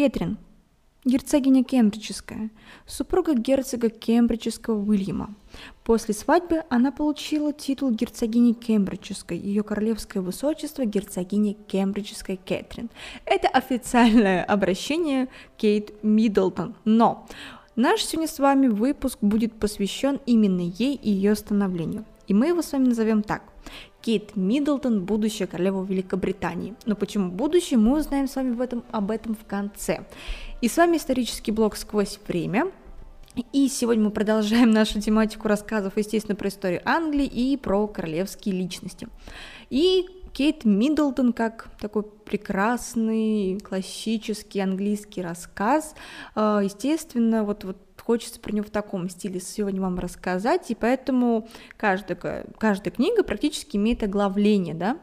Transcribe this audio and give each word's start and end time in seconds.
Кэтрин, 0.00 0.38
герцогиня 1.04 1.62
Кембриджская, 1.62 2.48
супруга 2.86 3.34
герцога 3.34 3.90
Кембриджского 3.90 4.82
Уильяма. 4.82 5.34
После 5.84 6.14
свадьбы 6.14 6.62
она 6.70 6.90
получила 6.90 7.52
титул 7.52 7.90
герцогини 7.90 8.54
Кембриджской, 8.54 9.36
ее 9.36 9.62
королевское 9.62 10.22
высочество 10.22 10.86
герцогиня 10.86 11.52
Кембриджской 11.52 12.38
Кэтрин. 12.38 12.88
Это 13.26 13.48
официальное 13.48 14.42
обращение 14.42 15.28
Кейт 15.58 16.02
Миддлтон, 16.02 16.76
но 16.86 17.26
наш 17.76 18.02
сегодня 18.02 18.26
с 18.26 18.38
вами 18.38 18.68
выпуск 18.68 19.18
будет 19.20 19.52
посвящен 19.52 20.18
именно 20.24 20.62
ей 20.62 20.94
и 20.94 21.10
ее 21.10 21.34
становлению. 21.34 22.06
И 22.26 22.32
мы 22.32 22.46
его 22.46 22.62
с 22.62 22.72
вами 22.72 22.86
назовем 22.86 23.22
так. 23.22 23.49
Кейт 24.02 24.36
Миддлтон, 24.36 25.04
будущая 25.04 25.46
королева 25.46 25.84
Великобритании. 25.84 26.74
Но 26.86 26.96
почему 26.96 27.30
будущее, 27.30 27.78
мы 27.78 27.98
узнаем 27.98 28.28
с 28.28 28.36
вами 28.36 28.52
в 28.52 28.60
этом, 28.60 28.84
об 28.90 29.10
этом 29.10 29.34
в 29.34 29.46
конце. 29.46 30.06
И 30.60 30.68
с 30.68 30.76
вами 30.76 30.96
исторический 30.96 31.52
блог 31.52 31.76
«Сквозь 31.76 32.18
время». 32.26 32.70
И 33.52 33.68
сегодня 33.68 34.04
мы 34.04 34.10
продолжаем 34.10 34.70
нашу 34.70 35.00
тематику 35.00 35.46
рассказов, 35.46 35.96
естественно, 35.96 36.34
про 36.34 36.48
историю 36.48 36.82
Англии 36.84 37.26
и 37.26 37.56
про 37.56 37.86
королевские 37.86 38.54
личности. 38.54 39.08
И 39.70 40.06
Кейт 40.32 40.64
Миддлтон 40.64 41.32
как 41.32 41.68
такой 41.80 42.02
прекрасный 42.02 43.58
классический 43.60 44.60
английский 44.60 45.22
рассказ, 45.22 45.94
э, 46.34 46.60
естественно, 46.64 47.44
вот, 47.44 47.64
вот 47.64 47.76
хочется 48.10 48.40
про 48.40 48.50
него 48.50 48.66
в 48.66 48.70
таком 48.70 49.08
стиле 49.08 49.38
сегодня 49.38 49.80
вам 49.80 49.96
рассказать, 50.00 50.68
и 50.72 50.74
поэтому 50.74 51.48
каждая, 51.76 52.44
каждая 52.58 52.92
книга 52.92 53.22
практически 53.22 53.76
имеет 53.76 54.02
оглавление, 54.02 54.74
да, 54.74 54.98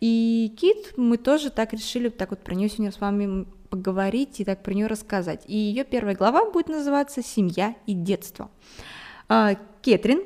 и 0.00 0.54
Кит 0.56 0.96
мы 0.96 1.16
тоже 1.16 1.50
так 1.50 1.72
решили 1.72 2.08
так 2.08 2.30
вот 2.30 2.38
про 2.38 2.54
нее 2.54 2.68
сегодня 2.68 2.92
с 2.92 3.00
вами 3.00 3.48
поговорить 3.68 4.38
и 4.38 4.44
так 4.44 4.62
про 4.62 4.74
нее 4.74 4.86
рассказать. 4.86 5.42
И 5.48 5.56
ее 5.56 5.82
первая 5.82 6.14
глава 6.14 6.48
будет 6.48 6.68
называться 6.68 7.20
«Семья 7.20 7.74
и 7.86 7.94
детство». 7.94 8.48
А, 9.28 9.56
Кэтрин 9.82 10.22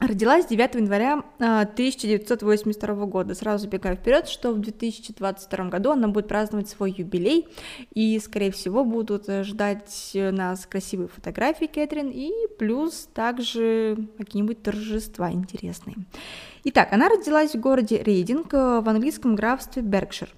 Родилась 0.00 0.46
9 0.46 0.76
января 0.76 1.24
1982 1.38 2.88
а, 2.88 3.06
года. 3.06 3.34
Сразу 3.34 3.64
забегаю 3.64 3.96
вперед, 3.96 4.28
что 4.28 4.52
в 4.52 4.60
2022 4.60 5.64
году 5.64 5.90
она 5.90 6.06
будет 6.06 6.28
праздновать 6.28 6.68
свой 6.68 6.94
юбилей, 6.96 7.48
и, 7.94 8.20
скорее 8.20 8.52
всего, 8.52 8.84
будут 8.84 9.26
ждать 9.26 10.10
нас 10.14 10.66
красивые 10.66 11.08
фотографии 11.08 11.66
Кэтрин, 11.66 12.10
и 12.10 12.30
плюс 12.58 13.08
также 13.12 14.08
какие-нибудь 14.18 14.62
торжества 14.62 15.32
интересные. 15.32 15.96
Итак, 16.62 16.92
она 16.92 17.08
родилась 17.08 17.54
в 17.54 17.60
городе 17.60 18.02
Рейдинг 18.02 18.52
э, 18.54 18.80
в 18.80 18.88
английском 18.88 19.34
графстве 19.34 19.82
Беркшир. 19.82 20.28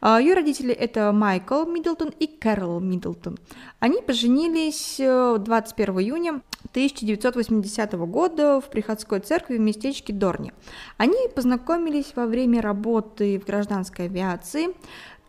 А, 0.00 0.20
Ее 0.20 0.34
родители 0.34 0.72
это 0.72 1.12
Майкл 1.12 1.64
Миддлтон 1.64 2.10
и 2.18 2.26
Кэрол 2.26 2.80
Миддлтон. 2.80 3.38
Они 3.78 4.00
поженились 4.02 4.96
21 4.98 5.98
э, 5.98 6.02
июня 6.02 6.42
1980 6.70 7.92
года 7.94 8.60
в 8.60 8.70
приходской 8.70 9.20
церкви 9.20 9.56
в 9.56 9.60
местечке 9.60 10.12
Дорни. 10.12 10.52
Они 10.96 11.28
познакомились 11.34 12.12
во 12.14 12.26
время 12.26 12.62
работы 12.62 13.38
в 13.38 13.46
гражданской 13.46 14.06
авиации. 14.06 14.68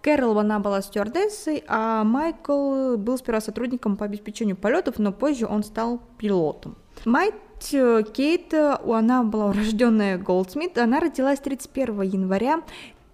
Кэрол, 0.02 0.40
она 0.40 0.60
была 0.60 0.82
стюардессой, 0.82 1.64
а 1.68 2.04
Майкл 2.04 2.98
был 2.98 3.18
сперва 3.18 3.40
сотрудником 3.40 3.98
по 3.98 4.06
обеспечению 4.06 4.56
полетов, 4.56 4.98
но 4.98 5.12
позже 5.12 5.46
он 5.46 5.64
стал 5.64 6.02
пилотом. 6.18 6.76
Мать 7.06 7.36
э, 7.74 8.04
Кейт, 8.14 8.54
она 8.54 9.24
была 9.24 9.48
урожденная 9.48 10.18
Голдсмит, 10.18 10.78
она 10.78 11.00
родилась 11.00 11.40
31 11.40 12.02
января 12.02 12.62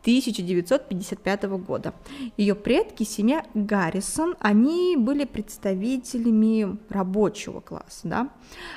1955 0.08 1.44
года. 1.60 1.94
Ее 2.38 2.56
предки, 2.56 3.04
семья 3.04 3.46
Гаррисон, 3.54 4.38
они 4.40 4.96
были 4.96 5.26
представителями 5.26 6.78
рабочего 6.88 7.60
класса, 7.60 8.08
да? 8.08 8.30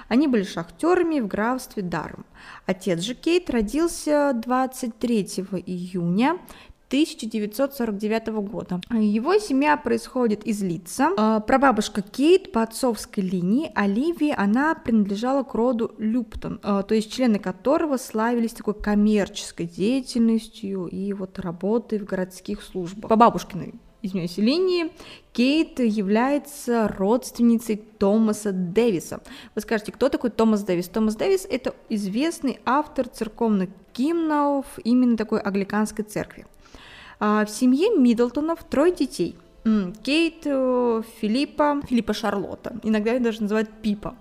Они 0.09 0.27
были 0.27 0.43
шахтерами 0.43 1.21
в 1.21 1.29
графстве 1.29 1.85
Дарм. 1.85 2.27
Отец 2.67 2.99
же 3.03 3.15
Кейт 3.15 3.49
родился 3.49 4.33
23 4.35 5.23
июня 5.67 6.37
1949 6.91 8.27
года. 8.51 8.81
Его 8.91 9.39
семья 9.39 9.77
происходит 9.77 10.43
из 10.45 10.61
Лица. 10.61 11.13
А, 11.17 11.39
прабабушка 11.39 12.03
Кейт 12.03 12.51
по 12.51 12.63
отцовской 12.63 13.21
линии, 13.21 13.71
Оливия, 13.77 14.35
она 14.37 14.75
принадлежала 14.75 15.45
к 15.45 15.55
роду 15.55 15.93
Люптон, 15.99 16.59
а, 16.65 16.83
то 16.83 16.97
есть 16.97 17.13
члены 17.13 17.39
которого 17.39 17.97
славились 17.97 18.55
такой 18.55 18.75
коммерческой 18.75 19.67
деятельностью 19.67 20.87
и 20.87 21.13
вот 21.13 21.39
работой 21.39 22.01
в 22.01 22.05
городских 22.07 22.61
службах. 22.61 23.09
По 23.09 23.15
бабушкиной 23.15 23.75
извиняюсь, 24.03 24.39
линии, 24.39 24.91
Кейт 25.33 25.79
является 25.79 26.89
родственницей 26.89 27.77
Томаса 27.77 28.51
Дэвиса. 28.53 29.21
Вы 29.55 29.61
скажете, 29.61 29.93
кто 29.93 30.09
такой 30.09 30.31
Томас 30.31 30.63
Дэвис? 30.65 30.89
Томас 30.89 31.15
Дэвис– 31.17 31.47
это 31.51 31.75
известный 31.89 32.59
автор 32.65 33.09
церковных 33.09 33.71
гимнов 33.95 34.67
именно 34.83 35.17
такой 35.17 35.41
англиканской 35.41 36.05
церкви. 36.05 36.47
А, 37.21 37.45
в 37.45 37.51
семье 37.51 37.91
Миддлтонов 37.97 38.65
трое 38.65 38.93
детей. 38.93 39.37
Кейт, 40.03 40.43
э, 40.47 41.03
Филиппа, 41.21 41.83
Филиппа 41.87 42.15
Шарлотта, 42.15 42.77
иногда 42.83 43.13
ее 43.13 43.21
даже 43.21 43.43
называют 43.43 43.69
Пипа. 43.83 44.17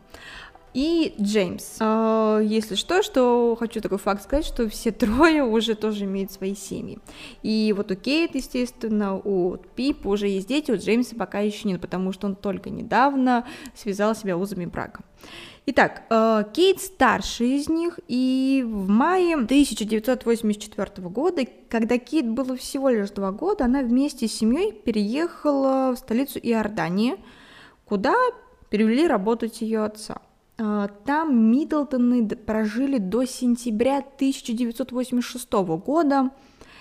И 0.73 1.15
Джеймс. 1.19 1.77
А, 1.79 2.39
если 2.39 2.75
что, 2.75 3.01
что 3.01 3.55
хочу 3.57 3.81
такой 3.81 3.97
факт 3.97 4.23
сказать, 4.23 4.45
что 4.45 4.69
все 4.69 4.91
трое 4.93 5.43
уже 5.43 5.75
тоже 5.75 6.03
имеют 6.03 6.31
свои 6.31 6.55
семьи. 6.55 6.99
И 7.41 7.73
вот 7.75 7.89
у 7.89 7.95
Кейт, 7.95 8.35
естественно, 8.35 9.15
у 9.15 9.57
Пипа 9.75 10.09
уже 10.09 10.27
есть 10.27 10.47
дети, 10.47 10.71
у 10.71 10.75
Джеймса 10.75 11.15
пока 11.15 11.39
еще 11.39 11.69
нет, 11.69 11.81
потому 11.81 12.11
что 12.11 12.27
он 12.27 12.35
только 12.35 12.69
недавно 12.69 13.47
связал 13.73 14.15
себя 14.15 14.37
узами 14.37 14.65
брака. 14.65 15.03
Итак, 15.65 16.03
э, 16.09 16.43
Кейт 16.53 16.79
старший 16.79 17.57
из 17.57 17.69
них, 17.69 17.99
и 18.07 18.63
в 18.65 18.87
мае 18.87 19.35
1984 19.35 21.09
года, 21.09 21.43
когда 21.69 21.97
Кейт 21.97 22.27
было 22.27 22.55
всего 22.55 22.89
лишь 22.89 23.11
два 23.11 23.31
года, 23.31 23.65
она 23.65 23.81
вместе 23.81 24.27
с 24.27 24.33
семьей 24.33 24.71
переехала 24.71 25.93
в 25.93 25.97
столицу 25.97 26.39
Иордании, 26.39 27.17
куда 27.85 28.15
перевели 28.69 29.07
работать 29.07 29.61
ее 29.61 29.83
отца. 29.83 30.21
Э, 30.57 30.87
там 31.05 31.51
Миддлтоны 31.51 32.27
прожили 32.27 32.97
до 32.97 33.25
сентября 33.25 33.99
1986 33.99 35.51
года. 35.77 36.31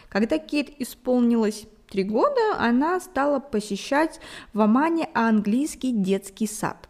Когда 0.08 0.38
Кейт 0.38 0.70
исполнилось 0.78 1.66
три 1.90 2.04
года, 2.04 2.56
она 2.58 3.00
стала 3.00 3.38
посещать 3.40 4.20
в 4.52 4.60
Омане 4.60 5.08
английский 5.14 5.92
детский 5.92 6.46
сад. 6.46 6.87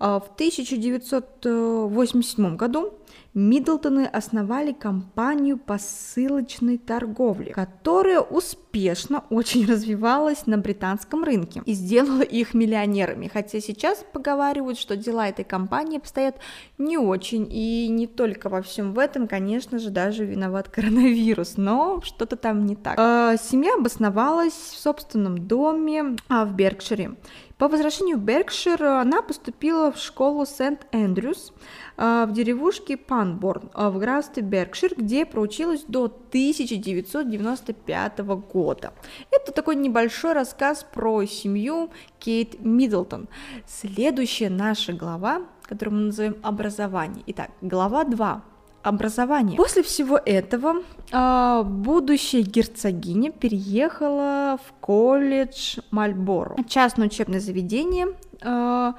А, 0.00 0.18
в 0.18 0.32
1987 0.34 2.56
году 2.56 2.94
Миддлтоны 3.32 4.06
основали 4.06 4.72
компанию 4.72 5.56
посылочной 5.56 6.78
торговли, 6.78 7.52
которая 7.52 8.20
успешно 8.20 9.22
очень 9.30 9.66
развивалась 9.66 10.46
на 10.46 10.58
британском 10.58 11.22
рынке 11.22 11.62
и 11.64 11.72
сделала 11.74 12.22
их 12.22 12.54
миллионерами. 12.54 13.30
Хотя 13.32 13.60
сейчас 13.60 14.04
поговаривают, 14.12 14.78
что 14.78 14.96
дела 14.96 15.28
этой 15.28 15.44
компании 15.44 15.98
обстоят 15.98 16.38
не 16.76 16.98
очень, 16.98 17.46
и 17.48 17.86
не 17.88 18.08
только 18.08 18.48
во 18.48 18.62
всем 18.62 18.94
в 18.94 18.98
этом, 18.98 19.28
конечно 19.28 19.78
же, 19.78 19.90
даже 19.90 20.24
виноват 20.24 20.68
коронавирус, 20.68 21.56
но 21.56 22.00
что-то 22.02 22.34
там 22.34 22.66
не 22.66 22.74
так. 22.74 22.96
А, 22.98 23.36
семья 23.36 23.74
обосновалась 23.74 24.54
в 24.54 24.76
собственном 24.76 25.46
доме 25.46 26.16
а, 26.28 26.44
в 26.44 26.54
Беркшире 26.56 27.12
по 27.60 27.68
возвращению 27.68 28.16
в 28.16 28.22
Беркшир 28.22 28.82
она 28.82 29.20
поступила 29.20 29.92
в 29.92 29.98
школу 29.98 30.46
Сент-Эндрюс 30.46 31.52
в 32.00 32.32
деревушке 32.32 32.96
Панборн 32.96 33.70
в 33.74 33.98
графстве 33.98 34.42
Беркшир, 34.42 34.94
где 34.96 35.26
проучилась 35.26 35.84
до 35.86 36.06
1995 36.06 38.18
года. 38.18 38.94
Это 39.30 39.52
такой 39.52 39.76
небольшой 39.76 40.32
рассказ 40.32 40.86
про 40.92 41.26
семью 41.26 41.90
Кейт 42.18 42.64
Миддлтон. 42.64 43.28
Следующая 43.66 44.48
наша 44.48 44.94
глава, 44.94 45.42
которую 45.62 45.98
мы 45.98 46.04
назовем 46.06 46.36
«Образование». 46.42 47.22
Итак, 47.26 47.50
глава 47.60 48.04
2 48.04 48.44
образование. 48.82 49.56
После 49.56 49.82
всего 49.82 50.18
этого 50.24 50.82
э, 51.12 51.62
будущая 51.64 52.42
герцогиня 52.42 53.30
переехала 53.30 54.58
в 54.64 54.72
колледж 54.80 55.78
Мальборо, 55.90 56.56
частное 56.66 57.06
учебное 57.06 57.40
заведение, 57.40 58.08
э, 58.40 58.92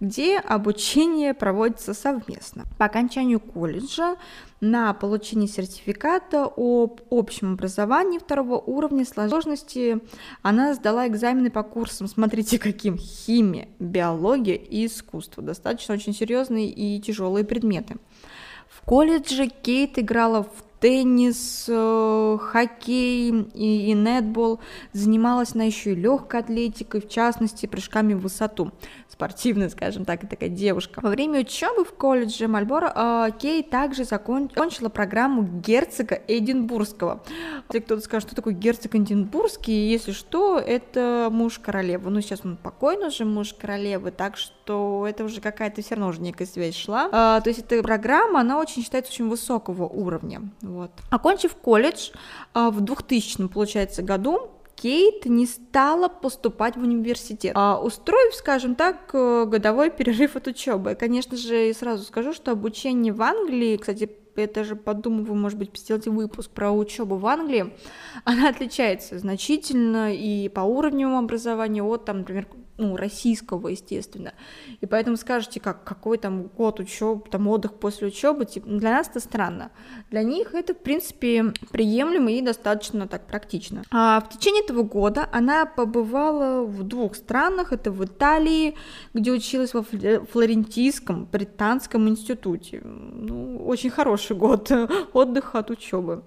где 0.00 0.38
обучение 0.38 1.34
проводится 1.34 1.94
совместно. 1.94 2.64
По 2.78 2.84
окончанию 2.84 3.40
колледжа 3.40 4.16
на 4.60 4.92
получение 4.94 5.48
сертификата 5.48 6.44
об 6.56 7.00
общем 7.10 7.54
образовании 7.54 8.18
второго 8.18 8.58
уровня 8.58 9.04
сложности 9.04 10.00
она 10.42 10.74
сдала 10.74 11.06
экзамены 11.06 11.50
по 11.50 11.62
курсам, 11.62 12.06
смотрите 12.06 12.58
каким, 12.58 12.96
химия, 12.96 13.68
биология 13.78 14.56
и 14.56 14.86
искусство, 14.86 15.42
достаточно 15.42 15.94
очень 15.94 16.14
серьезные 16.14 16.68
и 16.68 17.00
тяжелые 17.00 17.44
предметы. 17.44 17.96
В 18.68 18.82
колледже 18.82 19.48
Кейт 19.48 19.98
играла 19.98 20.44
в 20.44 20.67
теннис, 20.80 21.66
э, 21.68 22.38
хоккей 22.40 23.30
и, 23.54 23.90
и 23.90 23.94
нетбол. 23.94 24.60
Занималась 24.92 25.54
она 25.54 25.64
еще 25.64 25.92
и 25.92 25.96
легкой 25.96 26.40
атлетикой, 26.40 27.00
в 27.00 27.08
частности, 27.08 27.66
прыжками 27.66 28.14
в 28.14 28.20
высоту 28.20 28.72
спортивная, 29.18 29.68
скажем 29.68 30.04
так, 30.04 30.28
такая 30.28 30.48
девушка. 30.48 31.00
Во 31.02 31.10
время 31.10 31.40
учебы 31.40 31.84
в 31.84 31.92
колледже 31.92 32.46
Мальборо 32.46 32.92
э, 32.94 33.30
Кей 33.36 33.64
также 33.64 34.04
закончила 34.04 34.90
программу 34.90 35.42
герцога 35.42 36.20
Эдинбургского. 36.28 37.24
Если 37.68 37.80
кто-то 37.80 38.00
скажет, 38.00 38.28
что 38.28 38.36
такое 38.36 38.54
герцог 38.54 38.94
Эдинбургский, 38.94 39.90
если 39.90 40.12
что, 40.12 40.60
это 40.60 41.30
муж 41.32 41.58
королевы. 41.58 42.10
Ну, 42.10 42.20
сейчас 42.20 42.44
он 42.44 42.56
покойный 42.56 43.08
уже 43.08 43.24
муж 43.24 43.54
королевы, 43.54 44.12
так 44.12 44.36
что 44.36 45.04
это 45.08 45.24
уже 45.24 45.40
какая-то 45.40 45.82
все 45.82 45.96
равно 45.96 46.10
уже 46.10 46.20
некая 46.20 46.46
связь 46.46 46.76
шла. 46.76 47.08
А, 47.10 47.40
то 47.40 47.50
есть 47.50 47.60
эта 47.60 47.82
программа, 47.82 48.42
она 48.42 48.60
очень 48.60 48.84
считается 48.84 49.10
очень 49.10 49.28
высокого 49.28 49.84
уровня. 49.88 50.42
Вот. 50.68 50.90
Окончив 51.10 51.54
колледж 51.54 52.10
а, 52.52 52.70
в 52.70 52.80
2000, 52.80 53.48
получается, 53.48 54.02
году, 54.02 54.50
Кейт 54.76 55.24
не 55.26 55.46
стала 55.46 56.08
поступать 56.08 56.76
в 56.76 56.82
университет, 56.82 57.52
а 57.56 57.80
устроив, 57.80 58.34
скажем 58.34 58.76
так, 58.76 59.10
э, 59.12 59.44
годовой 59.46 59.90
перерыв 59.90 60.36
от 60.36 60.46
учебы. 60.46 60.94
Конечно 60.94 61.36
же, 61.36 61.74
сразу 61.74 62.04
скажу, 62.04 62.32
что 62.32 62.52
обучение 62.52 63.12
в 63.12 63.20
Англии, 63.22 63.76
кстати, 63.76 64.08
это 64.36 64.62
же 64.62 64.76
подумываю, 64.76 65.34
может 65.34 65.58
быть, 65.58 65.76
сделать 65.76 66.06
выпуск 66.06 66.50
про 66.52 66.70
учебу 66.70 67.16
в 67.16 67.26
Англии, 67.26 67.74
она 68.24 68.50
отличается 68.50 69.18
значительно 69.18 70.14
и 70.14 70.48
по 70.48 70.60
уровню 70.60 71.16
образования 71.16 71.82
от, 71.82 72.04
там, 72.04 72.18
например, 72.18 72.46
ну, 72.78 72.96
российского, 72.96 73.68
естественно. 73.68 74.32
И 74.80 74.86
поэтому 74.86 75.16
скажете, 75.16 75.60
как, 75.60 75.84
какой 75.84 76.16
там 76.16 76.44
год 76.44 76.80
учебы, 76.80 77.24
там 77.28 77.48
отдых 77.48 77.74
после 77.74 78.06
учебы, 78.08 78.46
типа, 78.46 78.68
для 78.68 78.90
нас 78.90 79.08
это 79.08 79.20
странно. 79.20 79.70
Для 80.10 80.22
них 80.22 80.54
это, 80.54 80.74
в 80.74 80.78
принципе, 80.78 81.52
приемлемо 81.70 82.30
и 82.30 82.40
достаточно 82.40 83.08
так 83.08 83.26
практично. 83.26 83.82
А 83.90 84.20
в 84.20 84.28
течение 84.30 84.62
этого 84.62 84.84
года 84.84 85.28
она 85.32 85.66
побывала 85.66 86.64
в 86.64 86.84
двух 86.84 87.16
странах, 87.16 87.72
это 87.72 87.90
в 87.90 88.04
Италии, 88.04 88.76
где 89.12 89.32
училась 89.32 89.74
во 89.74 89.82
Флорентийском 89.82 91.26
британском 91.26 92.08
институте. 92.08 92.80
Ну, 92.84 93.66
очень 93.66 93.90
хороший 93.90 94.36
год 94.36 94.70
отдыха 95.12 95.58
от 95.58 95.70
учебы. 95.70 96.22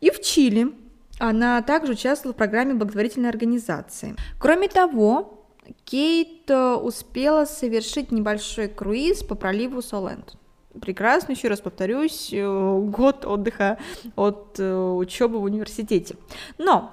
И 0.00 0.10
в 0.10 0.22
Чили, 0.22 0.72
она 1.18 1.60
также 1.62 1.92
участвовала 1.92 2.34
в 2.34 2.36
программе 2.36 2.74
благотворительной 2.74 3.28
организации. 3.28 4.14
Кроме 4.38 4.68
того, 4.68 5.45
Кейт 5.84 6.50
э, 6.50 6.74
успела 6.74 7.44
совершить 7.44 8.12
небольшой 8.12 8.68
круиз 8.68 9.22
по 9.22 9.34
проливу 9.34 9.82
Соленд. 9.82 10.36
Прекрасно, 10.80 11.32
еще 11.32 11.48
раз 11.48 11.60
повторюсь, 11.60 12.30
э, 12.32 12.78
год 12.88 13.24
отдыха 13.24 13.78
от 14.14 14.56
э, 14.58 14.74
учебы 14.74 15.38
в 15.38 15.44
университете. 15.44 16.16
Но 16.58 16.92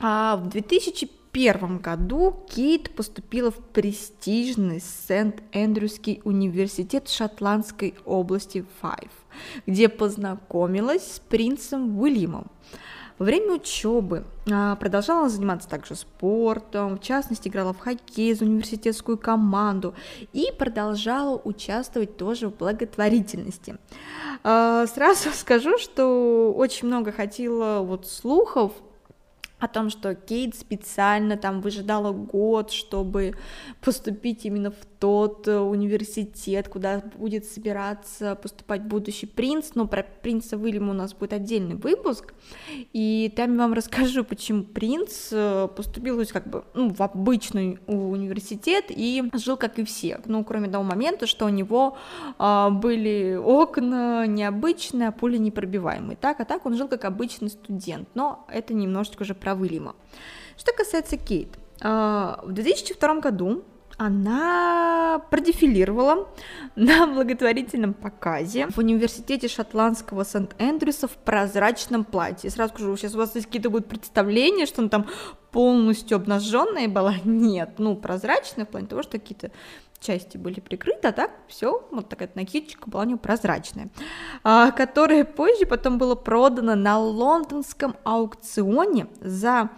а 0.00 0.36
в 0.36 0.48
2001 0.48 1.78
году 1.78 2.44
Кейт 2.48 2.94
поступила 2.94 3.50
в 3.52 3.58
престижный 3.58 4.80
Сент-Эндрюский 4.80 6.20
университет 6.24 7.08
Шотландской 7.08 7.94
области 8.04 8.64
Файв, 8.80 9.10
где 9.66 9.88
познакомилась 9.88 11.14
с 11.14 11.20
принцем 11.20 12.00
Уильямом. 12.00 12.50
Во 13.18 13.24
время 13.24 13.54
учебы 13.54 14.24
а, 14.50 14.76
продолжала 14.76 15.28
заниматься 15.28 15.68
также 15.68 15.94
спортом, 15.94 16.96
в 16.96 17.00
частности 17.00 17.48
играла 17.48 17.72
в 17.72 17.78
хоккей 17.78 18.34
за 18.34 18.44
университетскую 18.44 19.18
команду 19.18 19.94
и 20.32 20.48
продолжала 20.58 21.40
участвовать 21.44 22.16
тоже 22.16 22.48
в 22.48 22.56
благотворительности. 22.56 23.76
А, 24.44 24.86
сразу 24.86 25.30
скажу, 25.34 25.78
что 25.78 26.52
очень 26.56 26.88
много 26.88 27.12
ходило 27.12 27.80
вот 27.80 28.06
слухов 28.06 28.72
о 29.62 29.68
том, 29.68 29.90
что 29.90 30.14
Кейт 30.14 30.56
специально 30.56 31.36
там 31.36 31.60
выжидала 31.60 32.12
год, 32.12 32.72
чтобы 32.72 33.34
поступить 33.80 34.44
именно 34.44 34.70
в 34.70 34.86
тот 34.98 35.46
э, 35.48 35.58
университет, 35.58 36.68
куда 36.68 37.02
будет 37.16 37.44
собираться 37.44 38.34
поступать 38.34 38.82
будущий 38.82 39.26
принц, 39.26 39.70
но 39.74 39.86
про 39.86 40.02
принца 40.02 40.56
Уильяма 40.56 40.90
у 40.90 40.94
нас 40.94 41.14
будет 41.14 41.32
отдельный 41.32 41.76
выпуск, 41.76 42.34
и 42.92 43.32
там 43.36 43.52
я 43.52 43.58
вам 43.58 43.72
расскажу, 43.72 44.24
почему 44.24 44.64
принц 44.64 45.28
э, 45.32 45.68
поступил 45.76 46.14
то 46.14 46.20
есть, 46.20 46.32
как 46.32 46.48
бы 46.48 46.64
ну, 46.74 46.92
в 46.92 47.00
обычный 47.00 47.78
университет 47.86 48.86
и 48.88 49.24
жил 49.34 49.56
как 49.56 49.78
и 49.78 49.84
все, 49.84 50.20
ну, 50.26 50.44
кроме 50.44 50.68
того 50.68 50.84
момента, 50.84 51.26
что 51.26 51.46
у 51.46 51.50
него 51.50 51.96
а, 52.38 52.70
были 52.70 53.34
окна 53.34 54.26
необычные, 54.26 55.08
а 55.08 55.12
пули 55.12 55.38
непробиваемые, 55.38 56.16
так, 56.16 56.40
а 56.40 56.44
так 56.44 56.66
он 56.66 56.76
жил 56.76 56.88
как 56.88 57.04
обычный 57.04 57.48
студент, 57.48 58.08
но 58.14 58.46
это 58.48 58.74
немножечко 58.74 59.22
уже 59.22 59.34
про 59.34 59.51
Уильяма. 59.54 59.94
Что 60.56 60.72
касается 60.72 61.16
Кейт, 61.16 61.48
а, 61.80 62.40
в 62.44 62.52
2002 62.52 63.20
году 63.20 63.64
она 64.06 65.22
продефилировала 65.30 66.28
на 66.76 67.06
благотворительном 67.06 67.94
показе 67.94 68.66
в 68.68 68.78
университете 68.78 69.48
шотландского 69.48 70.24
Сент-Эндрюса 70.24 71.06
в 71.06 71.12
прозрачном 71.12 72.04
платье. 72.04 72.50
Сразу 72.50 72.74
скажу, 72.74 72.96
сейчас 72.96 73.14
у 73.14 73.18
вас 73.18 73.34
есть 73.34 73.46
какие-то 73.46 73.70
будут 73.70 73.86
представления, 73.86 74.66
что 74.66 74.82
она 74.82 74.88
там 74.88 75.06
полностью 75.52 76.16
обнаженная 76.16 76.88
была. 76.88 77.14
Нет, 77.24 77.74
ну, 77.78 77.94
прозрачная 77.94 78.64
в 78.64 78.70
плане 78.70 78.88
того, 78.88 79.02
что 79.02 79.18
какие-то 79.18 79.52
части 80.00 80.36
были 80.36 80.58
прикрыты, 80.58 81.08
а 81.08 81.12
так 81.12 81.30
все, 81.46 81.86
вот 81.92 82.08
такая 82.08 82.28
накидочка 82.34 82.90
была 82.90 83.04
у 83.04 83.06
нее 83.06 83.16
прозрачная, 83.16 83.88
а, 84.42 84.72
которая 84.72 85.24
позже 85.24 85.64
потом 85.64 85.98
было 85.98 86.16
продано 86.16 86.74
на 86.74 86.98
лондонском 86.98 87.94
аукционе 88.02 89.06
за 89.20 89.70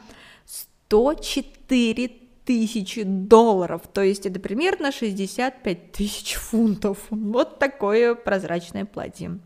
104 0.47 2.24
тысячи 2.45 3.03
долларов, 3.03 3.83
то 3.93 4.03
есть 4.03 4.27
это 4.27 4.39
примерно 4.39 4.93
65 4.93 5.93
тысяч 5.93 6.35
фунтов. 6.35 6.99
Вот 7.11 7.59
такое 7.59 8.15
прозрачное 8.15 8.85
платье. 8.85 9.39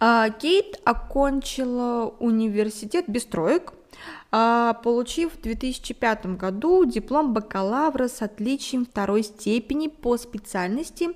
А, 0.00 0.30
Кейт 0.30 0.80
окончила 0.84 2.14
университет 2.18 3.04
без 3.08 3.24
троек, 3.24 3.72
а, 4.30 4.74
получив 4.74 5.34
в 5.34 5.40
2005 5.40 6.36
году 6.36 6.84
диплом 6.84 7.32
бакалавра 7.32 8.08
с 8.08 8.22
отличием 8.22 8.84
второй 8.84 9.22
степени 9.22 9.88
по 9.88 10.16
специальности 10.16 11.10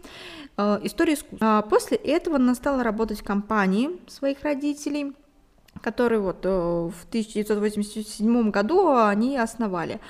а, 0.56 0.81
истории 0.82 1.14
искусства. 1.14 1.66
После 1.69 1.96
этого 1.96 2.37
она 2.37 2.55
стала 2.55 2.82
работать 2.82 3.20
в 3.20 3.25
компании 3.25 3.90
своих 4.08 4.43
родителей– 4.43 5.12
который 5.82 6.19
вот 6.19 6.44
э, 6.44 6.48
в 6.48 7.04
1987 7.08 8.50
году 8.50 8.94
они 8.94 9.36
основали. 9.38 10.00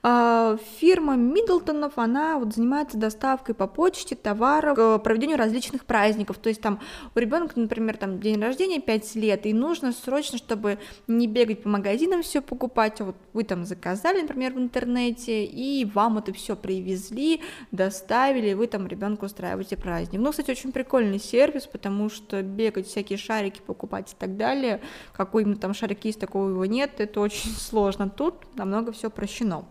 А, 0.00 0.56
фирма 0.78 1.16
Миддлтонов, 1.16 1.98
она 1.98 2.38
вот 2.38 2.54
занимается 2.54 2.96
доставкой 2.96 3.54
по 3.54 3.66
почте 3.66 4.14
товаров 4.14 5.02
проведению 5.02 5.38
различных 5.38 5.84
праздников, 5.84 6.38
то 6.38 6.48
есть 6.48 6.60
там 6.60 6.80
у 7.14 7.18
ребенка, 7.18 7.58
например, 7.58 7.96
там 7.96 8.20
день 8.20 8.40
рождения 8.40 8.80
5 8.80 9.14
лет, 9.16 9.46
и 9.46 9.52
нужно 9.52 9.92
срочно, 9.92 10.38
чтобы 10.38 10.78
не 11.08 11.26
бегать 11.26 11.64
по 11.64 11.68
магазинам 11.68 12.22
все 12.22 12.40
покупать, 12.40 13.00
а 13.00 13.06
вот 13.06 13.16
вы 13.32 13.42
там 13.42 13.64
заказали, 13.64 14.22
например, 14.22 14.52
в 14.52 14.58
интернете, 14.58 15.44
и 15.44 15.84
вам 15.84 16.18
это 16.18 16.32
все 16.32 16.54
привезли, 16.54 17.40
доставили, 17.72 18.50
и 18.50 18.54
вы 18.54 18.68
там 18.68 18.86
ребенку 18.86 19.26
устраиваете 19.26 19.76
праздник. 19.76 20.20
Ну, 20.20 20.30
кстати, 20.30 20.50
очень 20.52 20.70
прикольный 20.70 21.18
сервис, 21.18 21.66
потому 21.66 22.08
что 22.08 22.42
бегать 22.42 22.86
всякие 22.86 23.18
шарики 23.18 23.60
покупать 23.66 24.12
и 24.12 24.16
так 24.16 24.36
далее, 24.36 24.80
какой-нибудь 25.18 25.60
там 25.60 25.74
шарик 25.74 26.04
есть, 26.06 26.18
такого 26.18 26.48
его 26.48 26.64
нет, 26.64 26.92
это 26.98 27.20
очень 27.20 27.50
сложно. 27.58 28.08
Тут 28.08 28.34
намного 28.56 28.92
все 28.92 29.10
прощено. 29.10 29.66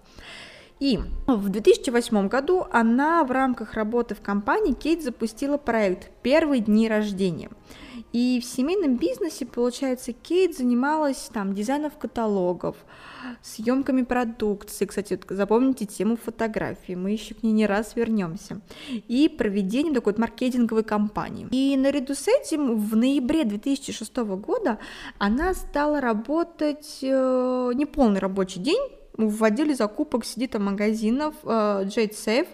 И 0.79 0.99
в 1.25 1.49
2008 1.49 2.27
году 2.27 2.67
она 2.71 3.23
в 3.23 3.31
рамках 3.31 3.73
работы 3.73 4.13
в 4.13 4.21
компании 4.21 4.73
Кейт 4.73 5.03
запустила 5.03 5.57
проект 5.57 6.11
«Первые 6.21 6.61
дни 6.61 6.87
рождения». 6.87 7.49
И 8.13 8.39
в 8.39 8.45
семейном 8.45 8.95
бизнесе, 8.95 9.47
получается, 9.47 10.13
Кейт 10.13 10.55
занималась 10.55 11.29
там 11.33 11.55
дизайном 11.55 11.89
каталогов, 11.91 12.75
съемками 13.41 14.03
продукции, 14.03 14.85
кстати, 14.85 15.19
запомните 15.29 15.85
тему 15.85 16.17
фотографии, 16.17 16.93
мы 16.93 17.11
еще 17.11 17.35
к 17.35 17.43
ней 17.43 17.51
не 17.51 17.65
раз 17.65 17.95
вернемся, 17.95 18.61
и 18.89 19.29
проведением 19.29 19.93
такой 19.93 20.13
вот 20.13 20.19
маркетинговой 20.19 20.83
кампании. 20.83 21.47
И 21.51 21.75
наряду 21.77 22.13
с 22.13 22.27
этим 22.27 22.77
в 22.77 22.95
ноябре 22.95 23.43
2006 23.43 24.15
года 24.17 24.79
она 25.17 25.53
стала 25.53 26.01
работать 26.01 26.99
э, 27.01 27.71
неполный 27.75 28.19
рабочий 28.19 28.59
день, 28.59 28.81
в 29.17 29.43
отделе 29.43 29.73
закупок 29.73 30.25
сидит 30.25 30.57
магазинов 30.59 31.33
э, 31.43 31.47
Jade 31.47 32.13
Safe 32.13 32.47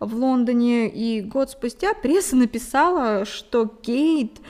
в 0.00 0.14
Лондоне, 0.14 0.88
и 0.88 1.22
год 1.22 1.50
спустя 1.50 1.94
пресса 1.94 2.36
написала, 2.36 3.24
что 3.24 3.66
Кейт 3.66 4.40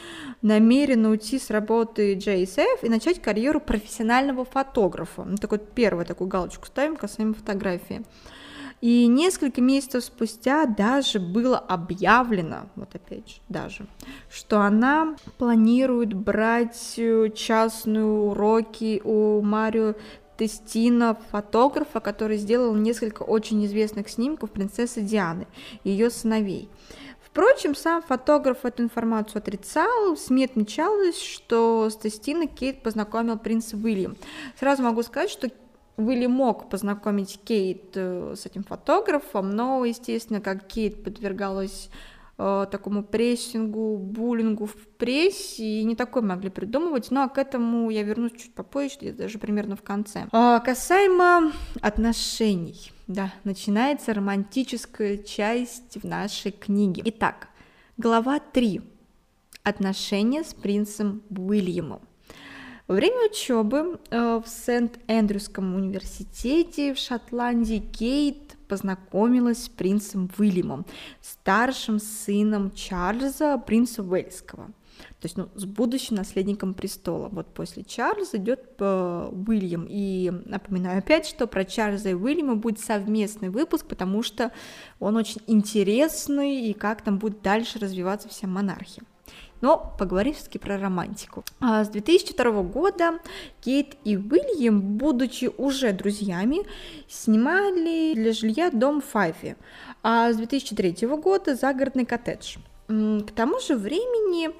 намерена 0.42 1.10
уйти 1.10 1.38
с 1.38 1.50
работы 1.50 2.14
JSF 2.14 2.80
и 2.82 2.88
начать 2.88 3.22
карьеру 3.22 3.60
профессионального 3.60 4.44
фотографа. 4.44 5.24
Ну, 5.24 5.36
такой 5.36 5.58
первую 5.58 6.06
такую 6.06 6.28
галочку 6.28 6.66
ставим 6.66 6.96
касаемо 6.96 7.34
фотографии. 7.34 8.04
И 8.82 9.06
несколько 9.06 9.62
месяцев 9.62 10.04
спустя 10.04 10.66
даже 10.66 11.18
было 11.18 11.58
объявлено, 11.58 12.68
вот 12.76 12.94
опять 12.94 13.28
же, 13.28 13.34
даже, 13.48 13.86
что 14.30 14.60
она 14.60 15.16
планирует 15.38 16.12
брать 16.12 16.94
э, 16.98 17.30
частные 17.34 18.04
уроки 18.04 19.00
у 19.02 19.40
Марио 19.40 19.94
Тестина, 20.36 21.16
фотографа, 21.30 22.00
который 22.00 22.36
сделал 22.36 22.74
несколько 22.74 23.22
очень 23.22 23.64
известных 23.66 24.08
снимков 24.08 24.50
принцессы 24.50 25.00
Дианы 25.00 25.46
и 25.84 25.90
ее 25.90 26.10
сыновей. 26.10 26.68
Впрочем, 27.20 27.74
сам 27.74 28.02
фотограф 28.02 28.64
эту 28.64 28.82
информацию 28.82 29.40
отрицал, 29.40 30.14
в 30.14 30.18
СМИ 30.18 30.46
отмечалось, 30.46 31.20
что 31.20 31.90
с 31.90 31.96
Тестиной 31.96 32.46
Кейт 32.46 32.82
познакомил 32.82 33.38
принц 33.38 33.74
Уильям. 33.74 34.16
Сразу 34.58 34.82
могу 34.82 35.02
сказать, 35.02 35.28
что 35.28 35.50
Уилли 35.98 36.26
мог 36.26 36.70
познакомить 36.70 37.40
Кейт 37.44 37.92
э, 37.94 38.34
с 38.36 38.46
этим 38.46 38.64
фотографом, 38.64 39.50
но, 39.50 39.84
естественно, 39.84 40.40
как 40.40 40.66
Кейт 40.66 41.02
подвергалась 41.04 41.90
э, 42.38 42.66
такому 42.70 43.02
прессингу, 43.02 43.96
буллингу 43.98 44.66
в 44.66 44.74
прессе, 44.98 45.80
и 45.80 45.84
не 45.84 45.96
такой 45.96 46.22
могли 46.22 46.50
придумывать, 46.50 47.10
но 47.10 47.28
к 47.28 47.38
этому 47.38 47.90
я 47.90 48.02
вернусь 48.02 48.32
чуть 48.32 48.54
попозже, 48.54 49.12
даже 49.12 49.38
примерно 49.38 49.76
в 49.76 49.82
конце. 49.82 50.26
А, 50.32 50.60
касаемо 50.60 51.52
отношений, 51.80 52.92
да, 53.06 53.32
начинается 53.44 54.14
романтическая 54.14 55.18
часть 55.18 55.96
в 56.02 56.04
нашей 56.04 56.52
книге. 56.52 57.02
Итак, 57.06 57.48
глава 57.96 58.38
3. 58.38 58.80
Отношения 59.62 60.44
с 60.44 60.54
принцем 60.54 61.22
Уильямом. 61.30 62.00
Во 62.88 62.94
время 62.94 63.28
учебы 63.28 63.98
э, 64.10 64.40
в 64.44 64.48
Сент-Эндрюском 64.48 65.74
университете 65.74 66.94
в 66.94 66.98
Шотландии 66.98 67.80
Кейт 67.80 68.45
познакомилась 68.66 69.64
с 69.64 69.68
принцем 69.68 70.30
Уильямом, 70.38 70.86
старшим 71.20 71.98
сыном 71.98 72.70
Чарльза, 72.72 73.58
принца 73.58 74.02
Уэльского. 74.02 74.70
То 75.20 75.26
есть, 75.26 75.36
ну, 75.36 75.48
с 75.54 75.64
будущим 75.64 76.16
наследником 76.16 76.74
престола. 76.74 77.28
Вот 77.30 77.52
после 77.52 77.84
Чарльза 77.84 78.36
идет 78.36 78.76
э, 78.78 79.30
Уильям. 79.46 79.86
И 79.88 80.30
напоминаю 80.44 80.98
опять, 80.98 81.26
что 81.26 81.46
про 81.46 81.64
Чарльза 81.64 82.10
и 82.10 82.14
Уильяма 82.14 82.54
будет 82.54 82.80
совместный 82.80 83.48
выпуск, 83.48 83.86
потому 83.86 84.22
что 84.22 84.52
он 84.98 85.16
очень 85.16 85.40
интересный, 85.46 86.66
и 86.66 86.72
как 86.74 87.02
там 87.02 87.18
будет 87.18 87.42
дальше 87.42 87.78
развиваться 87.78 88.28
вся 88.28 88.46
монархия. 88.46 89.04
Но 89.60 89.94
поговорим 89.98 90.34
все-таки 90.34 90.58
про 90.58 90.78
романтику. 90.78 91.44
А 91.60 91.84
с 91.84 91.88
2002 91.88 92.62
года 92.62 93.18
Кейт 93.60 93.96
и 94.04 94.16
Уильям, 94.16 94.80
будучи 94.80 95.50
уже 95.56 95.92
друзьями, 95.92 96.66
снимали 97.08 98.14
для 98.14 98.32
жилья 98.32 98.70
дом 98.70 99.00
в 99.00 99.06
Файфе, 99.06 99.56
а 100.02 100.32
с 100.32 100.36
2003 100.36 101.06
года 101.08 101.54
загородный 101.54 102.04
коттедж. 102.04 102.56
К 102.88 103.32
тому 103.34 103.58
же 103.58 103.74
времени 103.74 104.50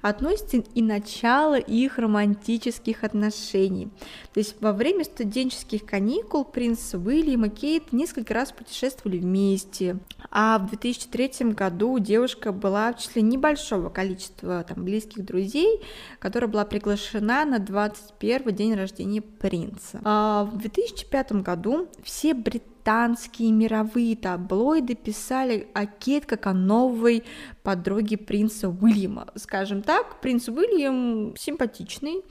относится 0.00 0.58
и 0.74 0.82
начало 0.82 1.58
их 1.58 1.98
романтических 1.98 3.04
отношений. 3.04 3.90
То 4.32 4.40
есть 4.40 4.56
во 4.60 4.72
время 4.72 5.04
студенческих 5.04 5.84
каникул 5.84 6.44
принц 6.44 6.94
Уильям 6.94 7.44
и 7.44 7.50
Кейт 7.50 7.92
несколько 7.92 8.32
раз 8.32 8.52
путешествовали 8.52 9.18
вместе, 9.18 9.98
а 10.30 10.58
в 10.58 10.68
2003 10.68 11.52
году 11.52 11.98
девушка 11.98 12.52
была 12.52 12.92
в 12.92 12.98
числе 12.98 13.20
небольшого 13.20 13.90
количества 13.90 14.64
там, 14.64 14.84
близких 14.84 15.24
друзей, 15.24 15.82
которая 16.18 16.50
была 16.50 16.64
приглашена 16.64 17.44
на 17.44 17.58
21 17.58 18.54
день 18.54 18.74
рождения 18.74 19.20
принца. 19.20 20.00
А 20.04 20.44
в 20.44 20.56
2005 20.56 21.32
году 21.42 21.88
все 22.02 22.32
британские 22.32 22.73
британские 22.84 23.50
мировые 23.50 24.14
таблоиды 24.14 24.94
писали 24.94 25.68
о 25.72 25.86
Кейт 25.86 26.26
как 26.26 26.46
о 26.46 26.52
новой 26.52 27.24
подруге 27.62 28.18
принца 28.18 28.68
Уильяма. 28.68 29.28
Скажем 29.36 29.80
так, 29.80 30.20
принц 30.20 30.48
Уильям 30.48 31.34
симпатичный, 31.34 32.22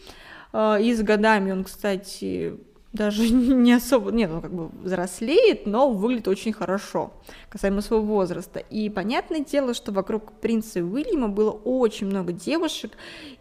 а, 0.51 0.77
и 0.79 0.93
с 0.93 1.01
годами 1.01 1.51
он, 1.51 1.63
кстати, 1.63 2.53
даже 2.91 3.27
не 3.31 3.73
особо, 3.73 4.11
нет, 4.11 4.29
он 4.29 4.41
как 4.41 4.53
бы 4.53 4.69
взрослеет, 4.83 5.65
но 5.65 5.89
выглядит 5.89 6.27
очень 6.27 6.53
хорошо, 6.53 7.13
касаемо 7.49 7.81
своего 7.81 8.05
возраста. 8.05 8.59
И 8.59 8.91
понятное 8.91 9.39
дело, 9.39 9.73
что 9.73 9.91
вокруг 9.91 10.33
принца 10.33 10.81
Уильяма 10.81 11.29
было 11.29 11.49
очень 11.49 12.05
много 12.05 12.31
девушек, 12.31 12.91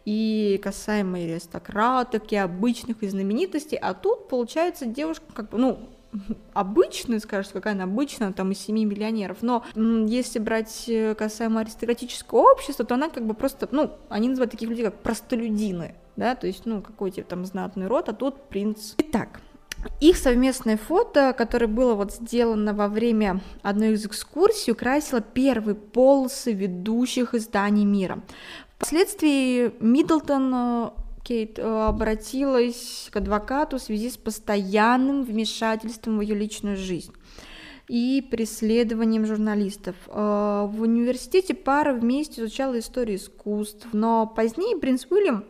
и 0.07 0.59
касаемо 0.64 1.21
и 1.21 1.31
аристократок, 1.31 2.33
и 2.33 2.37
обычных, 2.37 3.02
и 3.02 3.09
знаменитостей, 3.09 3.76
а 3.76 3.92
тут, 3.92 4.28
получается, 4.28 4.87
девушка 4.87 5.26
как 5.35 5.50
бы, 5.50 5.59
ну, 5.59 5.90
обычная, 6.52 7.21
скажешь, 7.21 7.52
какая 7.52 7.75
она 7.75 7.85
обычная, 7.85 8.33
там 8.33 8.52
из 8.52 8.59
семи 8.59 8.85
миллионеров, 8.85 9.38
но 9.42 9.64
если 9.75 10.38
брать 10.38 10.85
э, 10.88 11.14
касаемо 11.14 11.61
аристократического 11.61 12.40
общества, 12.40 12.85
то 12.85 12.95
она 12.95 13.09
как 13.09 13.26
бы 13.26 13.35
просто, 13.35 13.69
ну, 13.71 13.92
они 14.09 14.28
называют 14.28 14.52
таких 14.52 14.69
людей 14.69 14.85
как 14.85 15.02
простолюдины, 15.02 15.95
да, 16.16 16.35
то 16.35 16.47
есть, 16.47 16.66
ну, 16.66 16.83
какой-то 16.83 17.23
там 17.23 17.45
знатный 17.45 17.87
род, 17.87 18.09
а 18.09 18.12
тут 18.12 18.49
принц. 18.49 18.95
Итак, 18.99 19.40
их 20.00 20.16
совместное 20.16 20.76
фото, 20.76 21.35
которое 21.37 21.66
было 21.66 21.95
вот 21.95 22.12
сделано 22.12 22.75
во 22.75 22.88
время 22.88 23.40
одной 23.62 23.92
из 23.92 24.07
экскурсий, 24.07 24.73
украсило 24.73 25.21
первые 25.21 25.75
полосы 25.75 26.52
ведущих 26.52 27.35
изданий 27.35 27.85
мира. 27.85 28.23
Впоследствии 28.76 29.73
Миддлтон 29.81 30.52
э, 30.54 30.90
Кейт 31.23 31.59
э, 31.59 31.62
обратилась 31.62 33.09
к 33.11 33.17
адвокату 33.17 33.79
в 33.79 33.83
связи 33.83 34.11
с 34.11 34.17
постоянным 34.17 35.25
вмешательством 35.25 36.19
в 36.19 36.21
ее 36.21 36.35
личную 36.35 36.76
жизнь 36.76 37.12
и 37.88 38.26
преследованием 38.31 39.26
журналистов. 39.26 39.95
Э, 40.09 40.67
в 40.69 40.83
университете 40.83 41.55
пара 41.55 41.93
вместе 41.93 42.41
изучала 42.41 42.79
историю 42.79 43.19
искусств, 43.19 43.87
но 43.93 44.26
позднее 44.26 44.76
принц 44.76 45.07
Уильям 45.11 45.45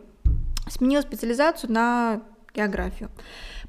сменил 0.69 1.01
специализацию 1.01 1.71
на 1.71 2.21
географию. 2.53 3.09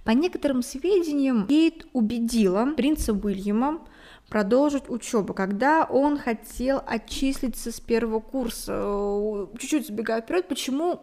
По 0.04 0.10
некоторым 0.10 0.62
сведениям, 0.62 1.46
Кейт 1.46 1.86
убедила 1.94 2.66
принца 2.76 3.14
Уильяма 3.14 3.80
продолжить 4.28 4.88
учебу, 4.88 5.32
когда 5.32 5.84
он 5.84 6.18
хотел 6.18 6.82
отчислиться 6.86 7.72
с 7.72 7.80
первого 7.80 8.20
курса. 8.20 8.72
Э, 8.76 9.46
чуть-чуть 9.58 9.86
забегая 9.86 10.20
вперед, 10.20 10.48
почему 10.48 11.00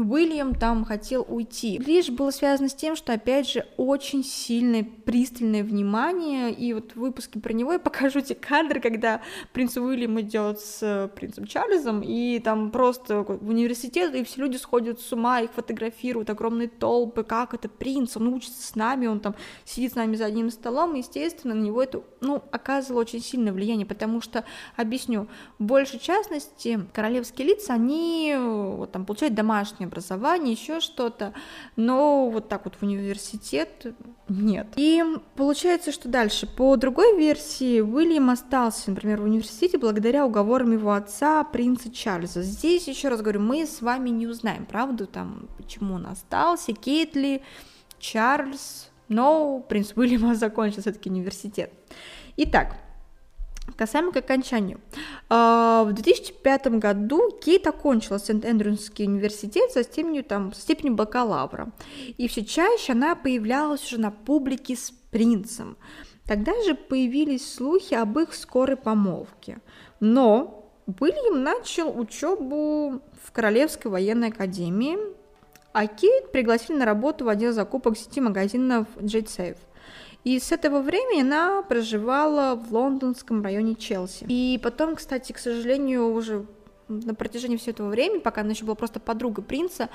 Уильям 0.00 0.54
там 0.54 0.84
хотел 0.84 1.26
уйти. 1.28 1.78
Лишь 1.78 2.08
было 2.08 2.30
связано 2.30 2.68
с 2.68 2.74
тем, 2.74 2.96
что, 2.96 3.12
опять 3.12 3.48
же, 3.48 3.66
очень 3.76 4.24
сильное, 4.24 4.84
пристальное 4.84 5.62
внимание, 5.62 6.50
и 6.50 6.72
вот 6.72 6.92
в 6.92 6.96
выпуске 6.96 7.38
про 7.40 7.52
него 7.52 7.74
я 7.74 7.78
покажу 7.78 8.20
те 8.20 8.34
кадры, 8.34 8.80
когда 8.80 9.20
принц 9.52 9.76
Уильям 9.76 10.18
идет 10.20 10.60
с 10.60 11.10
принцем 11.14 11.46
Чарльзом, 11.46 12.00
и 12.02 12.38
там 12.38 12.70
просто 12.70 13.22
в 13.22 13.48
университет, 13.48 14.14
и 14.14 14.24
все 14.24 14.40
люди 14.40 14.56
сходят 14.56 15.00
с 15.00 15.12
ума, 15.12 15.40
их 15.40 15.50
фотографируют, 15.52 16.30
огромные 16.30 16.68
толпы, 16.68 17.22
как 17.22 17.52
это 17.52 17.68
принц, 17.68 18.16
он 18.16 18.28
учится 18.28 18.62
с 18.62 18.74
нами, 18.74 19.06
он 19.06 19.20
там 19.20 19.34
сидит 19.64 19.92
с 19.92 19.96
нами 19.96 20.16
за 20.16 20.24
одним 20.24 20.50
столом, 20.50 20.94
и, 20.94 20.98
естественно, 20.98 21.54
на 21.54 21.60
него 21.60 21.82
это, 21.82 22.02
ну, 22.20 22.42
оказывало 22.50 23.02
очень 23.02 23.20
сильное 23.20 23.52
влияние, 23.52 23.86
потому 23.86 24.20
что, 24.20 24.44
объясню, 24.76 25.28
в 25.58 25.64
большей 25.64 25.98
частности, 25.98 26.80
королевские 26.94 27.48
лица, 27.48 27.74
они 27.74 28.34
вот 28.38 28.92
там 28.92 29.04
получают 29.04 29.34
домашние 29.34 29.81
домашнее 29.82 29.86
образование, 29.86 30.52
еще 30.52 30.80
что-то, 30.80 31.32
но 31.76 32.28
вот 32.30 32.48
так 32.48 32.64
вот 32.64 32.76
в 32.76 32.82
университет 32.82 33.86
нет. 34.28 34.68
И 34.76 35.02
получается, 35.36 35.92
что 35.92 36.08
дальше, 36.08 36.46
по 36.46 36.76
другой 36.76 37.16
версии, 37.16 37.80
Уильям 37.80 38.30
остался, 38.30 38.90
например, 38.90 39.20
в 39.20 39.24
университете 39.24 39.78
благодаря 39.78 40.24
уговорам 40.24 40.72
его 40.72 40.92
отца, 40.92 41.44
принца 41.44 41.90
Чарльза. 41.90 42.42
Здесь, 42.42 42.88
еще 42.88 43.08
раз 43.08 43.20
говорю, 43.20 43.40
мы 43.40 43.66
с 43.66 43.82
вами 43.82 44.10
не 44.10 44.26
узнаем 44.26 44.66
правду, 44.66 45.06
там, 45.06 45.48
почему 45.56 45.94
он 45.94 46.06
остался, 46.06 46.72
Кейтли, 46.72 47.42
Чарльз, 47.98 48.90
но 49.08 49.60
принц 49.60 49.92
Уильяма 49.96 50.34
закончил 50.34 50.80
все-таки 50.80 51.10
университет. 51.10 51.72
Итак, 52.36 52.76
Касаемо 53.76 54.12
к 54.12 54.16
окончанию. 54.16 54.80
А, 55.28 55.84
в 55.84 55.92
2005 55.92 56.78
году 56.78 57.30
Кейт 57.40 57.66
окончила 57.66 58.18
Сент-Эндрюсский 58.18 59.06
университет 59.06 59.70
со 59.70 59.84
степенью, 59.84 60.24
там, 60.24 60.52
со 60.52 60.60
степенью 60.62 60.94
бакалавра. 60.94 61.70
И 62.18 62.26
все 62.28 62.44
чаще 62.44 62.92
она 62.92 63.14
появлялась 63.14 63.84
уже 63.84 64.00
на 64.00 64.10
публике 64.10 64.76
с 64.76 64.90
принцем. 65.10 65.76
Тогда 66.26 66.52
же 66.64 66.74
появились 66.74 67.54
слухи 67.54 67.94
об 67.94 68.18
их 68.18 68.34
скорой 68.34 68.76
помолвке. 68.76 69.60
Но 70.00 70.68
Уильям 70.86 71.42
начал 71.42 71.98
учебу 71.98 73.00
в 73.22 73.32
Королевской 73.32 73.90
военной 73.90 74.28
академии, 74.28 74.98
а 75.72 75.86
Кейт 75.86 76.32
пригласили 76.32 76.78
на 76.78 76.84
работу 76.84 77.24
в 77.24 77.28
отдел 77.28 77.52
закупок 77.52 77.96
сети 77.96 78.20
магазинов 78.20 78.86
Jet 78.96 79.26
Safe. 79.26 79.56
И 80.24 80.38
с 80.38 80.52
этого 80.52 80.82
времени 80.82 81.22
она 81.22 81.62
проживала 81.62 82.54
в 82.54 82.72
лондонском 82.72 83.42
районе 83.42 83.74
Челси. 83.74 84.26
И 84.28 84.60
потом, 84.62 84.94
кстати, 84.94 85.32
к 85.32 85.38
сожалению, 85.38 86.12
уже 86.12 86.46
на 86.88 87.14
протяжении 87.14 87.56
всего 87.56 87.72
этого 87.72 87.88
времени, 87.88 88.20
пока 88.20 88.42
она 88.42 88.50
еще 88.50 88.64
была 88.64 88.74
просто 88.74 89.00
подругой 89.00 89.44
принца, 89.44 89.88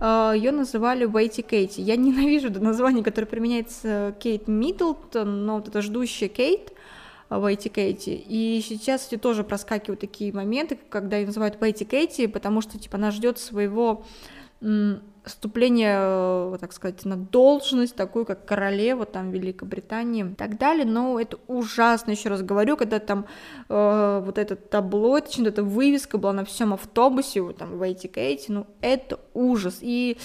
э, 0.00 0.32
ее 0.36 0.52
называли 0.52 1.06
Вейти 1.06 1.42
Кейти. 1.42 1.80
Я 1.80 1.96
ненавижу 1.96 2.50
название, 2.50 3.02
которое 3.04 3.26
применяется 3.26 4.14
Кейт 4.18 4.48
Миддлтон, 4.48 5.46
но 5.46 5.56
вот 5.56 5.68
это 5.68 5.80
ждущая 5.82 6.28
Кейт, 6.28 6.72
Вейти 7.30 7.68
Кейти. 7.68 8.14
И 8.26 8.62
сейчас 8.66 9.06
эти 9.06 9.16
тоже 9.16 9.44
проскакивают 9.44 10.00
такие 10.00 10.32
моменты, 10.32 10.78
когда 10.88 11.16
ее 11.16 11.26
называют 11.26 11.60
Вейти 11.60 11.84
Кейти, 11.84 12.26
потому 12.26 12.60
что 12.60 12.78
типа 12.78 12.96
она 12.96 13.10
ждет 13.10 13.38
своего 13.38 14.04
вступление, 15.24 15.96
э, 15.98 16.56
так 16.60 16.72
сказать, 16.72 17.04
на 17.04 17.16
должность, 17.16 17.94
такую 17.94 18.24
как 18.24 18.44
королева 18.44 19.06
там 19.06 19.30
Великобритании 19.30 20.24
и 20.24 20.34
так 20.34 20.58
далее, 20.58 20.84
но 20.84 21.20
это 21.20 21.38
ужасно, 21.46 22.12
еще 22.12 22.28
раз 22.28 22.42
говорю, 22.42 22.76
когда 22.76 22.98
там 22.98 23.26
э, 23.68 24.22
вот 24.24 24.38
этот 24.38 24.70
табло, 24.70 25.20
точнее, 25.20 25.48
эта 25.48 25.62
вывеска 25.62 26.18
была 26.18 26.32
на 26.32 26.44
всем 26.44 26.72
автобусе, 26.72 27.40
вот 27.40 27.58
там 27.58 27.82
Вейти 27.82 28.08
Кейти, 28.08 28.52
ну 28.52 28.66
это 28.80 29.20
ужас, 29.34 29.78
и 29.80 30.16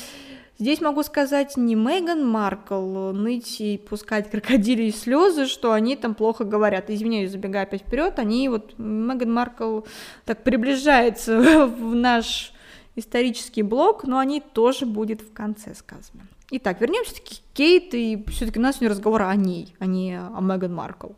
Здесь 0.58 0.80
могу 0.80 1.04
сказать 1.04 1.58
не 1.58 1.76
Меган 1.76 2.26
Маркл 2.26 3.12
ныть 3.12 3.60
и 3.60 3.78
пускать 3.78 4.32
крокодили 4.32 4.90
слезы, 4.90 5.48
что 5.48 5.74
они 5.74 5.98
там 5.98 6.16
плохо 6.16 6.46
говорят. 6.46 6.90
Извиняюсь, 6.90 7.32
забегая 7.32 7.64
опять 7.64 7.82
вперед, 7.82 8.20
они 8.20 8.48
вот 8.48 8.74
Меган 8.78 9.34
Маркл 9.34 9.82
так 10.24 10.46
приближается 10.46 11.68
в 11.68 11.94
наш 11.94 12.54
исторический 12.96 13.64
блок, 13.64 14.04
но 14.06 14.20
они 14.20 14.42
тоже 14.42 14.86
будет 14.86 15.22
в 15.22 15.34
конце 15.34 15.74
сказаны. 15.76 16.24
Итак, 16.52 16.80
вернемся 16.80 17.16
к 17.16 17.56
Кейт, 17.56 17.96
и 17.96 18.24
все-таки 18.28 18.60
у 18.60 18.62
нас 18.62 18.76
сегодня 18.76 18.92
разговор 18.92 19.24
о 19.24 19.36
ней, 19.36 19.76
а 19.80 19.88
не 19.88 20.16
о 20.16 20.40
Меган 20.42 20.74
Маркл. 20.74 21.14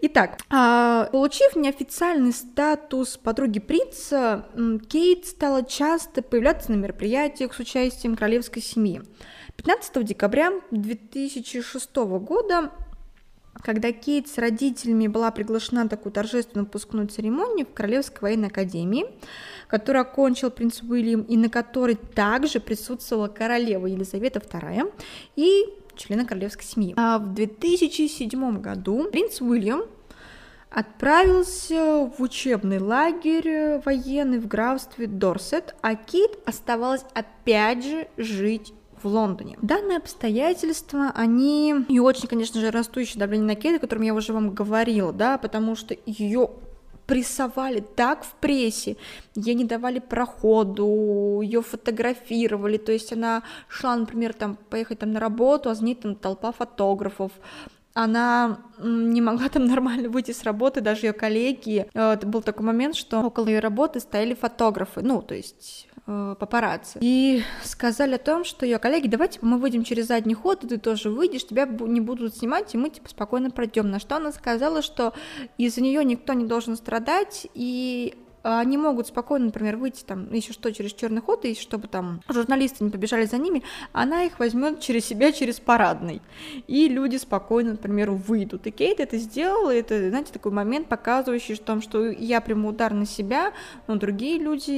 Итак, 0.00 0.38
а, 0.48 1.04
получив 1.12 1.54
неофициальный 1.54 2.32
статус 2.32 3.18
подруги 3.18 3.60
принца, 3.60 4.46
Кейт 4.88 5.26
стала 5.26 5.64
часто 5.64 6.22
появляться 6.22 6.72
на 6.72 6.76
мероприятиях 6.76 7.52
с 7.52 7.58
участием 7.58 8.16
королевской 8.16 8.62
семьи. 8.62 9.02
15 9.56 10.02
декабря 10.02 10.52
2006 10.70 11.96
года 12.18 12.72
когда 13.62 13.92
Кейт 13.92 14.28
с 14.28 14.38
родителями 14.38 15.06
была 15.06 15.30
приглашена 15.30 15.84
на 15.84 15.88
такую 15.88 16.12
торжественную 16.12 16.66
выпускную 16.66 17.08
церемонию 17.08 17.66
в 17.66 17.72
Королевской 17.72 18.20
военной 18.22 18.48
академии, 18.48 19.06
которую 19.68 20.02
окончил 20.02 20.50
принц 20.50 20.82
Уильям 20.82 21.22
и 21.22 21.36
на 21.36 21.48
которой 21.48 21.94
также 21.94 22.60
присутствовала 22.60 23.28
королева 23.28 23.86
Елизавета 23.86 24.40
II 24.40 24.92
и 25.36 25.64
члены 25.96 26.26
королевской 26.26 26.64
семьи. 26.64 26.94
А 26.96 27.18
в 27.18 27.32
2007 27.34 28.60
году 28.60 29.08
принц 29.10 29.40
Уильям 29.40 29.82
отправился 30.70 32.10
в 32.18 32.20
учебный 32.20 32.80
лагерь 32.80 33.80
военный 33.84 34.40
в 34.40 34.48
графстве 34.48 35.06
Дорсет, 35.06 35.74
а 35.82 35.94
Кейт 35.94 36.32
оставалась 36.46 37.04
опять 37.14 37.84
же 37.84 38.08
жить 38.16 38.74
в 39.04 39.08
Лондоне. 39.08 39.58
Данные 39.62 39.98
обстоятельства, 39.98 41.12
они 41.14 41.74
и 41.88 41.98
очень, 42.00 42.28
конечно 42.28 42.60
же, 42.60 42.70
растущее 42.70 43.20
давление 43.20 43.46
на 43.46 43.54
Кейт, 43.54 43.76
о 43.76 43.80
котором 43.80 44.02
я 44.02 44.14
уже 44.14 44.32
вам 44.32 44.50
говорила, 44.50 45.12
да, 45.12 45.38
потому 45.38 45.76
что 45.76 45.96
ее 46.06 46.50
прессовали 47.06 47.80
так 47.80 48.24
в 48.24 48.32
прессе, 48.34 48.96
ей 49.34 49.54
не 49.54 49.64
давали 49.64 49.98
проходу, 49.98 51.40
ее 51.42 51.62
фотографировали, 51.62 52.78
то 52.78 52.92
есть 52.92 53.12
она 53.12 53.42
шла, 53.68 53.94
например, 53.94 54.32
там 54.32 54.56
поехать 54.70 55.00
там 55.00 55.12
на 55.12 55.20
работу, 55.20 55.68
а 55.68 55.74
за 55.74 55.84
ней 55.84 55.94
там 55.94 56.14
толпа 56.14 56.52
фотографов, 56.52 57.32
она 57.92 58.58
не 58.78 59.20
могла 59.20 59.48
там 59.48 59.64
нормально 59.66 60.08
выйти 60.08 60.32
с 60.32 60.42
работы, 60.42 60.80
даже 60.80 61.06
ее 61.06 61.12
коллеги. 61.12 61.86
Э, 61.94 62.12
это 62.12 62.26
был 62.26 62.42
такой 62.42 62.66
момент, 62.66 62.96
что 62.96 63.22
около 63.22 63.46
ее 63.46 63.60
работы 63.60 64.00
стояли 64.00 64.34
фотографы, 64.34 65.00
ну, 65.02 65.22
то 65.22 65.34
есть 65.34 65.88
э, 66.06 66.36
папарацци. 66.38 66.98
И 67.00 67.42
сказали 67.62 68.14
о 68.14 68.18
том, 68.18 68.44
что 68.44 68.66
ее 68.66 68.78
коллеги, 68.78 69.08
давайте 69.08 69.38
мы 69.42 69.58
выйдем 69.58 69.84
через 69.84 70.08
задний 70.08 70.34
ход, 70.34 70.64
и 70.64 70.68
ты 70.68 70.78
тоже 70.78 71.10
выйдешь, 71.10 71.46
тебя 71.46 71.66
не 71.66 72.00
будут 72.00 72.36
снимать, 72.36 72.74
и 72.74 72.78
мы 72.78 72.90
типа 72.90 73.08
спокойно 73.08 73.50
пройдем. 73.50 73.90
На 73.90 73.98
что 73.98 74.16
она 74.16 74.32
сказала, 74.32 74.82
что 74.82 75.14
из-за 75.58 75.80
нее 75.80 76.04
никто 76.04 76.32
не 76.32 76.46
должен 76.46 76.76
страдать, 76.76 77.46
и 77.54 78.14
они 78.44 78.76
могут 78.76 79.06
спокойно, 79.06 79.46
например, 79.46 79.76
выйти 79.76 80.04
там 80.04 80.32
еще 80.32 80.52
что 80.52 80.72
через 80.72 80.92
черный 80.92 81.22
ход, 81.22 81.44
и 81.44 81.54
чтобы 81.54 81.88
там 81.88 82.20
журналисты 82.28 82.84
не 82.84 82.90
побежали 82.90 83.24
за 83.24 83.38
ними, 83.38 83.62
она 83.92 84.24
их 84.24 84.38
возьмет 84.38 84.80
через 84.80 85.06
себя, 85.06 85.32
через 85.32 85.60
парадный. 85.60 86.20
И 86.66 86.88
люди 86.88 87.16
спокойно, 87.16 87.72
например, 87.72 88.10
выйдут. 88.10 88.66
И 88.66 88.70
Кейт 88.70 89.00
это 89.00 89.16
сделала, 89.16 89.74
это, 89.74 90.10
знаете, 90.10 90.32
такой 90.32 90.52
момент, 90.52 90.88
показывающий 90.88 91.54
в 91.54 91.60
том, 91.60 91.80
что 91.80 92.10
я 92.10 92.40
приму 92.40 92.68
удар 92.68 92.92
на 92.92 93.06
себя, 93.06 93.52
но 93.86 93.96
другие 93.96 94.38
люди 94.38 94.70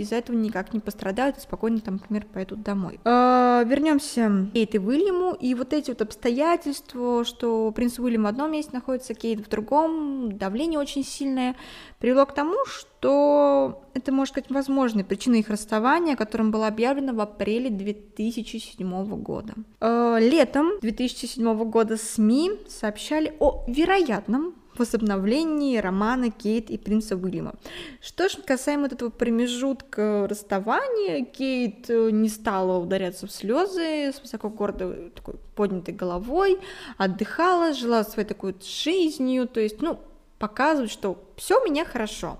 из-за 0.00 0.16
этого 0.16 0.36
никак 0.36 0.74
не 0.74 0.80
пострадают 0.80 1.38
и 1.38 1.40
спокойно 1.40 1.80
там, 1.80 1.94
например, 1.94 2.26
пойдут 2.32 2.62
домой. 2.62 2.98
А, 3.04 3.62
вернемся 3.64 4.48
к 4.50 4.52
Кейт 4.52 4.74
и 4.74 4.78
Уильяму, 4.78 5.34
и 5.34 5.54
вот 5.54 5.72
эти 5.72 5.90
вот 5.90 6.02
обстоятельства, 6.02 7.24
что 7.24 7.70
принц 7.70 7.98
Уильям 7.98 8.24
в 8.24 8.26
одном 8.26 8.50
месте 8.50 8.72
находится, 8.72 9.14
Кейт 9.14 9.46
в 9.46 9.48
другом, 9.48 10.36
давление 10.36 10.78
очень 10.78 11.04
сильное, 11.04 11.54
привело 11.98 12.26
к 12.26 12.34
тому, 12.34 12.56
что 12.66 12.91
это, 13.08 14.12
может 14.12 14.34
быть, 14.34 14.50
возможной 14.50 15.04
причиной 15.04 15.40
их 15.40 15.50
расставания, 15.50 16.16
которым 16.16 16.50
было 16.50 16.68
объявлено 16.68 17.12
в 17.12 17.20
апреле 17.20 17.70
2007 17.70 19.16
года. 19.22 19.54
Э, 19.80 20.18
летом 20.20 20.78
2007 20.80 21.64
года 21.64 21.96
СМИ 21.96 22.52
сообщали 22.68 23.34
о 23.40 23.64
вероятном 23.66 24.54
возобновлении 24.76 25.76
романа 25.76 26.30
Кейт 26.30 26.70
и 26.70 26.78
принца 26.78 27.16
Уильяма. 27.16 27.54
Что 28.00 28.28
же 28.28 28.38
касаемо 28.38 28.86
этого 28.86 29.10
промежутка 29.10 30.26
расставания, 30.28 31.24
Кейт 31.24 31.90
э, 31.90 32.10
не 32.10 32.28
стала 32.28 32.78
ударяться 32.78 33.26
в 33.26 33.32
слезы, 33.32 34.12
с 34.12 34.20
высоко 34.20 34.48
гордой 34.48 35.10
такой 35.14 35.34
поднятой 35.54 35.94
головой, 35.94 36.58
отдыхала, 36.96 37.74
жила 37.74 38.04
своей 38.04 38.28
такой 38.28 38.54
жизнью, 38.62 39.46
то 39.46 39.60
есть, 39.60 39.82
ну, 39.82 40.00
показывать, 40.42 40.90
что 40.90 41.22
все 41.36 41.62
у 41.62 41.64
меня 41.64 41.84
хорошо. 41.84 42.36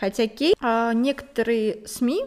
Хотя 0.00 0.26
Кейт, 0.26 0.56
а, 0.62 0.94
некоторые 0.94 1.86
СМИ 1.86 2.24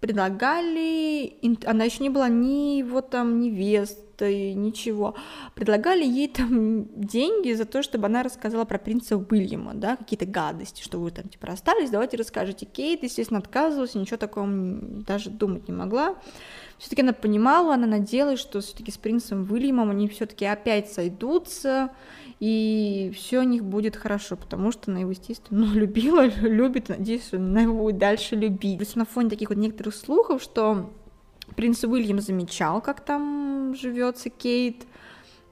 предлагали, 0.00 1.38
она 1.64 1.84
еще 1.84 2.02
не 2.02 2.10
была 2.10 2.28
ни 2.28 2.82
вот 2.82 3.10
там 3.10 3.38
невестой, 3.38 4.52
ничего, 4.52 5.14
предлагали 5.54 6.04
ей 6.04 6.26
там 6.26 6.86
деньги 7.00 7.52
за 7.52 7.66
то, 7.66 7.84
чтобы 7.84 8.06
она 8.06 8.24
рассказала 8.24 8.64
про 8.64 8.78
принца 8.78 9.16
Уильяма, 9.16 9.74
да, 9.74 9.94
какие-то 9.94 10.26
гадости, 10.26 10.82
что 10.82 10.98
вы 10.98 11.12
там 11.12 11.28
типа 11.28 11.46
расстались, 11.46 11.90
давайте 11.90 12.16
расскажите. 12.16 12.66
Кейт, 12.66 13.04
естественно, 13.04 13.38
отказывалась, 13.38 13.94
ничего 13.94 14.16
такого 14.16 14.48
даже 14.48 15.30
думать 15.30 15.68
не 15.68 15.74
могла. 15.74 16.16
Все-таки 16.78 17.02
она 17.02 17.12
понимала, 17.12 17.74
она 17.74 17.86
надеялась, 17.86 18.40
что 18.40 18.60
все-таки 18.60 18.90
с 18.90 18.98
принцем 18.98 19.46
Уильямом 19.48 19.90
они 19.90 20.08
все-таки 20.08 20.44
опять 20.44 20.92
сойдутся, 20.92 21.92
и 22.46 23.10
все 23.14 23.40
у 23.40 23.42
них 23.42 23.64
будет 23.64 23.96
хорошо, 23.96 24.36
потому 24.36 24.70
что 24.70 24.90
она 24.90 25.00
его, 25.00 25.12
естественно, 25.12 25.64
ну, 25.64 25.72
любила, 25.80 26.26
любит, 26.26 26.90
надеюсь, 26.90 27.28
что 27.28 27.38
она 27.38 27.62
его 27.62 27.84
будет 27.84 27.96
дальше 27.96 28.36
любить. 28.36 28.76
То 28.76 28.84
есть 28.84 28.96
на 28.96 29.06
фоне 29.06 29.30
таких 29.30 29.48
вот 29.48 29.56
некоторых 29.56 29.94
слухов, 29.94 30.42
что 30.42 30.92
принц 31.56 31.82
Уильям 31.84 32.20
замечал, 32.20 32.82
как 32.82 33.02
там 33.02 33.74
живется 33.74 34.28
Кейт, 34.28 34.84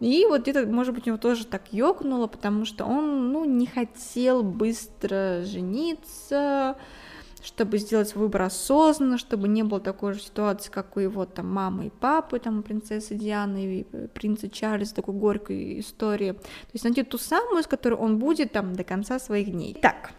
и 0.01 0.27
вот 0.29 0.43
где-то, 0.43 0.67
может 0.67 0.95
быть, 0.95 1.07
у 1.07 1.11
него 1.11 1.17
тоже 1.17 1.47
так 1.47 1.73
ёкнуло, 1.73 2.27
потому 2.27 2.67
что 2.67 2.85
он, 2.85 3.33
ну, 3.33 3.47
не 3.47 3.67
хотел 3.67 4.43
быстро 4.43 5.45
жениться, 5.47 6.77
чтобы 7.43 7.79
сделать 7.79 8.15
выбор 8.15 8.43
осознанно, 8.43 9.19
чтобы 9.19 9.49
не 9.49 9.63
было 9.63 9.81
такой 9.81 10.15
же 10.15 10.21
ситуации, 10.21 10.71
как 10.71 10.97
у 10.97 11.01
его 11.01 11.27
там 11.27 11.53
мамы 11.53 11.87
и 11.87 11.91
папы, 11.91 12.39
там 12.39 12.63
принцессы 12.63 13.15
Дианы 13.15 13.81
и 13.81 14.07
принца 14.09 14.49
Чарльза, 14.49 14.95
такой 14.95 15.15
горькой 15.15 15.81
истории. 15.81 16.33
То 16.33 16.73
есть 16.73 16.85
найти 16.85 17.03
ту 17.03 17.19
самую, 17.19 17.63
с 17.63 17.67
которой 17.67 17.95
он 17.95 18.19
будет 18.19 18.53
там 18.53 18.75
до 18.75 18.85
конца 18.85 19.19
своих 19.19 19.51
дней. 19.51 19.77
Так, 19.81 20.13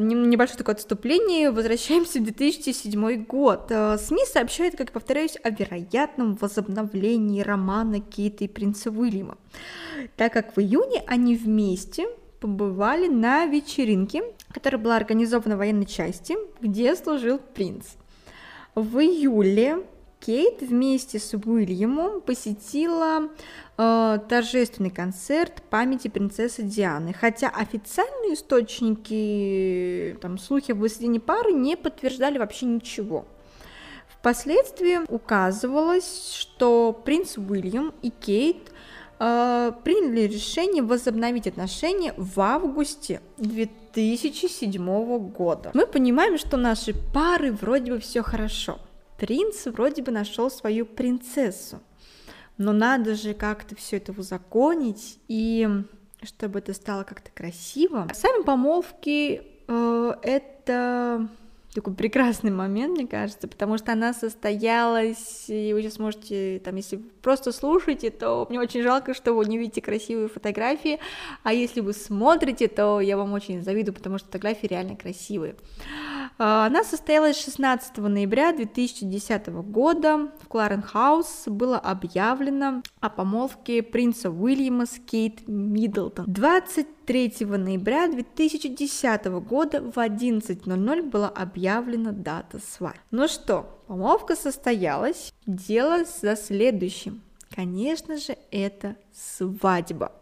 небольшое 0.00 0.58
такое 0.58 0.74
отступление, 0.74 1.50
возвращаемся 1.50 2.20
в 2.20 2.24
2007 2.24 3.24
год. 3.24 3.66
Э, 3.70 3.98
СМИ 3.98 4.24
сообщают, 4.26 4.76
как 4.76 4.92
повторяюсь, 4.92 5.36
о 5.42 5.50
вероятном 5.50 6.36
возобновлении 6.36 7.42
романа 7.42 8.00
Кейта 8.00 8.44
и 8.44 8.48
принца 8.48 8.90
Уильяма, 8.90 9.36
так 10.16 10.32
как 10.32 10.56
в 10.56 10.60
июне 10.60 11.02
они 11.06 11.36
вместе 11.36 12.06
побывали 12.40 13.08
на 13.08 13.46
вечеринке, 13.46 14.24
которая 14.52 14.80
была 14.80 14.96
организована 14.96 15.56
в 15.56 15.58
военной 15.58 15.86
части, 15.86 16.36
где 16.60 16.94
служил 16.94 17.38
принц. 17.38 17.86
В 18.74 18.98
июле 18.98 19.84
Кейт 20.24 20.60
вместе 20.60 21.18
с 21.18 21.34
Уильямом 21.34 22.20
посетила 22.20 23.28
э, 23.76 24.18
торжественный 24.28 24.90
концерт 24.90 25.62
памяти 25.68 26.06
принцессы 26.08 26.62
Дианы, 26.62 27.12
хотя 27.12 27.48
официальные 27.48 28.34
источники, 28.34 30.16
там, 30.22 30.38
слухи 30.38 30.70
об 30.72 30.78
воссоединении 30.78 31.18
пары 31.18 31.52
не 31.52 31.76
подтверждали 31.76 32.38
вообще 32.38 32.66
ничего. 32.66 33.26
Впоследствии 34.08 35.00
указывалось, 35.12 36.36
что 36.38 36.92
принц 37.04 37.36
Уильям 37.36 37.92
и 38.02 38.10
Кейт 38.10 38.70
э, 39.18 39.72
приняли 39.82 40.20
решение 40.20 40.84
возобновить 40.84 41.48
отношения 41.48 42.14
в 42.16 42.40
августе 42.40 43.20
2007 43.92 45.18
года. 45.30 45.70
Мы 45.74 45.86
понимаем, 45.86 46.38
что 46.38 46.56
наши 46.56 46.94
пары 46.94 47.52
вроде 47.52 47.92
бы 47.92 47.98
все 47.98 48.22
хорошо. 48.22 48.78
Принц 49.18 49.66
вроде 49.66 50.02
бы 50.02 50.10
нашел 50.10 50.50
свою 50.50 50.86
принцессу. 50.86 51.80
Но 52.58 52.72
надо 52.72 53.14
же 53.14 53.34
как-то 53.34 53.76
все 53.76 53.96
это 53.96 54.12
узаконить 54.12 55.18
и 55.28 55.68
чтобы 56.22 56.60
это 56.60 56.72
стало 56.72 57.02
как-то 57.04 57.30
красиво. 57.32 58.08
Сами 58.14 58.42
помолвки 58.44 59.42
э, 59.66 60.14
это 60.22 61.28
такой 61.74 61.94
прекрасный 61.94 62.50
момент, 62.50 62.98
мне 62.98 63.06
кажется, 63.06 63.48
потому 63.48 63.78
что 63.78 63.92
она 63.92 64.12
состоялась, 64.12 65.46
и 65.48 65.72
вы 65.72 65.82
сейчас 65.82 65.98
можете, 65.98 66.60
там, 66.62 66.76
если 66.76 66.98
просто 67.22 67.52
слушаете, 67.52 68.10
то 68.10 68.46
мне 68.48 68.60
очень 68.60 68.82
жалко, 68.82 69.14
что 69.14 69.32
вы 69.32 69.46
не 69.46 69.56
видите 69.56 69.80
красивые 69.80 70.28
фотографии, 70.28 71.00
а 71.42 71.52
если 71.52 71.80
вы 71.80 71.94
смотрите, 71.94 72.68
то 72.68 73.00
я 73.00 73.16
вам 73.16 73.32
очень 73.32 73.62
завидую, 73.62 73.94
потому 73.94 74.18
что 74.18 74.26
фотографии 74.26 74.66
реально 74.66 74.96
красивые. 74.96 75.56
А, 76.38 76.66
она 76.66 76.84
состоялась 76.84 77.42
16 77.42 77.96
ноября 77.98 78.52
2010 78.52 79.48
года 79.48 80.30
в 80.40 80.48
Кларенхаус, 80.48 81.44
было 81.46 81.78
объявлено 81.78 82.82
о 83.00 83.08
помолвке 83.08 83.82
принца 83.82 84.30
Уильяма 84.30 84.86
с 84.86 84.98
Кейт 84.98 85.48
Миддлтон. 85.48 86.26
23 87.12 87.46
ноября 87.46 88.08
2010 88.08 89.26
года 89.46 89.82
в 89.82 89.98
11.00 89.98 91.02
была 91.10 91.28
объявлена 91.28 92.10
дата 92.10 92.58
свадьбы. 92.58 93.02
Ну 93.10 93.28
что, 93.28 93.82
помолвка 93.86 94.34
состоялась, 94.34 95.34
дело 95.46 96.06
за 96.22 96.36
следующим. 96.36 97.20
Конечно 97.54 98.16
же, 98.16 98.38
это 98.50 98.96
свадьба. 99.12 100.21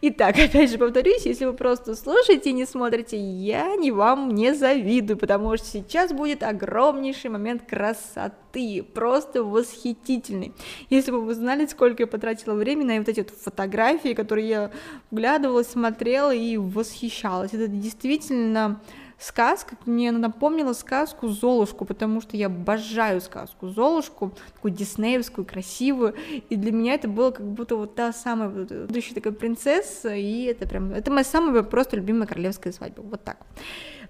Итак, 0.00 0.38
опять 0.38 0.70
же 0.70 0.78
повторюсь, 0.78 1.26
если 1.26 1.44
вы 1.44 1.52
просто 1.52 1.96
слушаете 1.96 2.50
и 2.50 2.52
не 2.52 2.66
смотрите, 2.66 3.16
я 3.18 3.74
не 3.76 3.90
вам 3.90 4.34
не 4.34 4.54
завидую, 4.54 5.18
потому 5.18 5.56
что 5.56 5.66
сейчас 5.66 6.12
будет 6.12 6.42
огромнейший 6.42 7.30
момент 7.30 7.62
красоты, 7.68 8.84
просто 8.94 9.42
восхитительный. 9.42 10.52
Если 10.88 11.10
бы 11.10 11.20
вы 11.20 11.34
знали, 11.34 11.66
сколько 11.66 12.04
я 12.04 12.06
потратила 12.06 12.54
времени 12.54 12.86
на 12.92 12.98
вот 12.98 13.08
эти 13.08 13.20
вот 13.20 13.30
фотографии, 13.30 14.14
которые 14.14 14.48
я 14.48 14.70
вглядывалась, 15.10 15.68
смотрела 15.68 16.32
и 16.34 16.56
восхищалась, 16.56 17.52
это 17.52 17.66
действительно 17.66 18.80
сказка 19.20 19.76
мне 19.86 20.10
напомнила 20.12 20.72
сказку 20.72 21.28
Золушку, 21.28 21.84
потому 21.84 22.20
что 22.20 22.36
я 22.36 22.46
обожаю 22.46 23.20
сказку 23.20 23.68
Золушку, 23.68 24.32
такую 24.54 24.72
диснеевскую, 24.72 25.44
красивую, 25.44 26.14
и 26.48 26.56
для 26.56 26.72
меня 26.72 26.94
это 26.94 27.08
было 27.08 27.30
как 27.30 27.46
будто 27.46 27.76
вот 27.76 27.94
та 27.94 28.12
самая 28.12 28.48
будущая 28.48 29.14
такая 29.14 29.32
принцесса, 29.32 30.14
и 30.14 30.44
это 30.44 30.66
прям, 30.66 30.92
это 30.92 31.10
моя 31.10 31.24
самая 31.24 31.62
просто 31.62 31.96
любимая 31.96 32.26
королевская 32.26 32.72
свадьба, 32.72 33.02
вот 33.02 33.22
так. 33.22 33.36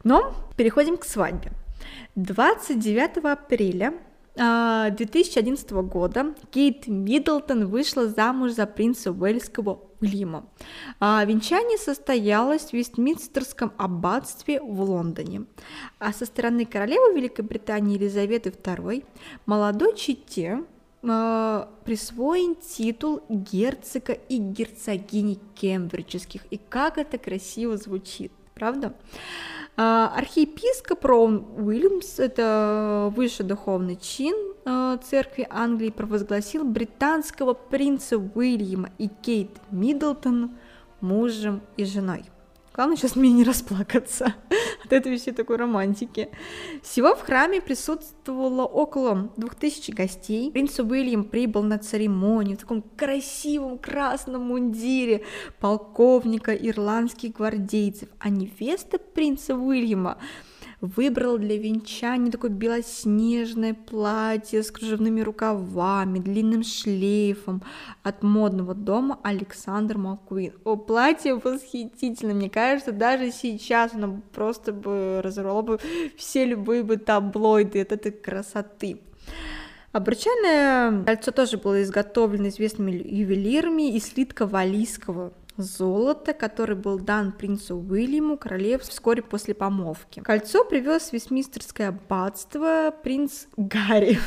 Но 0.04 0.32
переходим 0.56 0.96
к 0.96 1.04
свадьбе. 1.04 1.52
29 2.14 3.24
апреля 3.24 3.94
2011 4.36 5.72
а, 5.72 5.82
года 5.82 6.34
Кейт 6.50 6.86
Миддлтон 6.86 7.66
вышла 7.66 8.08
замуж 8.08 8.52
за 8.52 8.66
принца 8.66 9.12
Уэльского 9.12 9.89
Уильяма. 10.00 10.46
А 10.98 11.24
венчание 11.24 11.78
состоялось 11.78 12.70
в 12.70 12.72
Вестминстерском 12.72 13.72
аббатстве 13.76 14.60
в 14.60 14.80
Лондоне. 14.80 15.44
А 15.98 16.12
со 16.12 16.26
стороны 16.26 16.64
королевы 16.64 17.14
Великобритании 17.14 17.96
Елизаветы 17.96 18.50
II 18.50 19.04
молодой 19.46 19.96
чете 19.96 20.64
э, 21.02 21.66
присвоен 21.84 22.56
титул 22.56 23.22
герцога 23.28 24.12
и 24.12 24.38
герцогини 24.38 25.38
кембриджских. 25.54 26.42
И 26.50 26.58
как 26.68 26.98
это 26.98 27.18
красиво 27.18 27.76
звучит, 27.76 28.32
правда? 28.54 28.94
А, 28.94 29.59
архиепископ 29.76 31.04
Роун 31.04 31.46
Уильямс, 31.56 32.18
это 32.18 33.12
высший 33.16 33.46
духовный 33.46 33.96
чин 33.96 34.36
а, 34.64 34.98
церкви 34.98 35.46
Англии, 35.48 35.90
провозгласил 35.90 36.64
британского 36.64 37.54
принца 37.54 38.18
Уильяма 38.18 38.90
и 38.98 39.08
Кейт 39.08 39.50
Миддлтон 39.70 40.52
мужем 41.00 41.62
и 41.76 41.84
женой. 41.84 42.24
Главное 42.72 42.96
сейчас 42.96 43.16
мне 43.16 43.32
не 43.32 43.42
расплакаться 43.42 44.34
от 44.84 44.92
этой 44.92 45.16
всей 45.16 45.32
такой 45.32 45.56
романтики. 45.56 46.28
Всего 46.82 47.16
в 47.16 47.22
храме 47.22 47.60
присутствовало 47.60 48.64
около 48.64 49.32
2000 49.36 49.90
гостей. 49.90 50.52
Принц 50.52 50.78
Уильям 50.78 51.24
прибыл 51.24 51.62
на 51.64 51.78
церемонию 51.78 52.56
в 52.56 52.60
таком 52.60 52.82
красивом 52.82 53.78
красном 53.78 54.42
мундире 54.42 55.24
полковника 55.58 56.54
ирландских 56.54 57.32
гвардейцев, 57.32 58.08
а 58.20 58.28
невеста 58.28 58.98
принца 58.98 59.56
Уильяма 59.56 60.18
выбрал 60.80 61.38
для 61.38 61.58
венчания 61.58 62.30
такое 62.30 62.50
белоснежное 62.50 63.74
платье 63.74 64.62
с 64.62 64.70
кружевными 64.70 65.20
рукавами, 65.20 66.18
длинным 66.18 66.62
шлейфом 66.62 67.62
от 68.02 68.22
модного 68.22 68.74
дома 68.74 69.18
Александр 69.22 69.98
Маккуин. 69.98 70.54
О, 70.64 70.76
платье 70.76 71.34
восхитительно, 71.34 72.34
мне 72.34 72.50
кажется, 72.50 72.92
даже 72.92 73.30
сейчас 73.30 73.94
оно 73.94 74.20
просто 74.32 74.72
бы 74.72 75.20
разорвало 75.22 75.62
бы 75.62 75.80
все 76.16 76.44
любые 76.44 76.82
бы 76.82 76.96
таблоиды 76.96 77.80
от 77.80 77.92
этой 77.92 78.12
красоты. 78.12 79.00
Обручальное 79.92 81.02
кольцо 81.04 81.32
тоже 81.32 81.58
было 81.58 81.82
изготовлено 81.82 82.48
известными 82.48 82.92
ювелирами 82.92 83.96
из 83.96 84.04
слитка 84.04 84.46
валийского 84.46 85.32
золота, 85.62 86.32
который 86.32 86.76
был 86.76 86.98
дан 86.98 87.32
принцу 87.32 87.76
Уильяму 87.76 88.36
королев 88.36 88.82
вскоре 88.82 89.22
после 89.22 89.54
помолвки. 89.54 90.20
Кольцо 90.20 90.64
привез 90.64 91.10
в 91.10 91.12
Вестминстерское 91.12 91.88
аббатство 91.88 92.94
принц 93.02 93.46
Гарри. 93.56 94.18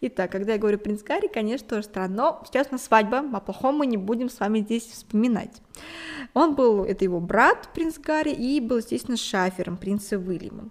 Итак, 0.00 0.32
когда 0.32 0.52
я 0.52 0.58
говорю 0.58 0.78
принц 0.78 1.02
Гарри, 1.02 1.28
конечно, 1.32 1.68
тоже 1.68 1.84
странно, 1.84 2.14
но 2.14 2.42
сейчас 2.46 2.68
у 2.70 2.72
нас 2.72 2.84
свадьба, 2.84 3.24
о 3.32 3.40
плохом 3.40 3.76
мы 3.76 3.86
не 3.86 3.96
будем 3.96 4.28
с 4.28 4.40
вами 4.40 4.60
здесь 4.60 4.84
вспоминать. 4.84 5.62
Он 6.34 6.54
был, 6.54 6.84
это 6.84 7.04
его 7.04 7.20
брат, 7.20 7.68
принц 7.74 7.98
Гарри, 7.98 8.30
и 8.30 8.60
был, 8.60 8.78
естественно, 8.78 9.16
шафером 9.16 9.76
принца 9.76 10.18
Уильяма. 10.18 10.70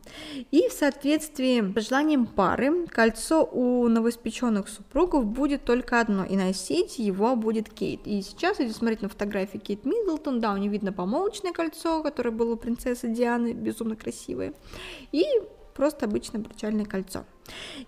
И 0.52 0.68
в 0.70 0.74
соответствии 0.74 1.74
с 1.80 1.88
желанием 1.88 2.26
пары, 2.26 2.86
кольцо 2.88 3.44
у 3.44 3.88
новоиспеченных 3.88 4.68
супругов 4.68 5.26
будет 5.26 5.64
только 5.64 6.00
одно, 6.00 6.26
и 6.26 6.36
носить 6.36 7.00
его 7.00 7.36
будет 7.36 7.70
Кейт. 7.70 8.02
И 8.06 8.22
сейчас, 8.22 8.60
если 8.60 8.74
смотреть 8.74 9.02
на 9.02 9.10
фотографии 9.10 9.58
Кейт 9.58 9.86
Миддлтон, 9.86 10.40
да, 10.40 10.54
у 10.54 10.58
нее 10.58 10.70
видно 10.70 10.94
помолвочное 10.94 11.54
кольцо, 11.54 12.04
которое 12.04 12.32
было 12.32 12.54
у 12.54 12.58
принцессы 12.58 13.08
Дианы, 13.08 13.54
безумно 13.54 13.96
красивое, 13.96 14.54
и 15.12 15.24
просто 15.74 16.06
обычное 16.06 16.42
обручальное 16.42 16.86
кольцо. 16.86 17.26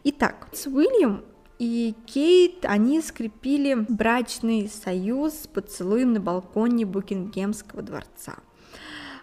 Итак, 0.03 0.47
с 0.51 0.67
Уильям 0.67 1.23
и 1.59 1.95
Кейт, 2.05 2.65
они 2.65 3.01
скрепили 3.01 3.85
брачный 3.87 4.67
союз 4.67 5.33
с 5.33 5.47
поцелуем 5.47 6.13
на 6.13 6.19
балконе 6.19 6.85
Букингемского 6.85 7.81
дворца. 7.81 8.35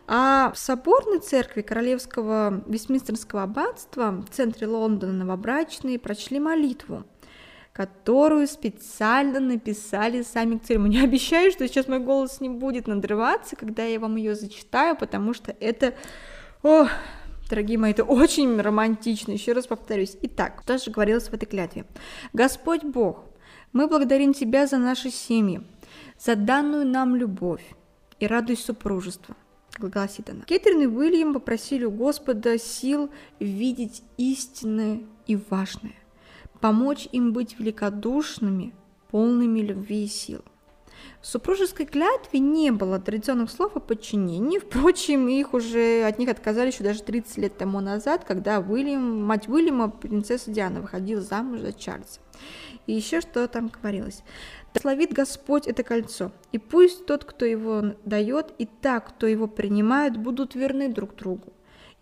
А 0.07 0.51
в 0.53 0.59
соборной 0.59 1.21
церкви 1.21 1.63
Королевского 1.63 2.65
Вестминстерского 2.67 3.45
аббатства 3.45 4.11
в 4.11 4.35
центре 4.35 4.67
Лондона 4.67 5.13
новобрачные 5.13 5.99
прочли 5.99 6.41
молитву, 6.41 7.05
которую 7.73 8.47
специально 8.49 9.39
написали 9.41 10.23
сами 10.23 10.59
к 10.59 10.65
церемонии. 10.65 11.05
Обещаю, 11.05 11.53
что 11.53 11.67
сейчас 11.69 11.87
мой 11.87 12.01
голос 12.01 12.41
не 12.41 12.49
будет 12.49 12.89
надрываться, 12.89 13.57
когда 13.57 13.85
я 13.85 14.01
вам 14.01 14.17
ее 14.17 14.35
зачитаю, 14.35 14.97
потому 14.97 15.35
что 15.35 15.55
это... 15.61 15.95
О, 16.63 16.87
Дорогие 17.53 17.77
мои, 17.77 17.91
это 17.91 18.05
очень 18.05 18.59
романтично, 18.59 19.33
еще 19.33 19.53
раз 19.53 19.67
повторюсь. 19.67 20.17
Итак, 20.23 20.63
тоже 20.65 20.91
говорилось 20.91 21.29
в 21.29 21.35
этой 21.35 21.45
клятве. 21.45 21.85
Господь 22.33 22.83
Бог, 22.83 23.27
мы 23.75 23.89
благодарим 23.89 24.33
Тебя 24.33 24.67
за 24.67 24.79
наши 24.79 25.11
семьи, 25.11 25.61
за 26.19 26.35
данную 26.35 26.87
нам 26.87 27.15
любовь 27.15 27.75
и 28.21 28.27
радость 28.27 28.65
супружества. 28.65 29.37
Гласит 29.79 30.31
она. 30.31 30.45
Кетрин 30.47 30.81
и 30.81 30.87
Уильям 30.87 31.35
попросили 31.35 31.85
у 31.85 31.91
Господа 31.91 32.57
сил 32.57 33.11
видеть 33.39 34.03
истинное 34.17 35.03
и 35.27 35.37
важное, 35.37 35.97
помочь 36.59 37.07
им 37.13 37.35
быть 37.35 37.59
великодушными, 37.59 38.75
полными 39.11 39.61
любви 39.61 40.05
и 40.05 40.09
сил. 40.09 40.43
В 41.21 41.27
супружеской 41.27 41.87
клятве 41.87 42.41
не 42.41 42.73
было 42.73 42.99
традиционных 42.99 43.51
слов 43.51 43.77
о 43.77 43.81
подчинении, 43.81 44.59
впрочем, 44.59 45.29
их 45.29 45.55
уже 45.55 46.03
от 46.05 46.19
них 46.19 46.29
отказались 46.29 46.75
еще 46.75 46.85
даже 46.85 47.03
30 47.03 47.39
лет 47.39 47.57
тому 47.57 47.81
назад, 47.81 48.25
когда 48.25 48.59
Уильям, 48.59 49.25
мать 49.25 49.49
Уильяма, 49.49 49.89
принцесса 49.89 50.51
Диана, 50.51 50.81
выходила 50.81 51.21
замуж 51.21 51.61
за 51.61 51.73
Чарльза. 51.73 52.21
И 52.87 52.93
еще 52.93 53.21
что 53.21 53.47
там 53.47 53.69
говорилось. 53.69 54.23
«Словит 54.81 55.13
Господь 55.13 55.69
это 55.69 55.83
кольцо, 55.83 56.33
и 56.51 56.59
пусть 56.59 57.07
тот, 57.07 57.25
кто 57.25 57.45
его 57.45 57.95
дает, 58.05 58.53
и 58.59 58.67
так, 58.67 59.11
кто 59.11 59.27
его 59.27 59.47
принимает, 59.47 60.17
будут 60.17 60.55
верны 60.55 60.89
друг 60.89 61.15
другу, 61.15 61.53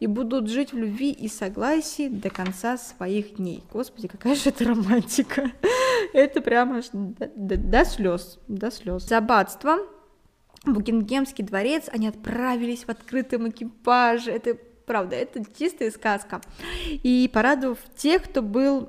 и 0.00 0.06
будут 0.06 0.48
жить 0.48 0.72
в 0.72 0.78
любви 0.78 1.12
и 1.12 1.28
согласии 1.28 2.08
до 2.08 2.30
конца 2.30 2.78
своих 2.78 3.36
дней. 3.36 3.62
Господи, 3.70 4.08
какая 4.08 4.34
же 4.34 4.48
это 4.48 4.64
романтика. 4.64 5.52
Это 6.12 6.40
прямо 6.40 6.80
до, 6.92 7.30
до, 7.36 7.56
до 7.56 7.84
слез, 7.84 8.38
до 8.48 8.70
слез. 8.70 9.06
За 9.06 9.18
аббатство 9.18 9.78
Букингемский 10.64 11.44
дворец, 11.44 11.84
они 11.92 12.08
отправились 12.08 12.84
в 12.84 12.88
открытом 12.88 13.48
экипаже. 13.48 14.32
Это 14.32 14.56
правда, 14.86 15.14
это 15.14 15.44
чистая 15.56 15.90
сказка. 15.92 16.40
И 16.88 17.30
порадовав 17.32 17.78
тех, 17.96 18.24
кто 18.24 18.42
был, 18.42 18.88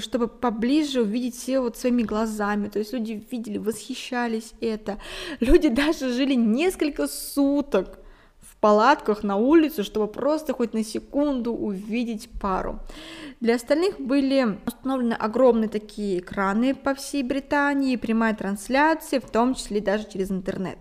чтобы 0.00 0.26
поближе 0.26 1.02
увидеть 1.02 1.36
все 1.36 1.60
вот 1.60 1.76
своими 1.76 2.02
глазами, 2.02 2.68
то 2.68 2.80
есть 2.80 2.92
люди 2.92 3.24
видели, 3.30 3.58
восхищались 3.58 4.52
это. 4.60 4.98
Люди 5.38 5.68
даже 5.68 6.12
жили 6.12 6.34
несколько 6.34 7.06
суток 7.06 7.98
в 7.98 8.03
палатках 8.64 9.22
на 9.22 9.36
улице, 9.36 9.82
чтобы 9.82 10.10
просто 10.10 10.54
хоть 10.54 10.72
на 10.72 10.82
секунду 10.82 11.52
увидеть 11.52 12.30
пару. 12.40 12.78
Для 13.40 13.56
остальных 13.56 14.00
были 14.00 14.58
установлены 14.64 15.12
огромные 15.12 15.68
такие 15.68 16.20
экраны 16.20 16.74
по 16.74 16.94
всей 16.94 17.22
Британии, 17.22 17.96
прямая 17.96 18.34
трансляция, 18.34 19.20
в 19.20 19.30
том 19.30 19.54
числе 19.54 19.82
даже 19.82 20.08
через 20.10 20.30
интернет. 20.30 20.78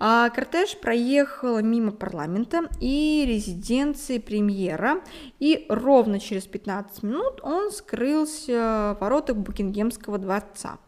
А 0.00 0.30
кортеж 0.30 0.78
проехал 0.78 1.60
мимо 1.60 1.92
парламента 1.92 2.70
и 2.80 3.26
резиденции 3.28 4.16
премьера, 4.16 5.02
и 5.38 5.66
ровно 5.68 6.18
через 6.18 6.46
15 6.46 7.02
минут 7.02 7.40
он 7.42 7.70
скрылся 7.70 8.96
в 8.96 9.02
воротах 9.02 9.36
Букингемского 9.36 10.16
дворца. 10.16 10.78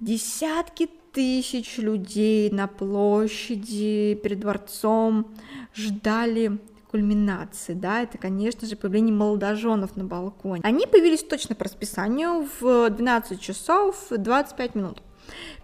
Десятки 0.00 0.90
тысяч 1.18 1.78
людей 1.78 2.48
на 2.48 2.68
площади 2.68 4.14
перед 4.22 4.38
дворцом 4.38 5.26
ждали 5.74 6.60
кульминации, 6.92 7.72
да, 7.72 8.02
это, 8.02 8.18
конечно 8.18 8.68
же, 8.68 8.76
появление 8.76 9.12
молодоженов 9.12 9.96
на 9.96 10.04
балконе. 10.04 10.62
Они 10.64 10.86
появились 10.86 11.24
точно 11.24 11.56
по 11.56 11.64
расписанию 11.64 12.46
в 12.60 12.88
12 12.90 13.40
часов 13.40 14.06
25 14.10 14.76
минут. 14.76 15.02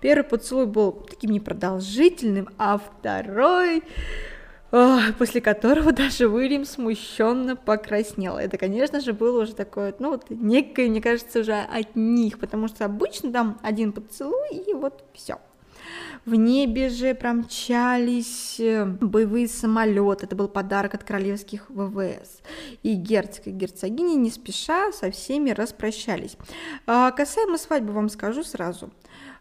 Первый 0.00 0.24
поцелуй 0.24 0.66
был 0.66 0.90
таким 0.90 1.30
непродолжительным, 1.30 2.48
а 2.58 2.76
второй 2.78 3.84
после 5.18 5.40
которого 5.40 5.92
даже 5.92 6.28
Уильям 6.28 6.64
смущенно 6.64 7.56
покраснел. 7.56 8.37
Это, 8.37 8.58
конечно 8.58 9.00
же, 9.00 9.12
было 9.12 9.42
уже 9.42 9.54
такое, 9.54 9.94
ну, 9.98 10.10
вот 10.10 10.30
некое, 10.30 10.88
мне 10.88 11.00
кажется, 11.00 11.40
уже 11.40 11.54
от 11.54 11.94
них, 11.94 12.38
потому 12.38 12.68
что 12.68 12.84
обычно 12.84 13.32
там 13.32 13.58
один 13.62 13.92
поцелуй, 13.92 14.56
и 14.56 14.72
вот 14.72 15.04
все. 15.14 15.38
В 16.24 16.34
небе 16.34 16.88
же 16.88 17.14
промчались 17.14 18.58
э, 18.58 18.87
боевые 18.87 19.46
самолеты, 19.46 20.24
это 20.24 20.34
был 20.34 20.48
подарок 20.48 20.94
от 20.94 21.04
королевских 21.04 21.68
ВВС. 21.68 22.40
И 22.82 22.94
герцог 22.94 23.48
и 23.48 23.50
герцогиня 23.50 24.14
не 24.14 24.30
спеша 24.30 24.90
со 24.92 25.10
всеми 25.10 25.50
распрощались. 25.50 26.38
А, 26.87 27.10
касаемо 27.10 27.58
свадьбы 27.58 27.92
вам 27.92 28.08
скажу 28.08 28.42
сразу. 28.42 28.90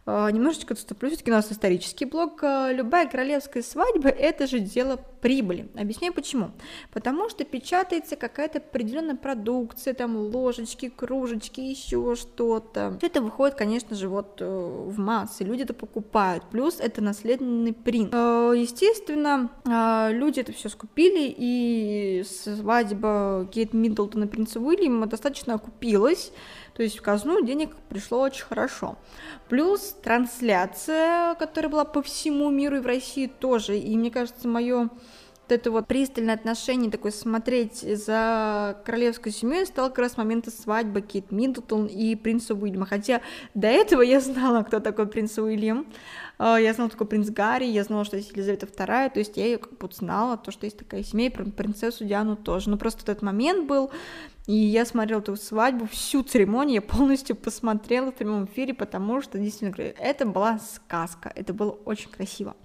А, 0.06 0.30
немножечко 0.30 0.74
отступлю, 0.74 1.10
все-таки 1.10 1.32
у 1.32 1.34
нас 1.34 1.52
исторический 1.52 2.06
блок. 2.06 2.44
А, 2.44 2.72
любая 2.72 3.08
королевская 3.08 3.64
свадьба– 3.64 4.10
это 4.10 4.48
же 4.48 4.60
дело 4.60 5.00
прибыли. 5.22 5.70
Объясняю 5.76 6.14
почему. 6.14 6.52
Потому 6.92 7.30
что 7.30 7.46
печатается 7.46 8.18
какая-то 8.18 8.58
определенная 8.58 9.16
продукция, 9.16 9.94
там 9.94 10.18
ложечки, 10.18 10.90
кружечки, 10.90 11.62
еще 11.62 12.16
что-то. 12.16 12.96
Все 12.98 13.08
это 13.08 13.22
выходит, 13.22 13.56
конечно 13.56 13.96
же, 13.96 14.10
вот 14.10 14.42
э, 14.42 14.46
в 14.46 15.00
массы, 15.00 15.46
люди 15.46 15.64
это 15.64 15.74
покупают. 15.74 16.44
Плюс 16.52 16.82
это 16.82 17.02
наследный 17.02 17.72
принт. 17.72 18.14
А, 18.14 18.52
естественно, 18.52 19.50
люди 19.66 20.42
это 20.42 20.52
все 20.52 20.68
скупили, 20.68 21.34
и 21.38 22.26
свадьба 22.28 23.48
Кейт 23.54 23.74
Миддлтона 23.74 24.26
и 24.26 24.28
принца 24.28 24.60
Уильяма 24.60 25.06
достаточно 25.06 25.54
окупилась. 25.54 26.34
То 26.76 26.84
есть 26.84 26.98
в 26.98 27.02
казну 27.02 27.46
денег 27.46 27.76
пришло 27.90 28.22
очень 28.22 28.46
хорошо. 28.46 28.98
Плюс 29.48 29.96
трансляция, 30.04 31.36
которая 31.36 31.72
была 31.72 31.86
по 31.86 32.02
всему 32.02 32.50
миру 32.50 32.78
и 32.78 32.80
в 32.80 32.86
России 32.88 33.28
тоже. 33.28 33.78
И 33.78 33.96
мне 33.96 34.10
кажется, 34.10 34.48
мое 34.48 34.90
вот 35.44 35.52
это 35.52 35.72
вот 35.72 35.88
пристальное 35.88 36.36
отношение, 36.36 36.90
такое 36.90 37.12
смотреть 37.12 37.82
за 37.82 38.82
королевской 38.86 39.32
семьей 39.32 39.66
стало 39.66 39.90
как 39.90 40.00
раз 40.00 40.16
момента 40.16 40.52
свадьбы 40.52 41.02
Кейт 41.02 41.32
Миддлтон 41.32 41.88
и 41.88 42.16
принца 42.16 42.56
Уильяма. 42.56 42.86
Хотя 42.86 43.22
до 43.54 43.68
этого 43.68 44.02
я 44.02 44.22
знала, 44.22 44.64
кто 44.64 44.80
такой 44.80 45.06
принц 45.06 45.38
Уильям. 45.38 45.86
А, 46.38 46.58
я 46.58 46.74
знала, 46.74 46.90
такой 46.90 47.08
принц 47.08 47.30
Гарри, 47.30 47.66
я 47.66 47.84
знала, 47.84 48.06
что 48.06 48.16
есть 48.16 48.32
Елизавета 48.32 48.68
II, 48.68 49.14
то 49.14 49.20
есть 49.20 49.36
я 49.36 49.46
ее 49.46 49.58
как 49.58 49.78
будто 49.78 49.98
знала, 49.98 50.38
то, 50.38 50.52
что 50.52 50.66
есть 50.66 50.78
такая 50.78 51.04
семья, 51.04 51.28
и 51.28 51.30
принцессу 51.30 52.06
Диану 52.06 52.38
тоже. 52.38 52.70
Но 52.70 52.78
просто 52.78 53.12
этот 53.12 53.22
момент 53.22 53.68
был, 53.68 53.92
и 54.46 54.54
я 54.54 54.86
смотрела 54.86 55.22
эту 55.22 55.36
свадьбу, 55.38 55.88
всю 55.88 56.22
церемонию 56.24 56.76
я 56.76 56.82
полностью 56.82 57.36
посмотрела 57.36 58.12
в 58.12 58.16
прямом 58.16 58.46
эфире, 58.46 58.74
потому 58.74 59.22
что, 59.22 59.38
действительно, 59.38 59.86
это 59.98 60.26
была 60.26 60.60
сказка, 60.60 61.32
это 61.34 61.54
было 61.54 61.72
очень 61.72 62.10
красиво. 62.10 62.56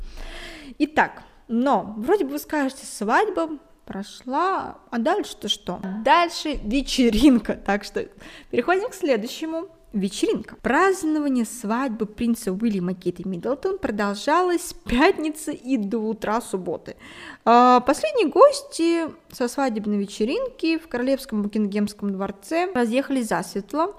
Итак, 0.79 1.23
но 1.47 1.95
вроде 1.97 2.25
бы 2.25 2.33
вы 2.33 2.39
скажете, 2.39 2.85
свадьба 2.85 3.59
прошла, 3.85 4.79
а 4.91 4.99
дальше-то 4.99 5.49
что? 5.49 5.81
Дальше 6.05 6.61
вечеринка, 6.63 7.55
так 7.55 7.85
что 7.85 8.07
переходим 8.51 8.91
к 8.91 8.95
следующему 8.95 9.69
вечеринка. 9.93 10.57
Празднование 10.57 11.45
свадьбы 11.45 12.07
принца 12.07 12.53
Уильяма 12.53 12.95
Кейта 12.95 13.27
Миддлтон 13.27 13.79
продолжалось 13.79 14.69
с 14.69 14.73
пятницы 14.73 15.55
и 15.55 15.77
до 15.77 15.99
утра 15.99 16.41
субботы. 16.41 16.97
А, 17.45 17.81
последние 17.81 18.29
гости 18.29 19.09
со 19.33 19.49
свадебной 19.49 19.99
вечеринки 19.99 20.79
в 20.79 20.89
Королевском 20.89 21.43
Букингемском 21.43 22.13
дворце 22.13 22.71
разъехались 22.73 23.29
засветло. 23.29 23.97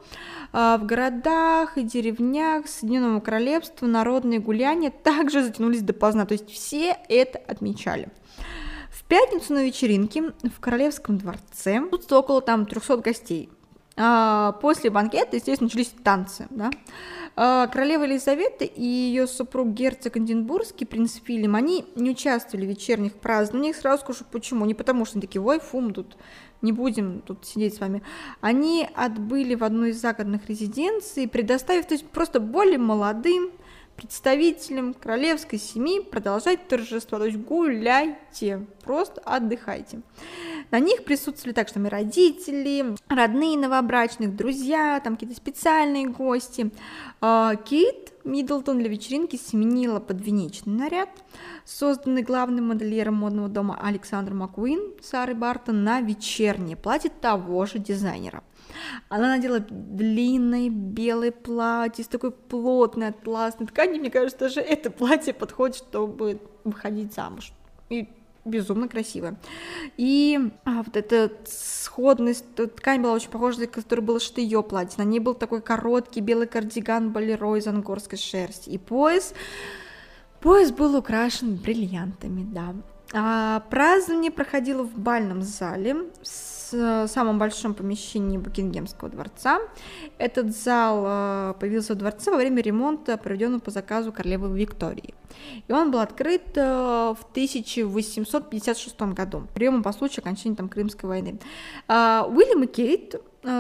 А, 0.54 0.78
в 0.78 0.86
городах 0.86 1.78
и 1.78 1.84
деревнях 1.84 2.68
Соединенного 2.68 3.20
Королевства 3.20 3.88
народные 3.88 4.40
гуляния 4.40 4.92
также 4.92 5.44
затянулись 5.44 5.82
допоздна, 5.82 6.26
то 6.26 6.34
есть 6.34 6.50
все 6.50 6.98
это 7.10 7.40
отмечали. 7.40 8.10
В 8.92 9.04
пятницу 9.06 9.54
на 9.54 9.64
вечеринке 9.64 10.34
в 10.44 10.60
Королевском 10.60 11.18
дворце 11.18 11.82
тут 11.90 12.12
около 12.12 12.42
там 12.42 12.66
300 12.66 12.98
гостей. 12.98 13.50
А, 14.02 14.54
после 14.54 14.90
банкета, 14.90 15.36
естественно, 15.36 15.66
начались 15.66 15.94
танцы. 16.04 16.48
Да? 16.50 16.72
А, 17.36 17.68
королева 17.68 18.04
Елизавета 18.04 18.64
и 18.64 18.82
ее 18.82 19.28
супруг 19.28 19.74
герцог 19.74 20.16
Эдинбургский, 20.16 20.88
принц 20.88 21.20
Филим, 21.22 21.56
они 21.56 21.86
не 21.96 22.12
участвовали 22.12 22.66
в 22.66 22.70
вечерних 22.70 23.14
празднованиях. 23.16 23.76
Сразу 23.76 24.04
скажу, 24.04 24.24
почему. 24.32 24.64
Не 24.66 24.74
потому, 24.74 25.04
что 25.04 25.18
они 25.18 25.22
такие, 25.22 25.42
ой, 25.42 25.60
фум, 25.60 25.94
тут 25.94 26.16
не 26.62 26.72
будем 26.72 27.22
тут 27.22 27.46
сидеть 27.46 27.76
с 27.76 27.82
вами. 27.82 28.02
Они 28.40 28.88
отбыли 28.96 29.56
в 29.56 29.66
одну 29.66 29.86
из 29.86 30.00
загородных 30.00 30.48
резиденций, 30.48 31.28
предоставив 31.28 31.86
то 31.86 31.94
есть, 31.94 32.08
просто 32.08 32.40
более 32.40 32.78
молодым, 32.78 33.52
представителям 34.00 34.94
королевской 34.94 35.60
семьи 35.60 36.00
продолжать 36.00 36.70
торжество, 36.70 37.18
то 37.18 37.26
есть 37.26 37.38
гуляйте, 37.38 38.66
просто 38.86 39.20
отдыхайте. 39.26 40.00
На 40.72 40.80
них 40.80 41.04
присутствовали 41.04 41.54
так, 41.54 41.68
что 41.68 41.80
мы 41.80 41.90
родители, 41.90 42.96
родные 43.10 43.58
новобрачных, 43.58 44.36
друзья, 44.38 45.02
там 45.04 45.16
какие-то 45.16 45.36
специальные 45.36 46.08
гости. 46.08 46.72
А, 47.20 47.56
Кейт 47.56 48.14
Миддлтон 48.24 48.80
для 48.80 48.88
вечеринки 48.88 49.36
сменила 49.36 50.00
подвенечный 50.00 50.74
наряд, 50.74 51.10
созданный 51.66 52.22
главным 52.22 52.70
модельером 52.70 53.16
модного 53.16 53.50
дома 53.50 53.78
Александром 53.82 54.38
Маккуин 54.38 54.94
Сары 55.02 55.36
Бартон 55.36 55.84
на 55.84 56.00
вечернее 56.00 56.78
платье 56.78 57.10
того 57.10 57.66
же 57.66 57.80
дизайнера. 57.80 58.44
Она 59.10 59.36
надела 59.36 59.60
длинное 59.60 60.70
белое 60.70 61.32
платье 61.32 62.04
с 62.04 62.08
такой 62.08 62.32
плотной 62.32 63.08
атласной 63.10 63.68
тканью. 63.68 64.00
Мне 64.00 64.12
кажется, 64.12 64.40
даже 64.40 64.62
это 64.62 64.92
платье 64.92 65.34
подходит, 65.34 65.78
чтобы 65.78 66.42
выходить 66.64 67.14
замуж. 67.14 67.52
И 67.90 68.08
безумно 68.46 68.88
красиво. 68.88 69.38
И 69.98 70.40
а, 70.66 70.84
вот 70.84 70.96
эта 70.96 71.32
сходность, 71.46 72.46
ткань 72.56 73.02
была 73.02 73.14
очень 73.14 73.30
похожа, 73.30 73.68
которая 73.68 74.06
была 74.06 74.20
шито 74.20 74.42
ее 74.42 74.64
платье. 74.64 75.04
На 75.04 75.08
ней 75.08 75.20
был 75.20 75.34
такой 75.34 75.62
короткий 75.62 76.22
белый 76.22 76.48
кардиган 76.48 77.12
болеро 77.12 77.56
из 77.56 77.68
ангорской 77.68 78.18
шерсти. 78.18 78.70
И 78.70 78.78
пояс, 78.78 79.34
пояс 80.42 80.72
был 80.72 80.96
украшен 80.98 81.56
бриллиантами, 81.56 82.44
да. 82.44 82.76
А 83.14 83.62
празднование 83.70 84.32
проходило 84.32 84.84
в 84.84 84.98
бальном 84.98 85.42
зале 85.42 85.96
с 86.22 86.60
Э, 86.74 87.08
самом 87.08 87.40
большом 87.40 87.74
помещении 87.74 88.38
Букингемского 88.38 89.10
дворца. 89.10 89.60
Этот 90.18 90.56
зал 90.56 91.04
э, 91.06 91.54
появился 91.60 91.94
в 91.94 91.98
дворце 91.98 92.32
во 92.32 92.38
время 92.38 92.62
ремонта, 92.62 93.18
проведенного 93.18 93.60
по 93.60 93.72
заказу 93.72 94.12
королевы 94.12 94.58
Виктории. 94.58 95.14
И 95.68 95.72
он 95.72 95.92
был 95.92 96.00
открыт 96.00 96.58
э, 96.58 96.62
в 97.18 97.24
1856 97.32 99.02
году, 99.02 99.48
приемом 99.54 99.84
по 99.84 99.92
случаю 99.94 100.22
окончания 100.22 100.56
там, 100.56 100.70
Крымской 100.70 101.10
войны. 101.10 101.40
А, 101.88 102.28
Уильям 102.30 102.64
и 102.64 102.68
Кейт 102.68 103.16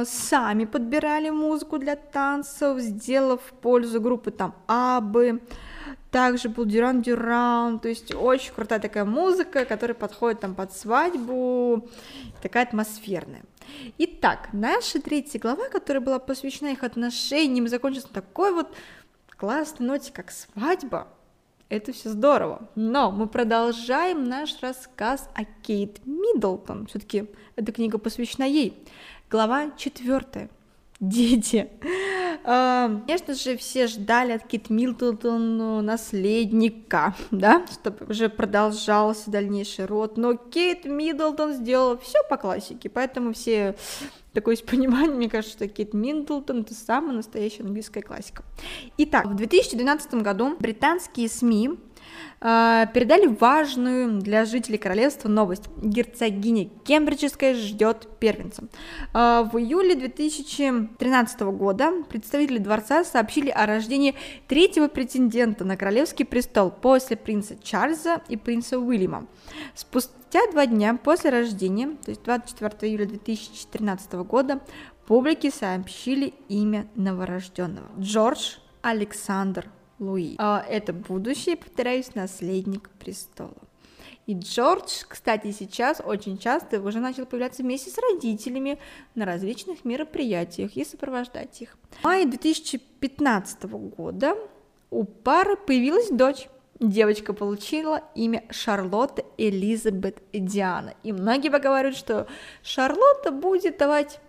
сами 0.05 0.65
подбирали 0.65 1.29
музыку 1.29 1.77
для 1.77 1.95
танцев, 1.95 2.79
сделав 2.79 3.41
пользу 3.61 4.01
группы 4.01 4.31
там 4.31 4.55
Абы, 4.67 5.41
также 6.11 6.49
был 6.49 6.65
Дюран 6.65 7.01
Дюран, 7.01 7.79
то 7.79 7.87
есть 7.87 8.13
очень 8.13 8.53
крутая 8.53 8.79
такая 8.79 9.05
музыка, 9.05 9.65
которая 9.65 9.95
подходит 9.95 10.39
там 10.39 10.55
под 10.55 10.73
свадьбу, 10.73 11.87
такая 12.41 12.63
атмосферная. 12.63 13.43
Итак, 13.99 14.49
наша 14.51 14.99
третья 14.99 15.39
глава, 15.39 15.69
которая 15.69 16.01
была 16.01 16.19
посвящена 16.19 16.69
их 16.69 16.83
отношениям, 16.83 17.67
закончилась 17.67 18.07
на 18.07 18.21
такой 18.21 18.51
вот 18.53 18.75
классной 19.37 19.85
ноте, 19.85 20.11
как 20.11 20.31
свадьба. 20.31 21.07
Это 21.69 21.93
все 21.93 22.09
здорово. 22.09 22.67
Но 22.73 23.11
мы 23.11 23.27
продолжаем 23.27 24.27
наш 24.27 24.59
рассказ 24.61 25.29
о 25.35 25.43
Кейт 25.45 26.03
Миддлтон. 26.03 26.87
Все-таки 26.87 27.27
эта 27.55 27.71
книга 27.71 27.99
посвящена 27.99 28.45
ей. 28.45 28.83
Глава 29.31 29.69
четвертая. 29.77 30.49
Дети. 30.99 31.69
Конечно 32.43 33.35
же, 33.35 33.57
все 33.57 33.85
ждали 33.85 34.31
от 34.31 34.47
Кит 34.47 34.71
Миддлтон 34.71 35.85
наследника, 35.85 37.13
да, 37.29 37.63
чтобы 37.71 38.07
уже 38.09 38.29
продолжался 38.29 39.29
дальнейший 39.29 39.85
род, 39.85 40.17
но 40.17 40.33
Кейт 40.33 40.85
Миддлтон 40.85 41.53
сделала 41.53 41.95
все 41.97 42.17
по 42.27 42.37
классике, 42.37 42.89
поэтому 42.89 43.33
все 43.33 43.75
такое 44.33 44.55
есть 44.55 44.65
понимание, 44.65 45.15
мне 45.15 45.29
кажется, 45.29 45.57
что 45.57 45.67
Кейт 45.67 45.93
Миддлтон 45.93 46.61
это 46.61 46.73
самая 46.73 47.13
настоящая 47.13 47.63
английская 47.63 48.01
классика. 48.01 48.43
Итак, 48.97 49.27
в 49.27 49.35
2012 49.35 50.15
году 50.15 50.55
британские 50.59 51.29
СМИ 51.29 51.77
передали 52.41 53.27
важную 53.27 54.21
для 54.21 54.45
жителей 54.45 54.77
королевства 54.77 55.27
новость. 55.27 55.63
Герцогиня 55.81 56.69
Кембриджская 56.85 57.53
ждет 57.53 58.07
первенца. 58.19 58.63
А, 59.13 59.43
в 59.43 59.57
июле 59.57 59.95
2013 59.95 61.41
года 61.41 61.91
представители 62.07 62.59
дворца 62.59 63.03
сообщили 63.03 63.49
о 63.49 63.65
рождении 63.65 64.15
третьего 64.47 64.87
претендента 64.87 65.65
на 65.65 65.75
королевский 65.75 66.25
престол 66.25 66.71
после 66.71 67.17
принца 67.17 67.55
Чарльза 67.61 68.21
и 68.29 68.37
принца 68.37 68.79
Уильяма. 68.79 69.27
Спустя 69.75 70.39
два 70.51 70.65
дня 70.65 70.95
после 70.95 71.31
рождения, 71.31 71.97
то 72.05 72.11
есть 72.11 72.23
24 72.23 72.89
июля 72.89 73.05
2013 73.05 74.13
года, 74.13 74.61
публике 75.09 75.49
сообщили 75.49 76.35
имя 76.49 76.87
новорожденного. 76.95 77.87
Джордж 77.99 78.57
Александр 78.83 79.65
Луи. 79.99 80.35
А 80.37 80.65
это 80.67 80.93
будущий, 80.93 81.55
повторяюсь, 81.55 82.15
наследник 82.15 82.89
престола. 82.99 83.53
И 84.29 84.35
Джордж, 84.35 85.05
кстати, 85.07 85.51
сейчас 85.51 86.01
очень 86.05 86.37
часто 86.37 86.79
уже 86.79 86.99
начал 86.99 87.25
появляться 87.25 87.63
вместе 87.63 87.89
с 87.89 87.97
родителями 87.97 88.77
на 89.15 89.25
различных 89.25 89.83
мероприятиях 89.85 90.77
и 90.77 90.85
сопровождать 90.85 91.63
их. 91.63 91.75
В 91.89 92.03
мае 92.03 92.27
2015 92.27 93.63
года 93.63 94.35
у 94.91 95.03
пары 95.03 95.55
появилась 95.55 96.09
дочь. 96.09 96.47
Девочка 96.79 97.33
получила 97.33 98.03
имя 98.13 98.43
Шарлотта 98.51 99.25
Элизабет 99.37 100.21
Диана. 100.31 100.93
И 101.01 101.11
многие 101.11 101.49
поговаривают, 101.49 101.97
что 101.97 102.27
Шарлотта 102.61 103.31
будет 103.31 103.79
давать 103.79 104.19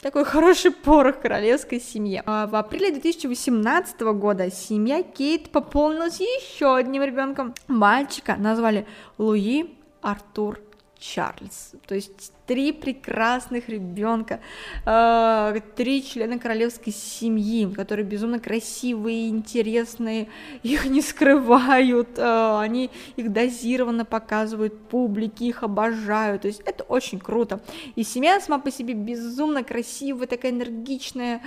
такой 0.00 0.24
хороший 0.24 0.70
порох 0.70 1.20
королевской 1.20 1.80
семье. 1.80 2.22
А 2.26 2.46
в 2.46 2.54
апреле 2.54 2.92
2018 2.92 4.00
года 4.00 4.50
семья 4.50 5.02
Кейт 5.02 5.50
пополнилась 5.50 6.20
еще 6.20 6.76
одним 6.76 7.02
ребенком. 7.02 7.54
Мальчика 7.66 8.36
назвали 8.36 8.86
Луи 9.18 9.74
Артур 10.00 10.60
Чарльз. 10.98 11.72
То 11.86 11.94
есть 11.94 12.32
три 12.46 12.72
прекрасных 12.72 13.68
ребенка, 13.68 14.40
э, 14.84 15.60
три 15.76 16.04
члена 16.04 16.38
королевской 16.38 16.92
семьи, 16.92 17.72
которые 17.72 18.04
безумно 18.04 18.40
красивые, 18.40 19.28
интересные, 19.28 20.28
их 20.62 20.86
не 20.86 21.00
скрывают, 21.00 22.18
э, 22.18 22.58
они 22.60 22.90
их 23.16 23.32
дозированно 23.32 24.04
показывают 24.04 24.88
публике, 24.88 25.46
их 25.46 25.62
обожают. 25.62 26.42
То 26.42 26.48
есть 26.48 26.62
это 26.64 26.84
очень 26.84 27.20
круто. 27.20 27.60
И 27.94 28.02
семья 28.02 28.40
сама 28.40 28.58
по 28.58 28.70
себе 28.70 28.94
безумно 28.94 29.62
красивая, 29.62 30.26
такая 30.26 30.52
энергичная. 30.52 31.42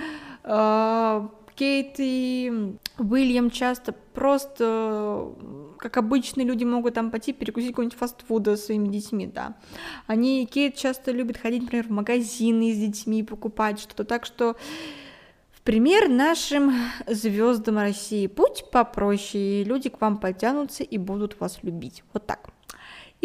Кейт 1.62 1.94
и 1.98 2.74
Уильям 2.98 3.48
часто 3.48 3.92
просто, 3.92 5.32
как 5.78 5.96
обычные 5.96 6.44
люди, 6.44 6.64
могут 6.64 6.94
там 6.94 7.12
пойти 7.12 7.32
перекусить 7.32 7.70
какой-нибудь 7.70 7.96
фастфуда 7.96 8.56
своими 8.56 8.88
детьми, 8.88 9.28
да. 9.28 9.54
Они, 10.08 10.44
Кейт 10.44 10.74
часто 10.74 11.12
любит 11.12 11.36
ходить, 11.36 11.62
например, 11.62 11.86
в 11.86 11.92
магазины 11.92 12.72
с 12.72 12.78
детьми, 12.78 13.22
покупать 13.22 13.78
что-то, 13.78 14.02
так 14.02 14.26
что 14.26 14.56
пример 15.62 16.08
нашим 16.08 16.74
звездам 17.06 17.78
России. 17.78 18.26
Путь 18.26 18.64
попроще, 18.72 19.60
и 19.60 19.64
люди 19.64 19.88
к 19.88 20.00
вам 20.00 20.18
потянутся 20.18 20.82
и 20.82 20.98
будут 20.98 21.38
вас 21.38 21.60
любить. 21.62 22.02
Вот 22.12 22.26
так. 22.26 22.51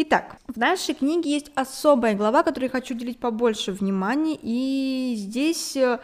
Итак, 0.00 0.36
в 0.46 0.56
нашей 0.56 0.94
книге 0.94 1.32
есть 1.32 1.50
особая 1.56 2.14
глава, 2.14 2.44
которой 2.44 2.66
я 2.66 2.70
хочу 2.70 2.94
уделить 2.94 3.18
побольше 3.18 3.72
внимания, 3.72 4.38
и 4.40 5.14
здесь 5.16 5.76
э, 5.76 5.98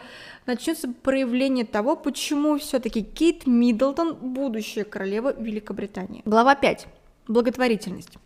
начнется 0.45 0.89
проявление 0.89 1.63
того, 1.63 1.95
почему 1.95 2.57
все-таки 2.57 3.03
Кейт 3.03 3.47
Миддлтон 3.47 4.15
будущая 4.15 4.83
королева 4.83 5.33
Великобритании. 5.39 6.23
Глава 6.25 6.55
5. 6.55 6.87
Благотворительность. 7.29 8.17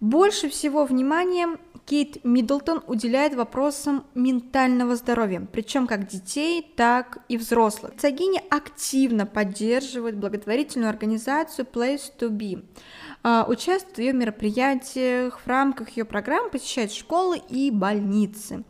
Больше 0.00 0.48
всего 0.48 0.86
внимания 0.86 1.58
Кейт 1.84 2.24
Миддлтон 2.24 2.82
уделяет 2.86 3.34
вопросам 3.34 4.04
ментального 4.14 4.96
здоровья, 4.96 5.46
причем 5.52 5.86
как 5.86 6.06
детей, 6.06 6.66
так 6.74 7.18
и 7.28 7.36
взрослых. 7.36 7.92
Цагиня 7.98 8.40
активно 8.48 9.26
поддерживает 9.26 10.16
благотворительную 10.16 10.88
организацию 10.88 11.66
Place 11.70 12.10
to 12.18 12.30
Be– 12.30 12.64
участвует 13.22 13.96
в 13.96 14.00
ее 14.00 14.12
мероприятиях, 14.12 15.40
в 15.40 15.46
рамках 15.46 15.90
ее 15.96 16.04
программ 16.04 16.50
посещает 16.50 16.92
школы 16.92 17.38
и 17.48 17.70
больницы 17.70 18.64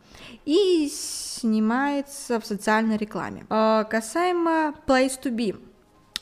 и 0.45 0.89
снимается 0.91 2.39
в 2.39 2.45
социальной 2.45 2.97
рекламе. 2.97 3.45
А, 3.49 3.83
касаемо 3.83 4.73
Place 4.87 5.21
to 5.21 5.31
Be, 5.31 5.59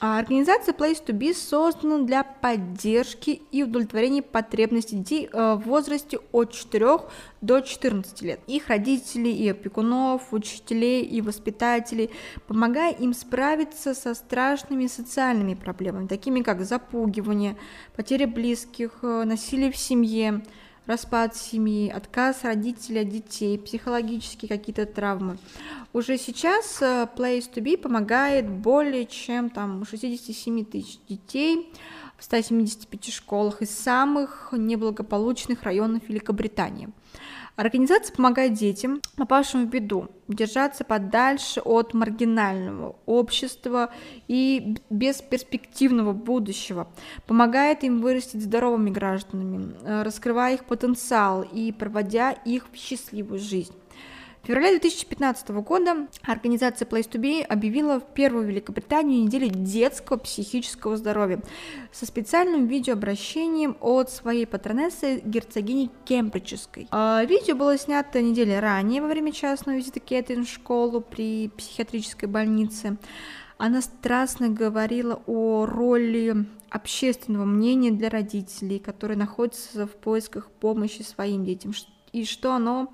а 0.08 0.20
организация 0.20 0.76
Place 0.76 1.04
to 1.04 1.18
Be 1.18 1.34
создана 1.34 2.06
для 2.06 2.24
поддержки 2.24 3.42
и 3.52 3.64
удовлетворения 3.64 4.22
потребностей 4.22 4.98
детей 4.98 5.28
э, 5.32 5.56
в 5.56 5.62
возрасте 5.66 6.20
от 6.32 6.54
4 6.54 7.00
до 7.42 7.62
14 7.62 8.22
лет. 8.22 8.40
Их 8.46 8.68
родителей 8.68 9.32
и 9.32 9.50
опекунов, 9.50 10.32
учителей 10.32 11.02
и 11.04 11.22
воспитателей, 11.22 12.12
помогая 12.46 12.94
им 12.94 13.16
справиться 13.16 13.96
со 13.96 14.14
страшными 14.14 14.86
социальными 14.86 15.56
проблемами, 15.56 16.06
такими 16.06 16.44
как 16.44 16.64
запугивание, 16.64 17.58
потеря 17.96 18.28
близких, 18.28 19.00
э, 19.02 19.24
насилие 19.24 19.72
в 19.72 19.78
семье, 19.78 20.44
распад 20.86 21.36
семьи, 21.36 21.90
отказ 21.90 22.44
родителей 22.44 23.02
от 23.02 23.10
детей, 23.10 23.58
психологические 23.58 24.50
какие-то 24.50 24.86
травмы. 24.86 25.38
Уже 25.94 26.18
сейчас 26.18 26.82
э, 26.82 27.08
Place 27.16 27.52
to 27.54 27.62
Be 27.62 27.78
помогает 27.78 28.50
более 28.50 29.06
чем 29.06 29.50
там 29.50 29.86
67 29.86 30.66
тысяч 30.66 31.00
детей 31.08 31.72
в 32.18 32.24
175 32.24 33.14
школах 33.14 33.62
из 33.62 33.72
самых 33.72 34.50
неблагополучных 34.52 35.64
районов 35.64 36.08
Великобритании. 36.08 36.90
Организация 37.56 38.14
помогает 38.14 38.54
детям, 38.54 39.02
попавшим 39.16 39.66
в 39.66 39.70
беду, 39.70 40.10
держаться 40.28 40.84
подальше 40.84 41.62
от 41.62 41.94
маргинального 41.94 42.98
общества 43.06 43.94
и 44.28 44.76
бесперспективного 44.90 46.12
будущего, 46.12 46.90
помогает 47.26 47.86
им 47.86 48.02
вырастить 48.02 48.44
здоровыми 48.44 48.90
гражданами, 48.90 49.74
э, 49.84 50.04
раскрывая 50.04 50.56
их 50.56 50.66
потенциал 50.66 51.44
и 51.44 51.72
проводя 51.72 52.32
их 52.32 52.68
в 52.74 52.76
счастливую 52.76 53.40
жизнь. 53.40 53.74
В 54.46 54.48
феврале 54.48 54.78
2015 54.78 55.50
года 55.64 56.08
организация 56.22 56.88
Place 56.88 57.10
to 57.10 57.20
Be 57.20 57.42
объявила 57.42 58.00
в 58.00 58.14
первую 58.14 58.46
Великобританию 58.46 59.24
неделю 59.24 59.50
детского 59.50 60.18
психического 60.18 60.98
здоровья 60.98 61.42
со 61.92 62.06
специальным 62.06 62.68
видеообращением 62.68 63.76
от 63.82 64.12
своей 64.12 64.46
патронессы 64.46 65.20
герцогини 65.26 65.90
Кембриджской. 66.06 66.88
А, 66.92 67.24
видео 67.26 67.56
было 67.56 67.76
снято 67.76 68.22
недели 68.22 68.52
ранее 68.52 69.02
во 69.02 69.08
время 69.08 69.32
частного 69.32 69.78
визита 69.78 70.00
Кэтрин 70.00 70.46
в 70.46 70.50
школу 70.50 71.02
при 71.02 71.50
психиатрической 71.50 72.30
больнице. 72.30 72.98
Она 73.58 73.82
страстно 73.82 74.50
говорила 74.50 75.24
о 75.26 75.66
роли 75.66 76.46
общественного 76.70 77.46
мнения 77.46 77.90
для 77.90 78.12
родителей, 78.12 78.78
которые 78.78 79.18
находятся 79.18 79.88
в 79.88 79.96
поисках 79.96 80.52
помощи 80.52 81.02
своим 81.02 81.46
детям, 81.46 81.74
и 82.12 82.26
что 82.26 82.54
оно 82.54 82.94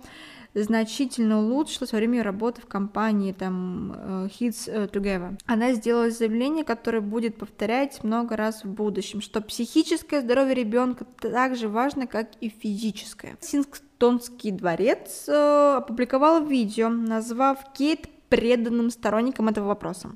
значительно 0.53 1.39
улучшилась 1.39 1.91
во 1.91 1.97
время 1.97 2.23
работы 2.23 2.61
в 2.61 2.65
компании 2.65 3.31
там 3.31 3.93
э, 3.95 4.29
Hits 4.39 4.69
э, 4.69 4.87
Together. 4.87 5.37
Она 5.45 5.73
сделала 5.73 6.09
заявление, 6.09 6.63
которое 6.63 7.01
будет 7.01 7.37
повторять 7.37 8.03
много 8.03 8.35
раз 8.35 8.63
в 8.63 8.69
будущем, 8.69 9.21
что 9.21 9.41
психическое 9.41 10.21
здоровье 10.21 10.55
ребенка 10.55 11.05
так 11.19 11.55
же 11.55 11.69
важно, 11.69 12.07
как 12.07 12.31
и 12.41 12.49
физическое. 12.49 13.37
Вашингтонский 13.41 14.51
дворец 14.51 15.25
э, 15.27 15.75
опубликовал 15.77 16.45
видео, 16.45 16.89
назвав 16.89 17.73
Кейт 17.73 18.09
преданным 18.29 18.89
сторонником 18.89 19.49
этого 19.49 19.67
вопроса 19.67 20.11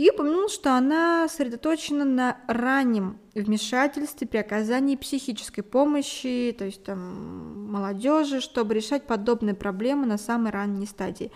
и 0.00 0.08
упомянул, 0.08 0.48
что 0.48 0.78
она 0.78 1.28
сосредоточена 1.28 2.06
на 2.06 2.38
раннем 2.46 3.18
вмешательстве 3.34 4.26
при 4.26 4.38
оказании 4.38 4.96
психической 4.96 5.62
помощи, 5.62 6.56
то 6.58 6.64
есть 6.64 6.84
там 6.84 7.70
молодежи, 7.70 8.40
чтобы 8.40 8.72
решать 8.72 9.06
подобные 9.06 9.54
проблемы 9.54 10.06
на 10.06 10.16
самой 10.16 10.52
ранней 10.52 10.86
стадии. 10.86 11.30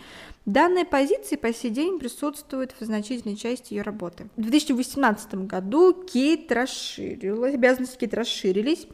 Данная 0.47 0.87
позиция 0.87 1.37
по 1.37 1.53
сей 1.53 1.71
день 1.71 1.99
присутствует 1.99 2.75
в 2.79 2.85
значительной 2.85 3.37
части 3.37 3.75
ее 3.75 3.83
работы. 3.83 4.29
В 4.37 4.43
2018 4.43 5.35
году 5.47 5.93
Кейт 5.93 6.51
расширилась, 6.51 7.55
обязанности 7.55 7.99
Кейт 7.99 8.15
расширились. 8.15 8.89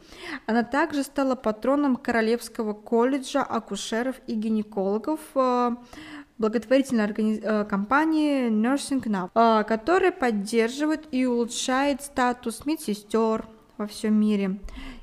Она 0.47 0.63
также 0.63 1.03
стала 1.03 1.35
патроном 1.35 1.95
Королевского 1.95 2.73
колледжа 2.73 3.41
акушеров 3.41 4.17
и 4.27 4.33
гинекологов, 4.33 5.21
э, 5.35 5.75
благотворительной 6.41 7.05
органи... 7.05 7.39
Э, 7.41 7.63
компании 7.63 8.49
Nursing 8.49 9.03
Now, 9.03 9.29
э, 9.33 9.63
которая 9.63 10.11
поддерживает 10.11 11.07
и 11.11 11.25
улучшает 11.25 12.01
статус 12.01 12.65
медсестер 12.65 13.45
во 13.77 13.87
всем 13.87 14.19
мире. 14.19 14.59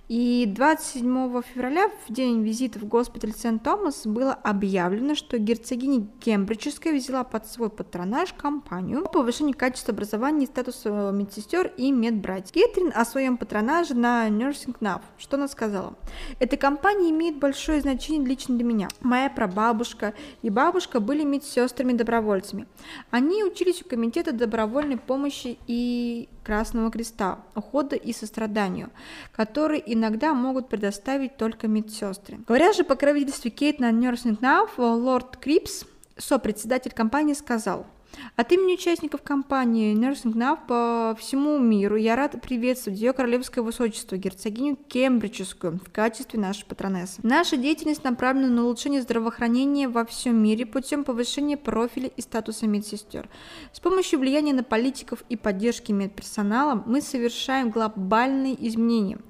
И 0.08 0.46
27 0.46 1.42
февраля, 1.42 1.90
в 2.06 2.12
день 2.12 2.42
визита 2.42 2.78
в 2.78 2.86
госпиталь 2.86 3.34
Сент-Томас, 3.34 4.06
было 4.06 4.32
объявлено, 4.32 5.14
что 5.14 5.36
герцогиня 5.36 6.06
Кембриджская 6.20 6.94
взяла 6.94 7.24
под 7.24 7.46
свой 7.46 7.68
патронаж 7.68 8.32
компанию 8.32 9.02
по 9.02 9.10
повышению 9.10 9.54
качества 9.54 9.92
образования 9.92 10.44
и 10.44 10.48
статуса 10.48 11.10
медсестер 11.12 11.74
и 11.76 11.92
медбратьев. 11.92 12.52
Кэтрин 12.52 12.90
о 12.94 13.04
своем 13.04 13.36
патронаже 13.36 13.94
на 13.94 14.28
Nursing 14.28 14.78
Now. 14.80 15.02
Что 15.18 15.36
она 15.36 15.46
сказала? 15.46 15.94
Эта 16.38 16.56
компания 16.56 17.10
имеет 17.10 17.36
большое 17.36 17.82
значение 17.82 18.26
лично 18.26 18.54
для 18.54 18.64
меня. 18.64 18.88
Моя 19.02 19.28
прабабушка 19.28 20.14
и 20.40 20.48
бабушка 20.48 21.00
были 21.00 21.22
медсестрами-добровольцами. 21.22 22.66
Они 23.10 23.44
учились 23.44 23.82
у 23.82 23.84
комитета 23.84 24.32
добровольной 24.32 24.96
помощи 24.96 25.58
и 25.66 26.30
Красного 26.48 26.90
Креста, 26.90 27.40
ухода 27.54 27.94
и 27.94 28.14
состраданию, 28.14 28.88
которые 29.32 29.82
иногда 29.84 30.32
могут 30.32 30.70
предоставить 30.70 31.36
только 31.36 31.68
медсестры. 31.68 32.38
Говоря 32.48 32.72
же 32.72 32.84
о 32.84 32.84
покровительстве 32.86 33.50
Кейт 33.50 33.80
на 33.80 33.90
Nursing 33.90 34.40
Now, 34.40 34.66
лорд 34.78 35.36
Крипс, 35.36 35.84
сопредседатель 36.16 36.92
компании, 36.92 37.34
сказал– 37.34 37.86
от 38.36 38.52
имени 38.52 38.74
участников 38.74 39.22
кампании 39.22 39.96
Nursing 39.96 40.34
Now 40.34 40.58
по 40.66 41.16
всему 41.18 41.58
миру 41.58 41.96
я 41.96 42.16
рад 42.16 42.40
приветствовать 42.40 42.98
ее 43.00 43.12
королевское 43.12 43.62
высочество, 43.62 44.16
герцогиню 44.16 44.76
Кембриджскую, 44.88 45.80
в 45.84 45.90
качестве 45.90 46.38
нашей 46.38 46.64
патронессы. 46.64 47.20
Наша 47.22 47.56
деятельность 47.56 48.04
направлена 48.04 48.48
на 48.48 48.64
улучшение 48.64 49.02
здравоохранения 49.02 49.88
во 49.88 50.04
всем 50.04 50.42
мире 50.42 50.66
путем 50.66 51.04
повышения 51.04 51.56
профиля 51.56 52.08
и 52.08 52.20
статуса 52.20 52.66
медсестер. 52.66 53.28
С 53.72 53.80
помощью 53.80 54.18
влияния 54.18 54.52
на 54.52 54.64
политиков 54.64 55.24
и 55.28 55.36
поддержки 55.36 55.92
медперсонала 55.92 56.82
мы 56.86 57.00
совершаем 57.00 57.70
глобальные 57.70 58.56
изменения– 58.68 59.18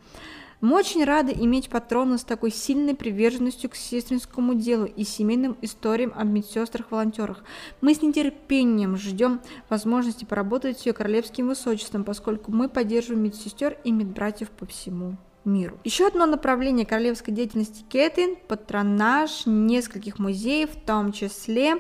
мы 0.60 0.76
очень 0.76 1.04
рады 1.04 1.32
иметь 1.32 1.68
патрона 1.68 2.18
с 2.18 2.24
такой 2.24 2.50
сильной 2.50 2.94
приверженностью 2.94 3.70
к 3.70 3.76
сестринскому 3.76 4.54
делу 4.54 4.86
и 4.86 5.04
семейным 5.04 5.56
историям 5.62 6.12
о 6.16 6.24
медсестрах-волонтерах. 6.24 7.44
Мы 7.80 7.94
с 7.94 8.02
нетерпением 8.02 8.96
ждем 8.96 9.40
возможности 9.68 10.24
поработать 10.24 10.80
с 10.80 10.86
ее 10.86 10.92
королевским 10.92 11.46
высочеством, 11.46 12.02
поскольку 12.02 12.50
мы 12.50 12.68
поддерживаем 12.68 13.22
медсестер 13.22 13.78
и 13.84 13.92
медбратьев 13.92 14.50
по 14.50 14.66
всему 14.66 15.16
миру. 15.48 15.78
Еще 15.84 16.06
одно 16.06 16.26
направление 16.26 16.86
королевской 16.86 17.34
деятельности 17.34 17.84
Кэтрин– 17.90 18.36
патронаж 18.48 19.42
нескольких 19.46 20.18
музеев, 20.18 20.70
в 20.70 20.80
том 20.80 21.12
числе 21.12 21.76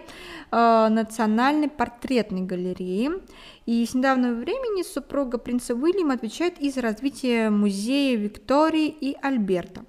э, 0.50 0.88
Национальной 0.90 1.68
портретной 1.68 2.42
галереи. 2.42 3.10
И 3.66 3.84
с 3.84 3.94
недавнего 3.94 4.34
времени 4.34 4.82
супруга 4.82 5.38
принца 5.38 5.74
Уильяма 5.74 6.14
отвечает 6.14 6.58
и 6.58 6.70
за 6.70 6.80
развитие 6.80 7.50
музея 7.50 8.16
Виктории 8.16 8.88
и 8.88 9.16
Альберта. 9.22 9.84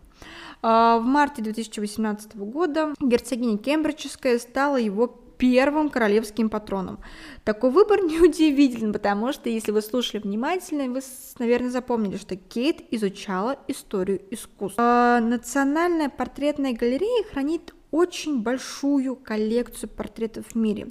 Э, 0.62 1.00
в 1.00 1.04
марте 1.06 1.42
2018 1.42 2.36
года 2.36 2.94
герцогиня 3.00 3.58
Кембриджская 3.58 4.38
стала 4.40 4.78
его 4.78 5.20
первым 5.40 5.90
королевским 5.90 6.50
патроном. 6.50 7.00
Такой 7.44 7.72
выбор 7.72 8.02
неудивителен, 8.04 8.94
потому 8.94 9.34
что, 9.34 9.50
если 9.50 9.72
вы 9.72 9.82
слушали 9.82 10.22
внимательно, 10.22 10.94
вы, 10.94 11.02
наверное, 11.40 11.72
запомнили, 11.72 12.18
что 12.18 12.36
Кейт 12.36 12.84
изучала 12.92 13.58
историю 13.68 14.22
искусства. 14.30 15.20
Национальная 15.24 16.10
портретная 16.10 16.74
галерея 16.74 17.24
хранит 17.32 17.74
очень 17.92 18.44
большую 18.44 19.16
коллекцию 19.16 19.90
портретов 19.90 20.46
в 20.48 20.56
мире. 20.56 20.90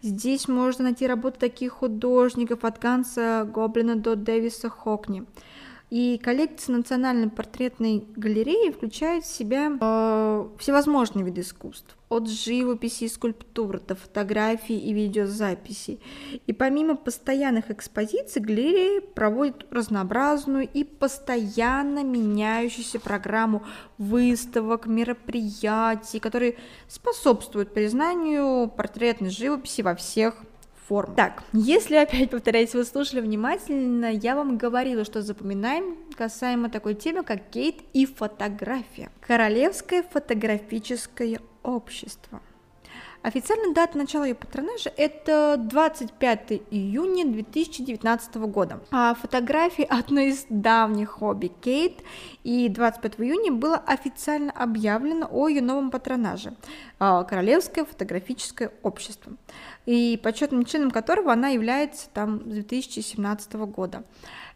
Здесь 0.00 0.48
можно 0.48 0.84
найти 0.84 1.06
работы 1.06 1.38
таких 1.38 1.72
художников 1.72 2.64
от 2.64 2.78
Ганса 2.78 3.46
Гоблина 3.52 3.96
до 3.96 4.16
Дэвиса 4.16 4.70
Хокни. 4.70 5.24
И 5.90 6.18
коллекция 6.22 6.76
Национальной 6.76 7.28
портретной 7.28 8.04
галереи 8.14 8.70
включает 8.70 9.24
в 9.24 9.34
себя 9.34 9.72
э, 9.78 10.48
всевозможные 10.58 11.24
виды 11.24 11.40
искусств. 11.40 11.96
От 12.10 12.28
живописи 12.28 13.04
и 13.04 13.08
скульптур 13.08 13.80
до 13.80 13.94
фотографий 13.94 14.76
и 14.76 14.92
видеозаписей. 14.92 16.00
И 16.48 16.52
помимо 16.52 16.96
постоянных 16.96 17.70
экспозиций, 17.70 18.42
галерея 18.42 19.00
проводит 19.00 19.64
разнообразную 19.70 20.68
и 20.68 20.82
постоянно 20.82 22.02
меняющуюся 22.02 22.98
программу 22.98 23.64
выставок, 23.96 24.86
мероприятий, 24.86 26.18
которые 26.18 26.56
способствуют 26.88 27.72
признанию 27.72 28.68
портретной 28.68 29.30
живописи 29.30 29.82
во 29.82 29.94
всех 29.94 30.34
форм. 30.88 31.14
Так, 31.14 31.44
если 31.52 31.94
опять 31.94 32.30
повторяюсь, 32.30 32.74
вы 32.74 32.84
слушали 32.84 33.20
внимательно, 33.20 34.06
я 34.06 34.34
вам 34.34 34.58
говорила, 34.58 35.04
что 35.04 35.22
запоминаем 35.22 35.96
касаемо 36.16 36.68
такой 36.68 36.96
темы, 36.96 37.22
как 37.22 37.50
Кейт 37.50 37.76
и 37.92 38.04
фотография. 38.04 39.10
Королевское 39.20 40.02
фотографическое 40.02 41.38
общество. 41.62 42.40
Официальная 43.22 43.74
дата 43.74 43.98
начала 43.98 44.24
ее 44.24 44.34
патронажа– 44.34 44.90
это 44.96 45.56
25 45.58 46.52
июня 46.70 47.30
2019 47.30 48.36
года. 48.36 48.80
А 48.90 49.12
фотографии– 49.14 49.86
одно 49.90 50.20
из 50.20 50.46
давних 50.48 51.10
хобби 51.10 51.48
Кейт, 51.48 52.02
и 52.44 52.70
25 52.70 53.20
июня 53.20 53.52
было 53.52 53.76
официально 53.76 54.50
объявлено 54.52 55.28
о 55.30 55.48
ее 55.48 55.60
новом 55.60 55.90
патронаже 55.90 56.54
а,– 56.98 57.22
Королевское 57.24 57.84
фотографическое 57.84 58.72
общество, 58.82 59.34
и 59.84 60.18
почетным 60.22 60.64
членом 60.64 60.90
которого 60.90 61.30
она 61.30 61.48
является 61.48 62.08
там 62.08 62.40
с 62.50 62.54
2017 62.54 63.52
года. 63.52 64.02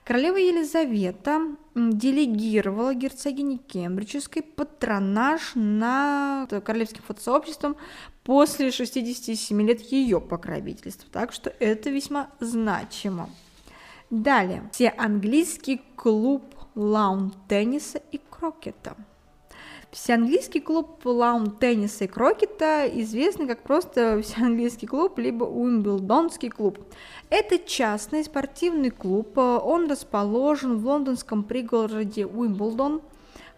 Королева 0.05 0.36
Елизавета 0.36 1.57
делегировала 1.74 2.92
герцогине 2.92 3.57
Кембриджской 3.57 4.42
патронаж 4.42 5.52
над 5.55 6.50
королевским 6.62 7.02
фотосообществом 7.02 7.76
после 8.22 8.70
67 8.70 9.62
лет 9.62 9.80
ее 9.80 10.20
покровительства, 10.20 11.09
так 11.11 11.32
что 11.32 11.48
это 11.59 11.88
весьма 11.88 12.28
значимо. 12.38 13.30
Далее, 14.11 14.68
все 14.72 14.90
английский 14.90 15.80
клуб 15.96 16.55
лаун-тенниса 16.74 18.02
и 18.12 18.20
крокета– 18.30 18.96
Всеанглийский 19.95 20.61
клуб 20.61 21.07
лаун-тенниса 21.07 22.05
и 22.05 22.07
крокета 22.09 22.84
известный 23.01 23.47
как 23.47 23.62
просто 23.62 24.20
Всеанглийский 24.24 24.88
клуб, 24.88 25.20
либо 25.20 25.45
Уимблдонский 25.45 26.51
клуб. 26.51 26.80
Это 27.30 27.59
частный 27.59 28.24
спортивный 28.24 28.90
клуб, 28.90 29.38
он 29.38 29.88
расположен 29.88 30.78
в 30.78 30.86
лондонском 30.86 31.45
пригороде 31.45 32.26
Уимблдон 32.26 33.03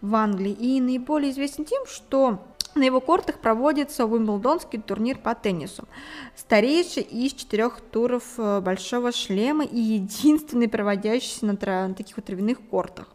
в 0.01 0.13
Англии 0.13 0.51
и 0.51 0.79
наиболее 0.79 1.31
известен 1.31 1.65
тем, 1.65 1.87
что 1.87 2.45
на 2.75 2.83
его 2.83 3.01
кортах 3.01 3.39
проводится 3.39 4.05
Уимблдонский 4.05 4.79
турнир 4.79 5.17
по 5.17 5.33
теннису, 5.33 5.87
старейший 6.35 7.01
из 7.01 7.33
четырех 7.33 7.81
туров 7.81 8.23
э, 8.37 8.61
большого 8.61 9.11
шлема 9.11 9.63
и 9.63 9.79
единственный 9.79 10.69
проводящийся 10.69 11.47
на 11.47 11.55
таких 11.95 12.15
вот 12.15 12.25
травяных 12.25 12.59
кортах. 12.69 13.07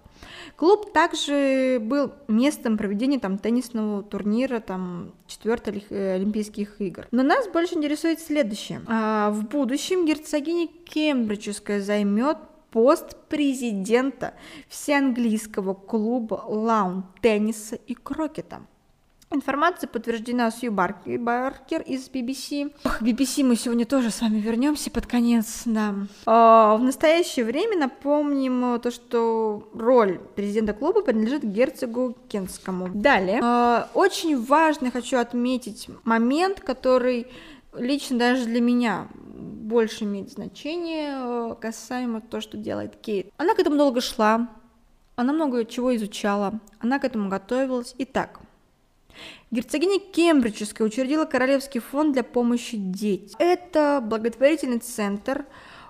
Клуб 0.57 0.93
также 0.93 1.79
был 1.81 2.13
местом 2.29 2.77
проведения 2.77 3.19
там 3.19 3.39
теннисного 3.39 4.03
турнира, 4.03 4.61
там 4.61 5.13
четвертых 5.27 5.91
э, 5.91 6.15
Олимпийских 6.15 6.81
игр. 6.81 7.07
Но 7.11 7.23
нас 7.23 7.49
больше 7.49 7.75
интересует 7.75 8.21
следующее. 8.21 8.83
А, 8.87 9.31
в 9.31 9.49
будущем 9.49 10.07
герцогиня 10.07 10.69
Кембриджская 10.85 11.81
займет 11.81 12.39
пост 12.71 13.17
президента 13.29 14.35
всеанглийского 14.69 15.75
клуба 15.75 16.43
лаун 16.47 17.05
тенниса 17.21 17.77
и 17.77 17.95
крокета. 17.95 18.63
Информация 19.33 19.89
подтверждена 19.89 20.51
Сью 20.51 20.73
Баркер 20.73 21.81
из 21.83 22.09
BBC. 22.09 22.73
Ох, 22.85 23.01
BBC 23.01 23.43
мы 23.43 23.57
сегодня 23.57 23.87
тоже 23.87 24.11
с 24.11 24.21
вами 24.21 24.39
вернемся 24.39 24.91
под 24.91 25.07
конец, 25.07 25.63
да. 25.65 25.95
А, 26.27 26.77
в 26.77 26.83
настоящее 26.83 27.47
время 27.47 27.79
напомним 27.79 28.79
то, 28.81 28.91
что 28.91 29.69
роль 29.73 30.19
президента 30.37 30.75
клуба 30.75 31.03
принадлежит 31.03 31.45
герцогу 31.45 32.17
Кенскому. 32.29 32.91
Далее, 32.93 33.41
а, 33.43 33.89
очень 33.95 34.43
важный 34.43 34.91
хочу 34.91 35.17
отметить 35.17 35.89
момент, 36.05 36.61
который 36.61 37.27
лично 37.75 38.19
даже 38.19 38.45
для 38.45 38.61
меня 38.61 39.09
больше 39.15 40.05
имеет 40.05 40.31
значение 40.31 41.13
э, 41.15 41.55
касаемо 41.59 42.21
того, 42.21 42.43
что 42.43 42.59
делает 42.59 42.97
Кейт. 42.97 43.33
Она 43.39 43.55
к 43.55 43.59
этому 43.59 43.77
долго 43.77 44.03
шла, 44.03 44.49
она 45.17 45.33
много 45.33 45.65
чего 45.65 45.97
изучала, 45.97 46.61
она 46.81 46.99
к 46.99 47.05
этому 47.05 47.31
готовилась. 47.31 47.95
Итак, 47.99 48.41
Герцогиня 49.51 49.99
Кембриджская 49.99 50.87
учредила 50.87 51.25
Королевский 51.25 51.81
фонд 51.81 52.15
для 52.15 52.23
помощи 52.23 52.77
детям. 52.77 53.37
Это 53.39 54.03
благотворительный 54.03 54.79
центр, 54.79 55.47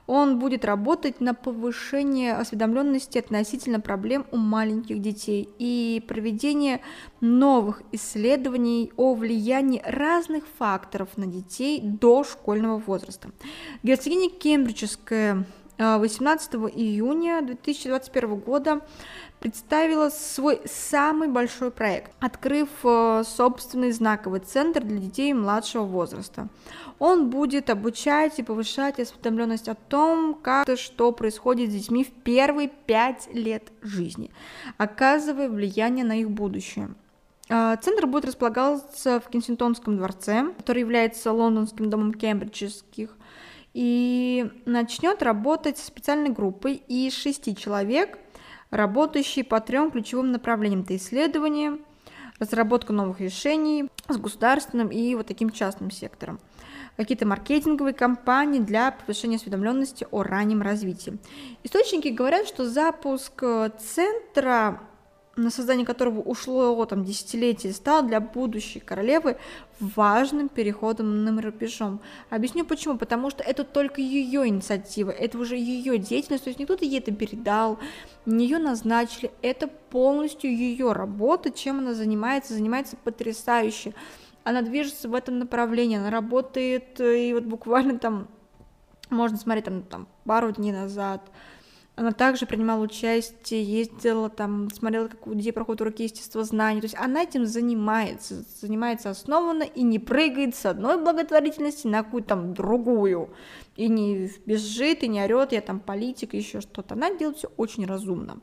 он 0.06 0.38
будет 0.38 0.64
работать 0.64 1.20
на 1.20 1.32
повышение 1.32 2.34
осведомленности 2.34 3.18
относительно 3.18 3.80
проблем 3.80 4.26
у 4.32 4.36
маленьких 4.36 5.00
детей 5.00 5.48
и 5.58 6.04
проведение 6.06 6.80
новых 7.20 7.82
исследований 7.92 8.92
о 8.96 9.14
влиянии 9.14 9.80
разных 9.84 10.44
факторов 10.58 11.16
на 11.16 11.26
детей 11.26 11.80
до 11.80 12.24
школьного 12.24 12.78
возраста. 12.78 13.30
Герцогиня 13.82 14.28
Кембриджская 14.28 15.46
18 15.98 16.54
июня 16.74 17.42
2021 17.42 18.36
года 18.36 18.80
представила 19.40 20.08
свой 20.10 20.60
самый 20.64 21.28
большой 21.28 21.72
проект, 21.72 22.12
открыв 22.20 22.68
э, 22.84 23.24
собственный 23.26 23.90
знаковый 23.90 24.40
центр 24.40 24.82
для 24.84 24.98
детей 24.98 25.32
младшего 25.32 25.82
возраста. 25.82 26.48
Он 27.00 27.28
будет 27.28 27.68
обучать 27.68 28.38
и 28.38 28.44
повышать 28.44 29.00
осведомленность 29.00 29.68
о 29.68 29.74
том, 29.74 30.34
как 30.34 30.68
и 30.68 30.76
что 30.76 31.10
происходит 31.10 31.70
с 31.70 31.74
детьми 31.74 32.04
в 32.04 32.12
первые 32.12 32.68
пять 32.68 33.28
лет 33.32 33.72
жизни, 33.82 34.30
оказывая 34.78 35.48
влияние 35.48 36.04
на 36.04 36.20
их 36.20 36.30
будущее. 36.30 36.94
А, 37.48 37.76
центр 37.76 38.06
будет 38.06 38.26
располагаться 38.26 39.20
в 39.20 39.28
Кенсингтонском 39.28 39.96
дворце, 39.96 40.52
который 40.56 40.80
является 40.80 41.32
лондонским 41.32 41.90
домом 41.90 42.14
кембриджских, 42.14 43.16
и 43.74 44.50
начнет 44.66 45.22
работать 45.22 45.78
со 45.78 45.86
специальной 45.86 46.30
группой 46.30 46.74
из 46.74 47.14
шести 47.14 47.56
человек, 47.56 48.18
работающей 48.70 49.42
по 49.42 49.60
трем 49.60 49.90
ключевым 49.90 50.32
направлениям. 50.32 50.82
Это 50.82 50.96
исследование, 50.96 51.78
разработка 52.38 52.92
новых 52.92 53.20
решений 53.20 53.88
с 54.08 54.16
государственным 54.16 54.88
и 54.88 55.14
вот 55.14 55.26
таким 55.26 55.50
частным 55.50 55.90
сектором 55.90 56.40
какие-то 56.96 57.26
маркетинговые 57.26 57.94
кампании 57.94 58.60
для 58.60 58.90
повышения 58.90 59.36
осведомленности 59.36 60.06
о 60.10 60.22
раннем 60.22 60.62
развитии. 60.62 61.18
Источники 61.62 62.08
говорят, 62.08 62.46
что 62.46 62.68
запуск 62.68 63.42
э, 63.42 63.70
центра 63.78 64.80
на 65.36 65.50
создание 65.50 65.86
которого 65.86 66.20
ушло 66.20 66.84
там 66.84 67.04
десятилетие, 67.04 67.72
стал 67.72 68.02
для 68.06 68.20
будущей 68.20 68.80
королевы 68.80 69.38
важным 69.80 70.48
переходом 70.48 71.38
рубежом. 71.38 72.00
Объясню 72.28 72.64
почему. 72.64 72.98
Потому 72.98 73.30
что 73.30 73.42
это 73.42 73.64
только 73.64 74.00
ее 74.00 74.46
инициатива, 74.46 75.10
это 75.10 75.38
уже 75.38 75.56
ее 75.56 75.98
деятельность, 75.98 76.44
то 76.44 76.48
есть 76.48 76.58
не 76.58 76.66
кто-то 76.66 76.84
ей 76.84 76.98
это 76.98 77.12
передал, 77.12 77.78
не 78.26 78.44
ее 78.44 78.58
назначили, 78.58 79.30
это 79.40 79.68
полностью 79.68 80.54
ее 80.54 80.92
работа, 80.92 81.50
чем 81.50 81.78
она 81.78 81.94
занимается, 81.94 82.54
занимается 82.54 82.96
потрясающе. 82.96 83.94
Она 84.44 84.62
движется 84.62 85.08
в 85.08 85.14
этом 85.14 85.38
направлении, 85.38 85.96
она 85.96 86.10
работает, 86.10 87.00
и 87.00 87.32
вот 87.32 87.44
буквально 87.44 87.98
там, 87.98 88.28
можно 89.08 89.38
смотреть 89.38 89.64
там, 89.64 89.82
там 89.82 90.08
пару 90.24 90.50
дней 90.52 90.72
назад, 90.72 91.22
она 91.94 92.12
также 92.12 92.46
принимала 92.46 92.82
участие, 92.82 93.62
ездила 93.62 94.30
там, 94.30 94.70
смотрела, 94.70 95.08
как 95.08 95.26
у 95.26 95.34
детей 95.34 95.52
проходят 95.52 95.82
уроки 95.82 96.02
естествознания. 96.02 96.80
То 96.80 96.86
есть 96.86 96.96
она 96.98 97.22
этим 97.22 97.44
занимается, 97.44 98.44
занимается 98.60 99.10
основанно 99.10 99.64
и 99.64 99.82
не 99.82 99.98
прыгает 99.98 100.56
с 100.56 100.64
одной 100.64 100.96
благотворительности 100.96 101.86
на 101.86 102.02
какую-то 102.02 102.28
там 102.30 102.54
другую. 102.54 103.30
И 103.76 103.88
не 103.88 104.30
бежит, 104.46 105.02
и 105.02 105.08
не 105.08 105.22
орет, 105.22 105.52
я 105.52 105.60
там 105.60 105.80
политик, 105.80 106.32
еще 106.32 106.62
что-то. 106.62 106.94
Она 106.94 107.14
делает 107.14 107.36
все 107.38 107.50
очень 107.58 107.84
разумно. 107.84 108.38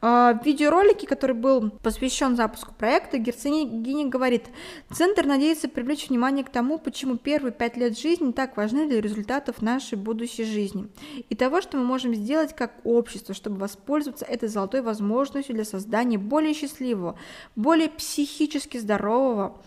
А, 0.00 0.34
в 0.34 0.46
видеоролике, 0.46 1.08
который 1.08 1.34
был 1.34 1.70
посвящен 1.70 2.36
запуску 2.36 2.72
проекта, 2.72 3.18
Герцогиня 3.18 4.06
говорит, 4.06 4.44
Центр 4.92 5.26
надеется 5.26 5.68
привлечь 5.68 6.08
внимание 6.08 6.44
к 6.44 6.50
тому, 6.50 6.78
почему 6.78 7.16
первые 7.16 7.52
пять 7.52 7.76
лет 7.76 7.98
жизни 7.98 8.30
так 8.30 8.56
важны 8.56 8.86
для 8.86 9.00
результатов 9.00 9.60
нашей 9.60 9.98
будущей 9.98 10.44
жизни 10.44 10.88
и 11.28 11.34
того, 11.34 11.60
что 11.60 11.78
мы 11.78 11.84
можем 11.84 12.14
сделать 12.14 12.54
как 12.54 12.74
общество, 12.84 13.34
чтобы 13.34 13.56
воспользоваться 13.56 14.24
этой 14.24 14.48
золотой 14.48 14.82
возможностью 14.82 15.56
для 15.56 15.64
создания 15.64 16.18
более 16.18 16.54
счастливого, 16.54 17.18
более 17.56 17.88
психически 17.88 18.78
здорового, 18.78 19.60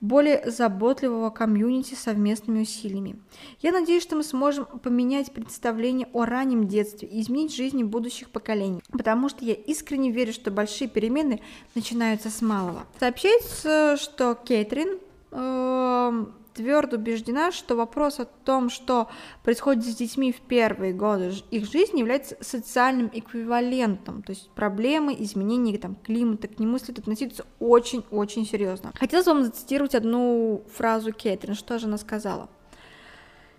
более 0.00 0.50
заботливого 0.50 1.30
комьюнити 1.30 1.94
совместными 1.94 2.62
усилиями. 2.62 3.18
Я 3.60 3.72
надеюсь, 3.72 4.02
что 4.02 4.16
мы 4.16 4.22
сможем 4.22 4.66
поменять 4.66 5.32
представление 5.32 6.08
о 6.12 6.24
раннем 6.24 6.68
детстве 6.68 7.08
и 7.08 7.20
изменить 7.20 7.54
жизни 7.54 7.82
будущих 7.82 8.30
поколений, 8.30 8.82
потому 8.90 9.28
что 9.28 9.44
я 9.44 9.54
искренне 9.54 10.10
верю, 10.10 10.32
что 10.32 10.50
большие 10.50 10.88
перемены 10.88 11.40
начинаются 11.74 12.30
с 12.30 12.40
малого. 12.42 12.86
Сообщается, 13.00 13.96
что 13.98 14.34
Кейтрин 14.34 14.98
э, 15.32 16.26
твердо 16.58 16.96
убеждена, 16.96 17.52
что 17.52 17.76
вопрос 17.76 18.18
о 18.18 18.24
том, 18.24 18.68
что 18.68 19.08
происходит 19.44 19.84
с 19.84 19.94
детьми 19.94 20.32
в 20.32 20.40
первые 20.40 20.92
годы 20.92 21.32
их 21.52 21.70
жизни, 21.70 22.00
является 22.00 22.36
социальным 22.40 23.10
эквивалентом, 23.12 24.24
то 24.24 24.30
есть 24.30 24.50
проблемы, 24.50 25.14
изменения 25.20 25.78
там, 25.78 25.94
климата, 25.94 26.48
к 26.48 26.58
нему 26.58 26.78
следует 26.78 27.00
относиться 27.06 27.46
очень-очень 27.60 28.44
серьезно. 28.44 28.92
Хотелось 28.98 29.26
вам 29.26 29.44
зацитировать 29.44 29.94
одну 29.94 30.64
фразу 30.74 31.12
Кэтрин, 31.12 31.54
что 31.54 31.78
же 31.78 31.86
она 31.86 31.96
сказала. 31.96 32.48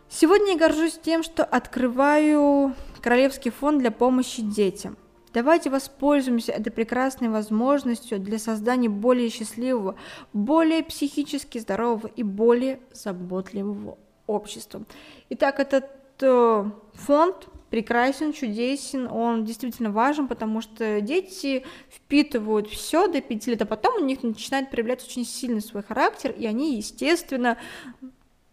Сегодня 0.10 0.54
я 0.54 0.60
горжусь 0.60 1.00
тем, 1.02 1.24
что 1.24 1.46
открываю 1.46 2.76
Королевский 3.00 3.52
фонд 3.52 3.80
для 3.80 3.92
помощи 3.92 4.42
детям– 4.42 4.98
Давайте 5.34 5.70
воспользуемся 5.70 6.52
этой 6.52 6.72
прекрасной 6.72 7.30
возможностью 7.30 8.20
для 8.20 8.40
создания 8.40 8.90
более 8.90 9.30
счастливого, 9.30 9.96
более 10.34 10.84
психически 10.84 11.60
здорового 11.60 12.08
и 12.08 12.24
более 12.24 12.80
заботливого 12.92 13.98
общества. 14.26 14.84
Итак, 15.30 15.60
этот 15.60 15.86
э, 16.22 16.66
фонд 16.94 17.48
прекрасен, 17.70 18.34
чудесен, 18.34 19.08
он 19.08 19.46
действительно 19.46 19.92
важен, 19.92 20.28
потому 20.28 20.62
что 20.62 21.02
дети 21.02 21.64
впитывают 21.90 22.68
все 22.68 23.08
до 23.08 23.22
5 23.22 23.48
лет, 23.48 23.62
а 23.62 23.66
потом 23.66 24.02
у 24.02 24.06
них 24.06 24.24
начинает 24.24 24.72
проявляться 24.72 25.06
очень 25.06 25.26
сильный 25.26 25.62
свой 25.62 25.84
характер, 25.84 26.34
и 26.36 26.48
они, 26.48 26.78
естественно, 26.78 27.58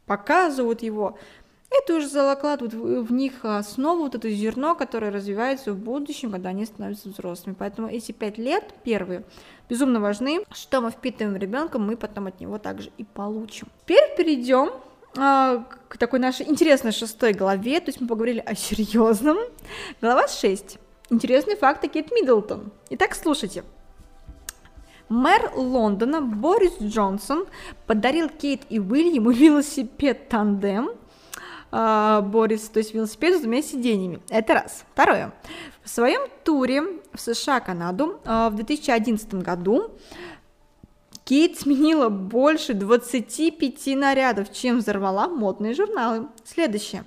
показывают 0.05 0.83
его 0.83 1.19
это 1.71 1.97
уже 1.97 2.09
закладывает 2.09 2.75
в 2.75 3.13
них 3.13 3.45
основу, 3.45 4.05
вот 4.05 4.15
это 4.15 4.31
зерно, 4.31 4.75
которое 4.75 5.11
развивается 5.11 5.73
в 5.73 5.79
будущем, 5.79 6.31
когда 6.31 6.51
они 6.51 6.65
становятся 6.65 7.09
взрослыми. 7.09 7.57
Поэтому 7.59 7.89
эти 7.89 8.13
пять 8.13 8.39
лет 8.39 8.65
первые 8.85 9.25
безумно 9.69 10.01
важны. 10.01 10.45
Что 10.53 10.81
мы 10.81 10.91
впитываем 10.91 11.37
ребенка, 11.37 11.79
мы 11.79 11.97
потом 11.97 12.27
от 12.27 12.41
него 12.41 12.59
также 12.59 12.91
и 12.99 13.05
получим. 13.05 13.69
Теперь 13.85 14.17
перейдем 14.17 14.71
а, 15.17 15.65
к 15.89 15.99
такой 15.99 16.19
нашей 16.19 16.49
интересной 16.49 16.93
шестой 16.93 17.33
главе, 17.33 17.81
то 17.81 17.89
есть 17.89 18.01
мы 18.01 18.07
поговорили 18.07 18.41
о 18.41 18.55
серьезном. 18.55 19.39
Глава 20.01 20.29
6. 20.29 20.79
Интересный 21.11 21.57
факт 21.57 21.85
о 21.85 21.89
Кейт 21.89 22.11
Миддлтон. 22.13 22.73
Итак, 22.91 23.15
слушайте. 23.15 23.65
Мэр 25.09 25.53
Лондона 25.55 26.21
Борис 26.21 26.75
Джонсон 26.83 27.47
подарил 27.87 28.29
Кейт 28.29 28.63
и 28.71 28.81
Уильяму 28.81 29.31
велосипед 29.31 30.29
тандем– 30.29 30.91
э, 31.77 32.21
Борис, 32.23 32.69
то 32.69 32.79
есть 32.79 32.95
велосипед 32.95 33.39
с 33.39 33.41
двумя 33.41 33.63
сиденьями. 33.63 34.21
Это 34.31 34.55
раз. 34.55 34.85
Второе. 34.93 35.33
В 35.83 35.89
своем 35.89 36.23
туре 36.45 36.83
в 37.13 37.21
США, 37.21 37.61
Канаду 37.61 38.21
э, 38.25 38.49
в 38.51 38.57
2011 38.57 39.35
году 39.35 39.91
Кейт 41.25 41.59
сменила 41.59 42.09
больше 42.09 42.73
25 42.75 43.87
нарядов, 43.97 44.53
чем 44.53 44.79
взорвала 44.79 45.29
модные 45.29 45.75
журналы. 45.75 46.29
Следующее. 46.45 47.05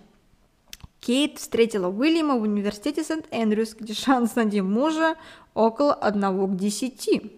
Кейт 0.99 1.39
встретила 1.39 1.88
Уильяма 1.88 2.36
в 2.36 2.41
университете 2.41 3.03
Сент-Эндрюс, 3.03 3.76
где 3.80 3.93
шанс 3.93 4.36
найти 4.36 4.59
мужа 4.59 5.15
около 5.53 5.93
1 5.93 6.22
к 6.22 6.55
10. 6.57 7.32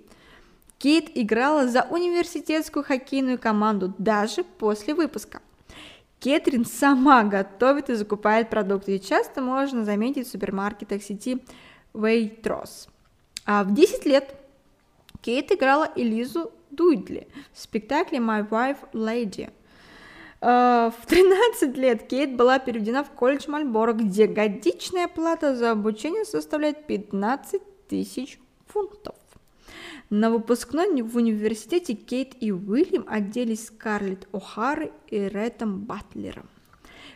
Кейт 0.79 1.11
играла 1.13 1.67
за 1.67 1.83
университетскую 1.83 2.83
хоккейную 2.83 3.37
команду 3.37 3.93
даже 3.99 4.43
после 4.43 4.95
выпуска. 4.95 5.41
Кетрин 6.21 6.65
сама 6.65 7.23
готовит 7.23 7.89
и 7.89 7.95
закупает 7.95 8.51
продукты. 8.51 8.95
И 8.95 9.01
часто 9.01 9.41
можно 9.41 9.83
заметить 9.83 10.27
в 10.27 10.31
супермаркетах 10.31 11.01
сети 11.01 11.43
Waitrose. 11.95 12.89
А 13.45 13.63
в 13.63 13.73
10 13.73 14.05
лет 14.05 14.35
Кейт 15.21 15.51
играла 15.51 15.89
Элизу 15.95 16.51
Дуйдли 16.69 17.27
в 17.53 17.59
спектакле 17.59 18.19
My 18.19 18.47
Wife 18.47 18.91
Lady. 18.93 19.51
Э, 20.41 20.91
в 20.95 21.05
13 21.07 21.75
лет 21.75 22.07
Кейт 22.07 22.35
была 22.35 22.59
переведена 22.59 23.03
в 23.03 23.09
колледж 23.09 23.49
Мальборо, 23.49 23.93
где 23.93 24.27
годичная 24.27 25.07
плата 25.07 25.55
за 25.55 25.71
обучение 25.71 26.25
составляет 26.25 26.85
15 26.85 27.87
тысяч 27.87 28.39
фунтов. 28.67 29.15
На 30.11 30.29
выпускной 30.29 31.01
в 31.03 31.15
университете 31.15 31.93
Кейт 31.93 32.35
и 32.41 32.51
Уильям 32.51 33.05
оделись 33.07 33.67
Скарлетт 33.67 34.27
О'Хары 34.33 34.91
и 35.07 35.17
Рэтом 35.17 35.79
Батлером. 35.85 36.49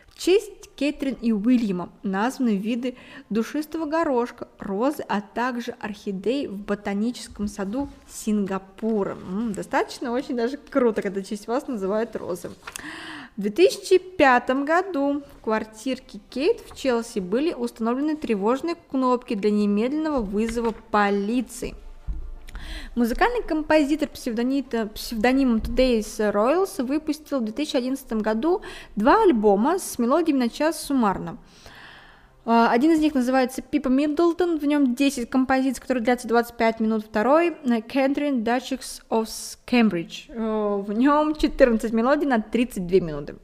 В 0.08 0.18
честь 0.18 0.70
Кэтрин 0.78 1.18
и 1.20 1.30
Уильяма 1.30 1.90
названы 2.02 2.56
виды 2.56 2.96
душистого 3.28 3.84
горошка, 3.84 4.48
розы, 4.58 5.04
а 5.06 5.20
также 5.20 5.72
орхидей 5.72 6.46
в 6.46 6.56
ботаническом 6.56 7.48
саду 7.48 7.90
Сингапура. 8.08 9.18
Достаточно 9.54 10.12
очень 10.12 10.34
даже 10.34 10.56
круто, 10.56 11.02
когда 11.02 11.22
честь 11.22 11.48
вас 11.48 11.68
называют 11.68 12.16
розы. 12.16 12.48
В 13.36 13.42
2005 13.42 14.64
году 14.64 15.20
в 15.20 15.44
квартирке 15.44 16.18
Кейт 16.30 16.62
в 16.66 16.74
Челси 16.74 17.18
были 17.18 17.52
установлены 17.52 18.16
тревожные 18.16 18.76
кнопки 18.90 19.34
для 19.34 19.50
немедленного 19.50 20.22
вызова 20.22 20.72
полиции– 20.90 21.74
Музыкальный 22.94 23.42
композитор 23.42 24.08
псевдонимом 24.08 25.58
Today's 25.58 26.32
Royals 26.32 26.82
выпустил 26.82 27.40
в 27.40 27.44
2011 27.44 28.12
году 28.14 28.62
два 28.94 29.22
альбома 29.22 29.78
с 29.78 29.98
мелодиями 29.98 30.38
на 30.40 30.48
час 30.48 30.82
суммарно. 30.82 31.38
А, 32.48 32.70
один 32.70 32.92
из 32.92 33.00
них 33.00 33.12
называется 33.12 33.60
Пипа 33.60 33.88
Миддлтон, 33.88 34.60
в 34.60 34.64
нем 34.64 34.94
10 34.94 35.28
композиций, 35.28 35.80
которые 35.80 36.04
длятся 36.04 36.28
25 36.28 36.78
минут. 36.78 37.04
Второй 37.04 37.50
Кэтрин 37.50 38.44
Duchess 38.44 39.02
of 39.10 39.26
Cambridge, 39.66 40.26
э, 40.28 40.82
в 40.82 40.92
нем 40.92 41.34
14 41.34 41.92
мелодий 41.92 42.28
на 42.28 42.40
32 42.40 43.00
минуты. 43.00 43.34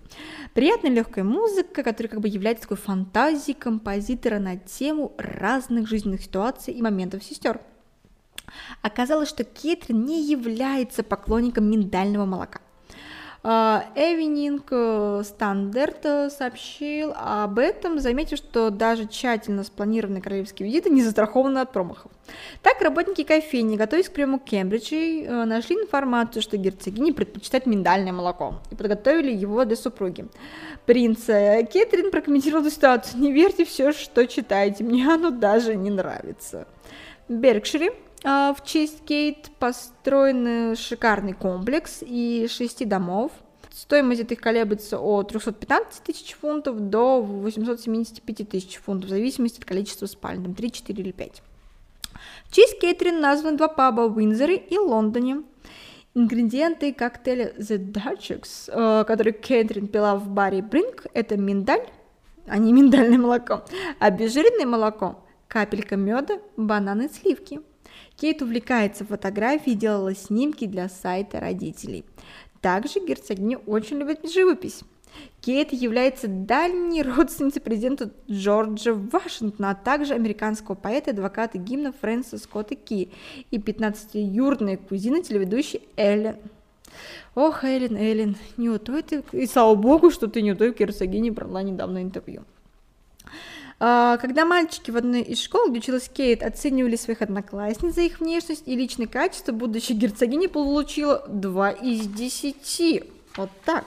Приятная 0.55 0.93
легкая 0.93 1.25
музыка, 1.25 1.83
которая 1.83 2.11
как 2.11 2.21
бы 2.21 2.29
является 2.29 2.63
такой 2.63 2.77
фантазией 2.77 3.57
композитора 3.57 4.39
на 4.39 4.57
тему 4.57 5.13
разных 5.19 5.89
жизненных 5.89 6.23
ситуаций 6.23 6.73
и 6.73 6.81
моментов 6.81 7.25
сестер. 7.25 7.61
Оказалось, 8.83 9.29
что 9.29 9.45
Кетрин 9.45 10.05
не 10.05 10.23
является 10.23 11.03
поклонником 11.03 11.71
миндального 11.71 12.25
молока. 12.25 12.61
Evening 13.45 14.69
э, 14.71 15.23
Стандарт 15.25 16.05
э, 16.07 16.31
сообщил 16.31 17.13
об 17.17 17.59
этом, 17.59 17.99
заметив, 17.99 18.39
что 18.39 18.71
даже 18.71 19.09
тщательно 19.09 19.65
спланированные 19.65 20.23
королевские 20.23 20.69
визиты 20.69 20.91
не 20.91 21.03
застрахованы 21.03 21.59
от 21.59 21.73
промахов. 21.73 22.13
Так, 22.63 22.81
работники 22.81 23.25
кофейни, 23.25 23.77
готовясь 23.77 24.09
к 24.09 24.13
приему 24.13 24.39
Кембриджей, 24.39 25.25
э, 25.25 25.45
нашли 25.45 25.75
информацию, 25.75 26.41
что 26.41 26.57
герцогиня 26.57 27.13
предпочитает 27.13 27.67
миндальное 27.67 28.13
молоко, 28.13 28.61
и 28.71 28.77
подготовили 28.77 29.33
его 29.33 29.65
для 29.65 29.75
супруги. 29.75 30.27
Принц 30.87 31.25
Кетрин 31.27 32.13
прокомментировал 32.13 32.65
эту 32.65 32.73
ситуацию. 32.73 33.21
«Не 33.21 33.33
верьте 33.33 33.65
все, 33.65 33.93
что 33.93 34.25
читаете, 34.29 34.85
мне 34.85 35.13
оно 35.13 35.31
даже 35.31 35.75
не 35.75 35.91
нравится». 35.91 36.69
Беркшире 37.29 37.91
а, 37.91 37.95
в 38.23 38.57
честь 38.65 39.05
Кейт 39.05 39.51
построен 39.59 40.77
шикарный 40.77 41.33
комплекс 41.33 41.99
и 42.03 42.47
шести 42.49 42.85
домов. 42.85 43.33
Стоимость 43.73 44.21
этих 44.21 44.41
колеблется 44.41 44.99
от 44.99 45.29
315 45.29 46.03
тысяч 46.03 46.35
фунтов 46.35 46.79
до 46.79 47.23
875 47.23 48.49
тысяч 48.49 48.77
фунтов, 48.77 49.09
в 49.09 49.11
зависимости 49.11 49.59
от 49.59 49.65
количества 49.65 50.07
спален, 50.07 50.45
там 50.45 50.55
3, 50.55 50.71
4 50.71 51.03
или 51.03 51.11
5. 51.11 51.43
В 52.45 52.55
честь 52.55 52.79
Кейтрин 52.81 53.21
названы 53.21 53.57
два 53.57 53.69
паба 53.69 54.03
в 54.03 54.17
Уинзоре 54.19 54.57
и 54.57 54.79
Лондоне. 54.79 55.43
Ингредиенты 56.15 56.93
коктейля 56.93 57.55
The 57.59 57.79
Duchess, 57.79 58.69
э, 58.69 59.05
который 59.05 59.33
Кейтрин 59.33 59.89
пила 59.89 60.17
в 60.17 60.29
баре 60.29 60.61
Бринк, 60.61 61.07
это 61.15 61.39
миндаль, 61.39 61.87
а 62.47 62.59
не 62.59 62.75
миндальное 62.75 63.19
молоко, 63.19 63.65
обезжиренное 63.99 64.67
молоко, 64.67 65.25
капелька 65.49 65.97
меда, 65.97 66.39
бананы, 66.57 67.09
сливки– 67.09 67.61
Кейт 68.17 68.43
увлекается 68.43 69.05
фотографией 69.05 69.77
и 69.77 69.79
делала 69.79 70.15
снимки 70.15 70.67
для 70.67 70.89
сайта 70.89 71.41
родителей. 71.41 72.05
Также 72.61 73.01
герцогиня 73.01 73.59
очень 73.59 73.99
любит 73.99 74.31
живопись. 74.31 74.83
Кейт 75.41 75.73
является 75.73 76.29
дальней 76.29 77.03
родственницей 77.17 77.61
президента 77.61 78.11
Джорджа 78.31 78.95
Вашингтона, 78.95 79.71
а 79.71 79.75
также 79.75 80.15
американского 80.15 80.75
поэта 80.75 81.11
и 81.11 81.13
адвоката 81.13 81.59
гимна 81.59 81.93
Фрэнса 81.93 82.39
Скотта 82.39 82.77
Ки 82.77 83.11
и 83.51 83.59
15-юрная 83.59 84.77
кузина 84.77 85.23
телеведущей 85.23 85.83
Эллен. 85.97 86.37
Ох, 87.35 87.65
Эллен, 87.65 87.97
Эллен, 87.97 88.37
не 88.57 88.69
у 88.69 88.79
той 88.79 89.03
ты... 89.03 89.25
И 89.33 89.47
слава 89.47 89.75
богу, 89.75 90.11
что 90.11 90.29
ты 90.29 90.43
не 90.43 90.53
у 90.53 90.57
той 90.57 90.73
герцогини 90.73 91.31
брала 91.31 91.63
недавно 91.63 92.03
интервью. 92.03 92.45
А, 93.85 94.17
когда 94.19 94.45
мальчики 94.45 94.93
в 94.93 94.97
одной 94.97 95.23
из 95.23 95.43
школ, 95.43 95.69
где 95.69 95.81
училась 95.81 96.09
Кейт, 96.09 96.45
оценивали 96.45 96.95
своих 96.95 97.21
одноклассниц 97.21 97.97
за 97.97 98.03
их 98.03 98.21
внешность 98.21 98.63
и 98.67 98.77
личные 98.77 99.09
качества, 99.09 99.51
будущая 99.51 99.97
герцогиня 99.97 100.49
получила 100.49 101.25
2 101.27 101.71
из 101.73 102.07
10. 102.07 103.03
Вот 103.37 103.51
так. 103.65 103.85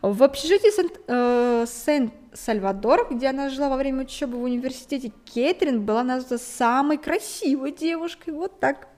В 0.00 0.22
общежитии 0.22 0.70
э, 1.06 1.66
Сен-Сальвадор, 1.66 3.08
где 3.10 3.26
она 3.26 3.50
жила 3.50 3.68
во 3.68 3.76
время 3.76 4.04
учебы 4.04 4.38
в 4.38 4.42
университете, 4.44 5.12
Кэтрин 5.34 5.84
была 5.84 6.02
названа 6.02 6.38
самой 6.38 6.96
красивой 6.96 7.72
девушкой. 7.72 8.32
Вот 8.32 8.58
так. 8.58 8.88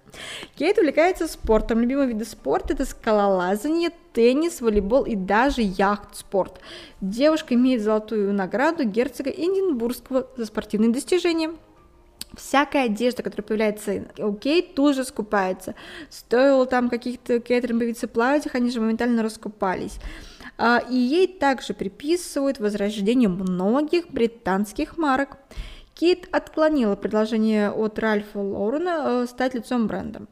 Кейт 0.56 0.78
увлекается 0.78 1.28
спортом. 1.28 1.80
Любимые 1.80 2.08
виды 2.08 2.24
спорта– 2.24 2.72
это 2.74 2.84
скалолазание, 2.84 3.90
теннис, 4.12 4.60
волейбол 4.60 5.04
и 5.04 5.14
даже 5.14 5.62
яхт-спорт. 5.62 6.60
Девушка 7.00 7.54
имеет 7.54 7.82
золотую 7.82 8.32
награду 8.32 8.84
герцога 8.84 9.30
Эдинбургского 9.30 10.26
за 10.36 10.46
спортивные 10.46 10.92
достижения. 10.92 11.52
Всякая 12.36 12.84
одежда, 12.84 13.22
которая 13.22 13.44
появляется 13.44 14.04
у 14.18 14.34
Кейт, 14.34 14.74
тут 14.74 14.94
же 14.94 15.04
скупается. 15.04 15.74
Стоило 16.10 16.64
там 16.64 16.88
каких-то 16.88 17.40
Кэтрин 17.40 17.78
появиться 17.78 18.06
платьях, 18.06 18.54
они 18.54 18.70
же 18.70 18.80
моментально 18.80 19.22
раскупались. 19.22 19.98
А, 20.56 20.78
и 20.78 20.94
ей 20.94 21.26
также 21.26 21.74
приписывают 21.74 22.60
возрождение 22.60 23.28
многих 23.28 24.10
британских 24.10 24.96
марок. 24.96 25.38
Кейт 26.00 26.28
отклонила 26.32 26.96
предложение 26.96 27.70
от 27.70 27.98
Ральфа 27.98 28.38
Лоурена 28.38 29.02
э, 29.04 29.26
стать 29.26 29.52
лицом 29.52 29.86
бренда. 29.86 30.22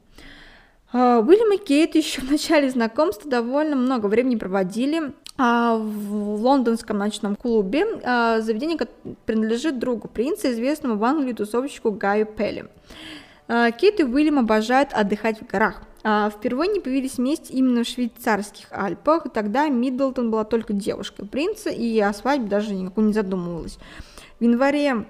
Э, 0.95 1.19
Уильям 1.19 1.53
и 1.53 1.59
Кейт 1.59 1.95
еще 1.95 2.23
в 2.23 2.31
начале 2.31 2.71
знакомства 2.71 3.31
довольно 3.31 3.77
много 3.77 4.07
времени 4.07 4.37
проводили 4.37 5.12
а, 5.37 5.77
в 5.77 6.43
лондонском 6.43 6.97
ночном 6.97 7.37
клубе, 7.37 7.85
а, 8.03 8.41
заведение 8.41 8.79
принадлежит 9.27 9.79
другу 9.79 10.09
принца, 10.09 10.51
известному 10.51 10.97
в 10.97 11.05
Англии 11.05 11.35
тусовщику 11.35 11.91
Гаю 11.91 12.25
Пелли. 12.25 12.71
Э, 13.47 13.71
Кейт 13.79 14.01
и 14.01 14.05
Уильям 14.05 14.39
обожают 14.39 14.95
отдыхать 14.95 15.39
в 15.43 15.47
горах. 15.47 15.83
Впервые 16.31 16.71
они 16.71 16.81
появились 16.81 17.19
вместе 17.19 17.53
именно 17.53 17.85
в 17.85 17.87
швейцарских 17.87 18.69
Альпах, 18.71 19.27
тогда 19.35 19.69
Миддлтон 19.69 20.31
была 20.31 20.45
только 20.45 20.73
девушкой 20.73 21.27
принца 21.27 21.69
и 21.69 21.99
о 22.01 22.14
свадьбе 22.14 22.49
даже 22.49 22.73
никакой 22.73 23.05
не 23.05 23.12
задумывалась. 23.12 23.79
В 24.39 24.45
январе 24.45 25.05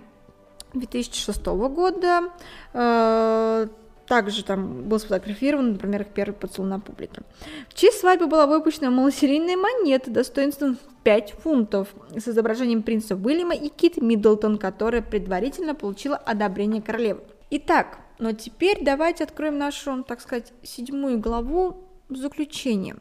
2006 0.80 1.46
года. 1.46 2.30
Э, 2.72 3.68
также 4.08 4.42
там 4.42 4.84
был 4.84 4.98
сфотографирован, 4.98 5.72
например, 5.72 6.02
их 6.02 6.08
первый 6.08 6.32
поцелуй 6.32 6.70
на 6.70 6.80
публике. 6.80 7.22
В 7.68 7.74
честь 7.74 8.00
свадьбы 8.00 8.26
была 8.26 8.46
выпущена 8.46 8.90
малосерийная 8.90 9.56
монета 9.56 10.10
достоинством 10.10 10.78
5 11.04 11.34
фунтов 11.42 11.88
с 12.16 12.26
изображением 12.26 12.82
принца 12.82 13.14
Уильяма 13.16 13.54
и 13.54 13.68
Кит 13.68 13.98
Миддлтон, 13.98 14.56
которая 14.58 15.02
предварительно 15.02 15.74
получила 15.74 16.16
одобрение 16.16 16.80
королевы. 16.80 17.20
Итак, 17.50 17.98
но 18.18 18.32
теперь 18.32 18.78
давайте 18.82 19.24
откроем 19.24 19.58
нашу, 19.58 20.02
так 20.02 20.20
сказать, 20.20 20.52
седьмую 20.62 21.18
главу 21.18 21.84
заключения, 22.08 22.96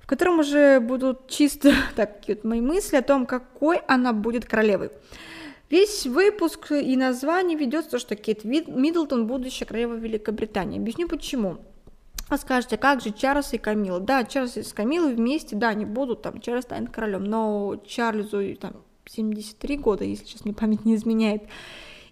в 0.00 0.06
котором 0.06 0.40
уже 0.40 0.80
будут 0.80 1.28
чисто 1.28 1.72
такие 1.96 2.36
вот 2.36 2.44
мои 2.44 2.60
мысли 2.60 2.96
о 2.96 3.02
том, 3.02 3.26
какой 3.26 3.78
она 3.86 4.12
будет 4.12 4.46
королевой. 4.46 4.90
Весь 5.72 6.04
выпуск 6.04 6.70
и 6.70 6.94
название 6.98 7.56
ведется, 7.56 7.98
что 7.98 8.14
Кейт 8.14 8.44
Миддлтон– 8.44 9.26
будущая 9.26 9.66
королева 9.66 9.94
Великобритании. 9.94 10.78
Объясню 10.78 11.08
почему. 11.08 11.56
Вы 12.28 12.36
скажете, 12.36 12.76
как 12.76 13.00
же 13.00 13.10
Чарльз 13.10 13.54
и 13.54 13.58
Камила? 13.58 13.98
Да, 13.98 14.22
Чарльз 14.24 14.58
и 14.58 14.62
Камила 14.64 15.08
вместе, 15.08 15.56
да, 15.56 15.70
они 15.70 15.86
будут, 15.86 16.20
там, 16.20 16.42
Чарльз 16.42 16.64
станет 16.64 16.90
королем, 16.90 17.24
но 17.24 17.82
Чарльзу 17.86 18.54
там 18.56 18.82
73 19.06 19.78
года, 19.78 20.04
если 20.04 20.26
сейчас 20.26 20.44
мне 20.44 20.52
память 20.52 20.84
не 20.84 20.94
изменяет. 20.94 21.44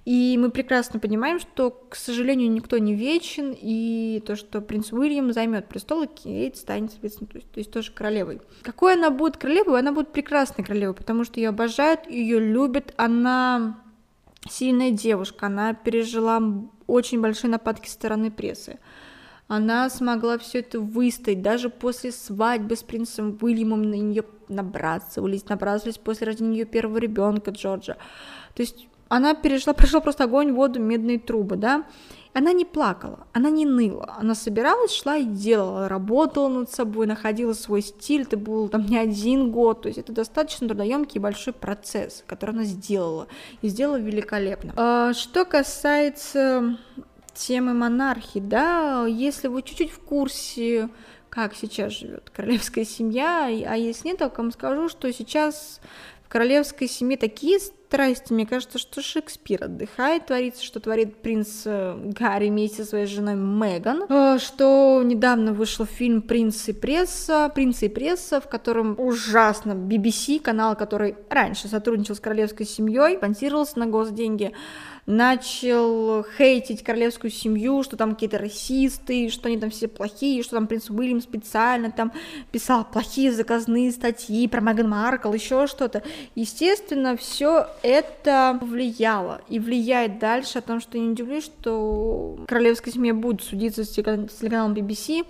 И 0.06 0.38
мы 0.38 0.50
прекрасно 0.50 0.98
понимаем, 0.98 1.38
что, 1.38 1.70
к 1.70 1.94
сожалению, 1.94 2.50
никто 2.50 2.78
не 2.78 2.94
вечен, 2.94 3.54
и 3.56 4.22
то, 4.26 4.34
что 4.34 4.62
принц 4.62 4.92
Уильям 4.92 5.32
займет 5.32 5.68
престол, 5.68 6.02
и 6.04 6.06
Кейт 6.06 6.56
станет, 6.56 6.90
соответственно, 6.92 7.28
то 7.28 7.36
есть, 7.36 7.50
то 7.50 7.58
есть 7.58 7.70
тоже 7.70 7.92
королевой. 7.92 8.40
Какой 8.62 8.94
она 8.94 9.10
будет 9.10 9.36
королевой? 9.36 9.78
Она 9.78 9.92
будет 9.92 10.10
прекрасной 10.12 10.64
королевой, 10.64 10.94
потому 10.94 11.24
что 11.24 11.38
ее 11.38 11.50
обожают, 11.50 12.08
ее 12.08 12.40
любят, 12.40 12.94
она 12.96 13.82
сильная 14.48 14.90
девушка, 14.90 15.46
она 15.46 15.74
пережила 15.74 16.40
очень 16.86 17.20
большие 17.20 17.50
нападки 17.50 17.86
со 17.86 17.94
стороны 17.94 18.30
прессы. 18.30 18.78
она 19.48 19.90
смогла 19.90 20.38
все 20.38 20.60
это 20.60 20.78
выстоять, 20.80 21.42
даже 21.42 21.70
после 21.70 22.12
свадьбы 22.12 22.76
с 22.76 22.82
принцем 22.82 23.36
Уильямом 23.40 23.82
на 23.82 23.94
нее 23.94 24.24
набрасывались, 24.48 25.48
набрасывались 25.48 25.98
после 25.98 26.28
рождения 26.28 26.60
ее 26.60 26.64
первого 26.66 26.98
ребенка 26.98 27.50
Джорджа. 27.50 27.96
То 28.54 28.62
есть 28.62 28.86
она 29.10 29.34
перешла, 29.34 29.74
прошла 29.74 30.00
просто 30.00 30.24
огонь, 30.24 30.52
воду, 30.52 30.80
медные 30.80 31.18
трубы, 31.18 31.56
да, 31.56 31.84
она 32.32 32.52
не 32.52 32.64
плакала, 32.64 33.26
она 33.32 33.50
не 33.50 33.66
ныла, 33.66 34.14
она 34.16 34.36
собиралась, 34.36 34.94
шла 34.94 35.16
и 35.16 35.24
делала, 35.24 35.88
работала 35.88 36.48
над 36.48 36.70
собой, 36.70 37.08
находила 37.08 37.52
свой 37.52 37.82
стиль, 37.82 38.22
это 38.22 38.36
был 38.36 38.68
там 38.68 38.86
не 38.86 38.96
один 38.96 39.50
год, 39.50 39.82
то 39.82 39.88
есть 39.88 39.98
это 39.98 40.12
достаточно 40.12 40.68
трудоемкий 40.68 41.20
большой 41.20 41.52
процесс, 41.52 42.22
который 42.28 42.52
она 42.52 42.62
сделала, 42.62 43.26
и 43.62 43.68
сделала 43.68 43.98
великолепно. 43.98 44.72
А, 44.76 45.12
что 45.12 45.44
касается 45.44 46.78
темы 47.34 47.74
монархии, 47.74 48.38
да, 48.38 49.06
если 49.06 49.48
вы 49.48 49.62
чуть-чуть 49.62 49.90
в 49.90 49.98
курсе, 49.98 50.88
как 51.30 51.56
сейчас 51.56 51.94
живет 51.94 52.30
королевская 52.30 52.84
семья, 52.84 53.46
а 53.46 53.76
если 53.76 54.06
нет, 54.06 54.18
то 54.18 54.26
я 54.26 54.30
вам 54.36 54.52
скажу, 54.52 54.88
что 54.88 55.12
сейчас 55.12 55.80
в 56.24 56.28
королевской 56.28 56.86
семье 56.86 57.16
такие 57.16 57.58
страсти. 57.90 58.32
Мне 58.32 58.46
кажется, 58.46 58.78
что 58.78 59.02
Шекспир 59.02 59.64
отдыхает, 59.64 60.26
творится, 60.26 60.64
что 60.64 60.78
творит 60.78 61.16
принц 61.16 61.62
э, 61.64 61.96
Гарри 62.16 62.48
вместе 62.48 62.84
со 62.84 62.90
своей 62.90 63.06
женой 63.06 63.34
Меган, 63.34 64.04
э, 64.08 64.38
что 64.38 65.02
недавно 65.04 65.52
вышел 65.52 65.86
фильм 65.86 66.22
«Принц 66.22 66.68
и 66.68 66.72
пресса», 66.72 67.50
«Принц 67.52 67.82
и 67.82 67.88
пресса», 67.88 68.40
в 68.40 68.48
котором 68.48 68.94
ужасно 68.96 69.72
BBC, 69.72 70.38
канал, 70.38 70.76
который 70.76 71.16
раньше 71.30 71.66
сотрудничал 71.66 72.14
с 72.14 72.20
королевской 72.20 72.64
семьей, 72.64 73.16
спонсировался 73.16 73.80
на 73.80 73.86
госденьги, 73.86 74.52
начал 75.06 76.24
хейтить 76.36 76.82
королевскую 76.84 77.30
семью, 77.30 77.82
что 77.82 77.96
там 77.96 78.14
какие-то 78.14 78.38
расисты, 78.38 79.28
что 79.30 79.48
они 79.48 79.58
там 79.58 79.70
все 79.70 79.88
плохие, 79.88 80.42
что 80.42 80.56
там 80.56 80.66
принц 80.66 80.90
Уильям 80.90 81.20
специально 81.20 81.90
там 81.90 82.12
писал 82.52 82.84
плохие 82.84 83.32
заказные 83.32 83.90
статьи 83.92 84.46
про 84.48 84.60
Меган 84.60 84.88
Маркл, 84.88 85.32
еще 85.32 85.66
что-то. 85.66 86.02
Естественно, 86.34 87.16
все 87.16 87.66
это 87.82 88.58
влияло 88.62 89.40
и 89.48 89.58
влияет 89.58 90.18
дальше 90.18 90.58
о 90.58 90.62
том, 90.62 90.80
что 90.80 90.98
я 90.98 91.04
не 91.04 91.10
удивлюсь, 91.10 91.44
что 91.44 92.38
королевская 92.46 92.92
семья 92.92 93.14
будет 93.14 93.42
судиться 93.42 93.84
с 93.84 93.88
телеканалом 93.88 94.74
BBC, 94.74 95.24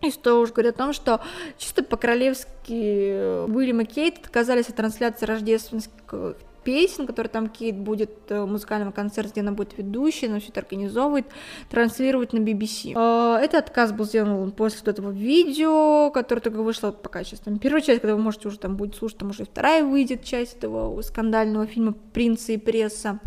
и 0.00 0.10
что 0.10 0.40
уж 0.40 0.52
говорят 0.52 0.74
о 0.74 0.78
том, 0.78 0.92
что 0.92 1.20
чисто 1.56 1.82
по-королевски 1.82 3.46
Уильям 3.46 3.80
и 3.80 3.84
Кейт 3.84 4.18
отказались 4.18 4.68
от 4.68 4.76
трансляции 4.76 5.24
рождественских 5.24 6.36
песен, 6.64 7.06
которые 7.06 7.30
там 7.30 7.48
Кейт 7.48 7.76
будет 7.76 8.10
э, 8.30 8.42
в 8.42 8.46
музыкальном 8.46 8.92
концерте, 8.92 9.32
где 9.32 9.40
она 9.42 9.52
будет 9.52 9.76
ведущей, 9.78 10.26
она 10.26 10.40
все 10.40 10.48
это 10.48 10.60
организовывает, 10.60 11.26
транслировать 11.70 12.32
на 12.32 12.38
BBC. 12.38 12.94
Э, 12.96 13.42
этот 13.42 13.66
отказ 13.66 13.92
был 13.92 14.04
сделан 14.04 14.50
после 14.52 14.80
вот 14.80 14.88
этого 14.88 15.10
видео, 15.10 16.10
которое 16.10 16.40
только 16.40 16.62
вышло 16.62 16.90
пока 16.90 17.22
сейчас 17.24 17.40
там 17.40 17.58
первая 17.58 17.82
часть, 17.82 18.00
когда 18.00 18.16
вы 18.16 18.22
можете 18.22 18.48
уже 18.48 18.58
там 18.58 18.76
будет 18.76 18.96
слушать, 18.96 19.18
там 19.18 19.30
уже 19.30 19.44
вторая 19.44 19.84
выйдет 19.84 20.24
часть 20.24 20.56
этого 20.56 21.00
скандального 21.02 21.66
фильма 21.66 21.94
«Принца 22.12 22.52
и 22.52 22.56
пресса». 22.56 23.20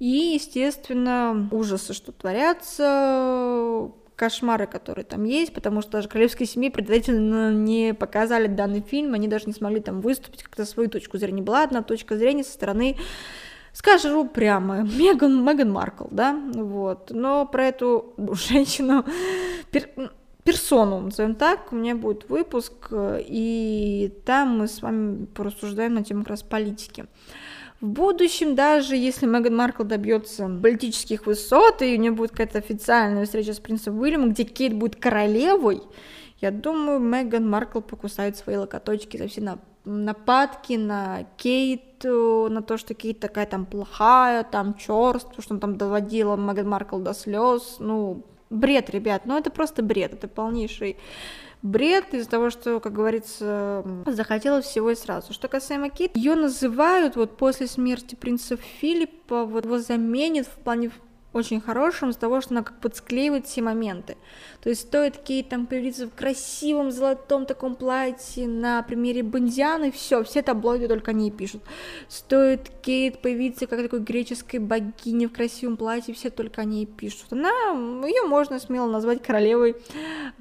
И, 0.00 0.34
естественно, 0.34 1.48
ужасы, 1.52 1.94
что 1.94 2.12
творятся, 2.12 3.92
кошмары, 4.16 4.66
которые 4.66 5.04
там 5.04 5.24
есть, 5.24 5.52
потому 5.52 5.82
что 5.82 5.92
даже 5.92 6.08
королевской 6.08 6.46
семье 6.46 6.70
предварительно 6.70 7.52
не 7.52 7.94
показали 7.94 8.46
данный 8.46 8.80
фильм, 8.80 9.14
они 9.14 9.28
даже 9.28 9.46
не 9.46 9.52
смогли 9.52 9.80
там 9.80 10.00
выступить, 10.00 10.42
как-то 10.42 10.64
свою 10.64 10.88
точку 10.88 11.18
зрения. 11.18 11.42
Была 11.42 11.64
одна 11.64 11.82
точка 11.82 12.16
зрения 12.16 12.44
со 12.44 12.52
стороны 12.52 12.96
скажу 13.72 14.26
прямо, 14.26 14.82
Меган, 14.82 15.44
Меган 15.44 15.70
Маркл, 15.70 16.04
да, 16.10 16.40
вот, 16.54 17.10
но 17.10 17.44
про 17.44 17.66
эту 17.66 18.14
женщину, 18.48 19.04
пер, 19.70 19.90
персону, 20.44 21.00
назовем 21.00 21.34
так, 21.34 21.72
у 21.72 21.76
меня 21.76 21.96
будет 21.96 22.28
выпуск, 22.28 22.72
и 22.92 24.12
там 24.24 24.58
мы 24.58 24.68
с 24.68 24.80
вами 24.80 25.26
порассуждаем 25.26 25.94
на 25.94 26.04
тему 26.04 26.20
как 26.20 26.30
раз 26.30 26.42
политики. 26.42 27.06
В 27.84 27.88
будущем, 27.88 28.54
даже 28.54 28.96
если 28.96 29.26
Меган 29.26 29.54
Маркл 29.56 29.82
добьется 29.84 30.48
политических 30.48 31.26
высот, 31.26 31.82
и 31.82 31.94
у 31.94 32.00
нее 32.00 32.12
будет 32.12 32.30
какая-то 32.30 32.56
официальная 32.56 33.26
встреча 33.26 33.52
с 33.52 33.60
принцем 33.60 34.00
Уильямом, 34.00 34.30
где 34.30 34.44
Кейт 34.44 34.72
будет 34.72 34.96
королевой, 34.96 35.82
я 36.40 36.50
думаю, 36.50 36.98
Меган 36.98 37.46
Маркл 37.46 37.82
покусает 37.82 38.38
свои 38.38 38.56
локоточки 38.56 39.18
за 39.18 39.28
все 39.28 39.42
на 39.42 39.58
нападки 39.84 40.72
на 40.72 41.26
Кейт, 41.36 42.04
на 42.04 42.62
то, 42.62 42.78
что 42.78 42.94
Кейт 42.94 43.20
такая 43.20 43.44
там 43.44 43.66
плохая, 43.66 44.44
там 44.44 44.76
черствая, 44.76 45.42
что 45.42 45.52
он 45.52 45.60
там 45.60 45.76
доводила 45.76 46.36
Меган 46.36 46.66
Маркл 46.66 46.96
до 47.00 47.12
слез, 47.12 47.76
ну, 47.80 48.24
бред, 48.48 48.88
ребят, 48.88 49.26
ну 49.26 49.36
это 49.36 49.50
просто 49.50 49.82
бред, 49.82 50.14
это 50.14 50.26
полнейший 50.26 50.96
бред 51.64 52.12
из-за 52.12 52.30
того, 52.30 52.50
что, 52.50 52.78
как 52.78 52.92
говорится, 52.92 53.84
захотелось 54.06 54.66
всего 54.66 54.90
и 54.90 54.94
сразу. 54.94 55.32
Что 55.32 55.48
касаемо 55.48 55.88
Кейт, 55.88 56.16
ее 56.16 56.36
называют 56.36 57.16
вот 57.16 57.36
после 57.36 57.66
смерти 57.66 58.14
принца 58.14 58.56
Филиппа, 58.56 59.44
вот 59.44 59.64
его 59.64 59.78
заменит 59.78 60.46
в 60.46 60.56
плане 60.62 60.92
очень 61.34 61.60
хорошим 61.60 62.12
с 62.12 62.16
того, 62.16 62.40
что 62.40 62.54
она 62.54 62.62
как 62.62 62.78
подсклеивает 62.80 63.46
все 63.46 63.60
моменты. 63.62 64.16
То 64.62 64.70
есть 64.70 64.82
стоит 64.82 65.18
Кейт 65.18 65.48
там 65.50 65.66
появиться 65.66 66.06
в 66.06 66.14
красивом 66.14 66.90
золотом 66.90 67.44
таком 67.44 67.74
платье 67.74 68.48
на 68.48 68.82
примере 68.82 69.22
Бондианы, 69.22 69.90
все, 69.92 70.24
все 70.24 70.42
таблоиды 70.42 70.88
только 70.88 71.10
они 71.10 71.30
пишут. 71.30 71.62
Стоит 72.08 72.70
Кейт 72.82 73.20
появиться 73.20 73.66
как 73.66 73.82
такой 73.82 74.00
греческой 74.00 74.60
богине 74.60 75.28
в 75.28 75.32
красивом 75.32 75.76
платье, 75.76 76.14
все 76.14 76.30
только 76.30 76.62
они 76.62 76.86
пишут. 76.86 77.32
Она, 77.32 77.50
ее 78.06 78.22
можно 78.22 78.58
смело 78.58 78.86
назвать 78.86 79.22
королевой 79.22 79.76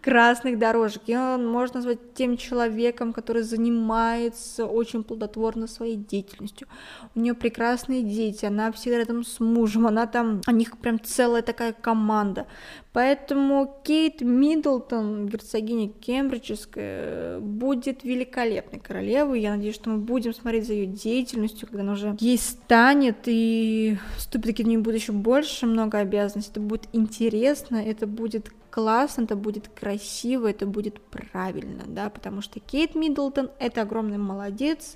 красных 0.02 0.60
дорожек, 0.60 1.02
ее 1.08 1.38
можно 1.38 1.78
назвать 1.78 2.14
тем 2.14 2.38
человеком, 2.38 3.14
который 3.14 3.42
занимается 3.42 4.66
очень 4.66 5.04
плодотворно 5.04 5.68
своей 5.68 5.96
деятельностью. 5.96 6.68
У 7.16 7.20
нее 7.20 7.34
прекрасные 7.34 8.04
дети, 8.04 8.46
она 8.46 8.72
всегда 8.72 9.00
рядом 9.00 9.24
с 9.24 9.40
мужем, 9.40 9.88
она 9.88 10.06
там, 10.06 10.42
у 10.48 10.52
них 10.52 10.78
прям 10.84 11.02
целая 11.02 11.42
такая 11.42 11.74
команда. 11.74 12.46
Поэтому 12.92 13.82
Кейт 13.84 14.22
Миддлтон, 14.22 15.26
герцогиня 15.28 15.90
Кембриджская, 15.90 17.40
будет 17.40 18.04
великолепной 18.04 18.80
королевой. 18.80 19.42
Я 19.42 19.56
надеюсь, 19.56 19.76
что 19.76 19.90
мы 19.90 19.98
будем 19.98 20.34
смотреть 20.34 20.68
за 20.68 20.74
ее 20.74 20.86
деятельностью, 20.86 21.68
когда 21.68 21.82
она 21.82 21.94
уже 21.94 22.16
ей 22.20 22.38
станет 22.38 23.18
и 23.26 23.98
вступит 24.18 24.58
к 24.58 24.60
ней 24.60 24.78
будет 24.78 24.96
еще 24.96 25.14
больше 25.14 25.66
много 25.66 25.98
обязанностей. 25.98 26.52
Это 26.52 26.60
будет 26.60 26.88
интересно, 26.92 27.78
это 27.78 28.06
будет 28.06 28.52
классно, 28.70 29.24
это 29.24 29.36
будет 29.36 29.70
красиво, 29.70 30.48
это 30.50 30.66
будет 30.68 31.00
правильно, 31.00 31.84
да, 31.88 32.10
потому 32.10 32.42
что 32.42 32.60
Кейт 32.60 32.94
Миддлтон 32.94 33.50
это 33.60 33.84
огромный 33.84 34.18
молодец, 34.18 34.96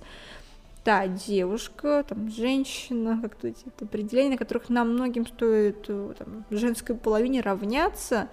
та 0.88 1.06
девушка, 1.06 2.06
там, 2.08 2.30
женщина, 2.30 3.20
как-то 3.22 3.50
эти 3.50 3.66
определения, 3.82 4.30
на 4.30 4.38
которых 4.38 4.70
нам 4.70 4.94
многим 4.94 5.28
стоит 5.28 5.84
э, 5.90 6.14
там, 6.18 6.46
женской 6.50 6.96
половине 6.96 7.42
равняться 7.42 8.30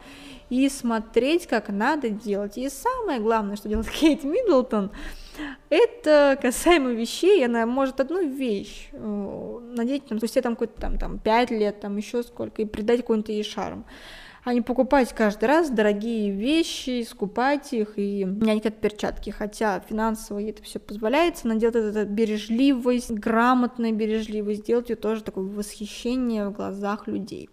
и 0.50 0.68
смотреть, 0.68 1.48
как 1.48 1.68
надо 1.68 2.10
делать. 2.10 2.56
И 2.56 2.68
самое 2.68 3.18
главное, 3.18 3.56
что 3.56 3.68
делает 3.68 3.90
Кейт 3.90 4.22
Миддлтон, 4.22 4.92
это 5.68 6.38
касаемо 6.40 6.90
вещей, 6.90 7.44
она 7.44 7.66
может 7.66 7.98
одну 7.98 8.24
вещь 8.24 8.88
э, 8.92 9.60
надеть, 9.76 10.06
там, 10.06 10.18
спустя 10.18 10.40
там 10.40 10.54
какой-то 10.54 10.80
там, 10.80 10.96
там 10.96 11.18
5 11.18 11.50
лет, 11.50 11.80
там 11.80 11.96
еще 11.96 12.22
сколько, 12.22 12.62
и 12.62 12.66
придать 12.66 13.00
какой-нибудь 13.00 13.30
ей 13.30 13.42
шарм 13.42 13.84
а 14.44 14.52
не 14.52 14.60
покупать 14.60 15.12
каждый 15.14 15.46
раз 15.46 15.70
дорогие 15.70 16.30
вещи, 16.30 17.02
скупать 17.08 17.72
их 17.72 17.98
и 17.98 18.24
нянять 18.24 18.62
как 18.62 18.76
перчатки, 18.76 19.30
хотя 19.30 19.80
финансово 19.80 20.38
ей 20.38 20.50
это 20.50 20.62
все 20.62 20.78
позволяется, 20.78 21.48
она 21.48 21.56
делает 21.56 21.96
это 21.96 22.04
бережливость, 22.04 23.10
грамотная 23.10 23.92
бережливость, 23.92 24.66
делать 24.66 24.90
ее 24.90 24.96
тоже 24.96 25.24
такое 25.24 25.44
восхищение 25.44 26.48
в 26.48 26.52
глазах 26.52 27.08
людей. 27.08 27.48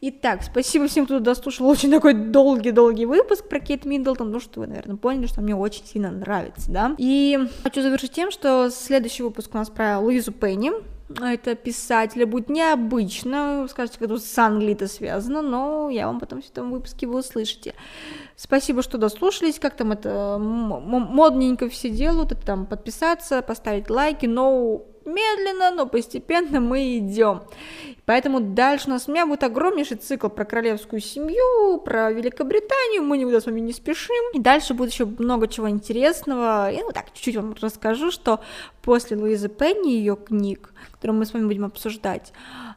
Итак, 0.00 0.42
спасибо 0.42 0.88
всем, 0.88 1.04
кто 1.04 1.20
дослушал 1.20 1.68
очень 1.68 1.90
такой 1.90 2.14
долгий-долгий 2.14 3.06
выпуск 3.06 3.48
про 3.48 3.60
Кейт 3.60 3.84
Миддлтон, 3.84 4.30
ну 4.30 4.40
что 4.40 4.60
вы, 4.60 4.66
наверное, 4.66 4.96
поняли, 4.96 5.26
что 5.26 5.42
мне 5.42 5.54
очень 5.54 5.84
сильно 5.84 6.10
нравится, 6.10 6.70
да. 6.70 6.94
И 6.98 7.38
хочу 7.62 7.82
завершить 7.82 8.12
тем, 8.12 8.30
что 8.30 8.70
следующий 8.70 9.22
выпуск 9.22 9.50
у 9.54 9.58
нас 9.58 9.68
про 9.68 9.98
Луизу 9.98 10.32
Пенни, 10.32 10.72
это 11.20 11.56
писателя 11.56 12.24
будет 12.24 12.48
необычно, 12.48 13.66
скажете, 13.68 13.98
как 13.98 14.08
тут 14.08 14.22
с 14.22 14.38
Англией 14.38 14.74
это 14.74 14.86
связано, 14.86 15.42
но 15.42 15.90
я 15.90 16.06
вам 16.06 16.20
потом 16.20 16.40
в 16.40 16.48
этом 16.48 16.70
выпуске 16.70 17.06
вы 17.06 17.18
услышите. 17.18 17.74
Спасибо, 18.36 18.82
что 18.82 18.96
дослушались, 18.96 19.58
как 19.58 19.74
там 19.74 19.92
это 19.92 20.38
модненько 20.38 21.68
все 21.68 21.90
делают, 21.90 22.32
это 22.32 22.46
там 22.46 22.64
подписаться, 22.66 23.42
поставить 23.42 23.90
лайки, 23.90 24.26
но 24.26 24.82
медленно, 25.04 25.70
но 25.70 25.86
постепенно 25.86 26.60
мы 26.60 26.98
идем. 26.98 27.42
Поэтому 28.06 28.40
дальше 28.40 28.88
у 28.88 28.90
нас 28.90 29.08
у 29.08 29.12
меня 29.12 29.26
будет 29.26 29.44
огромнейший 29.44 29.96
цикл 29.96 30.28
про 30.28 30.44
королевскую 30.44 31.00
семью, 31.00 31.78
про 31.78 32.10
Великобританию, 32.10 33.02
мы 33.02 33.18
никуда 33.18 33.40
с 33.40 33.46
вами 33.46 33.60
не 33.60 33.72
спешим. 33.72 34.32
И 34.34 34.40
дальше 34.40 34.74
будет 34.74 34.90
еще 34.90 35.04
много 35.04 35.46
чего 35.46 35.70
интересного. 35.70 36.72
И 36.72 36.82
ну 36.82 36.90
так, 36.92 37.12
чуть-чуть 37.12 37.36
вам 37.36 37.54
расскажу, 37.60 38.10
что 38.10 38.40
после 38.82 39.16
Луизы 39.16 39.48
Пенни, 39.48 39.90
ее 39.90 40.16
книг, 40.16 40.72
которую 40.92 41.18
мы 41.18 41.24
с 41.24 41.32
вами 41.32 41.46
будем 41.46 41.64
обсуждать, 41.64 42.32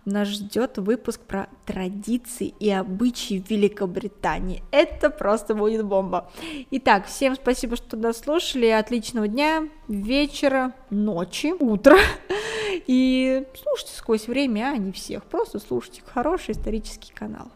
нас 0.06 0.28
ждет 0.28 0.78
выпуск 0.78 1.22
про 1.22 1.48
традиции 1.66 2.54
и 2.60 2.70
обычаи 2.70 3.44
Великобритании. 3.48 4.64
Это 4.72 5.10
просто 5.10 5.56
будет 5.56 5.86
бомба. 5.86 6.30
Итак, 6.72 7.08
всем 7.08 7.36
спасибо, 7.36 7.76
что 7.76 7.96
дослушали. 7.96 8.68
Отличного 8.68 9.28
дня, 9.28 9.68
вечера, 9.88 10.74
ночи, 10.90 11.54
утра. 11.60 11.98
И 12.88 13.46
слушайте 13.56 13.96
сквозь 13.96 14.28
время, 14.28 14.72
а 14.74 14.78
не 14.78 14.92
всех. 14.92 15.24
Просто 15.24 15.60
слушайте 15.60 16.02
хороший 16.06 16.52
исторический 16.52 17.14
канал. 17.14 17.50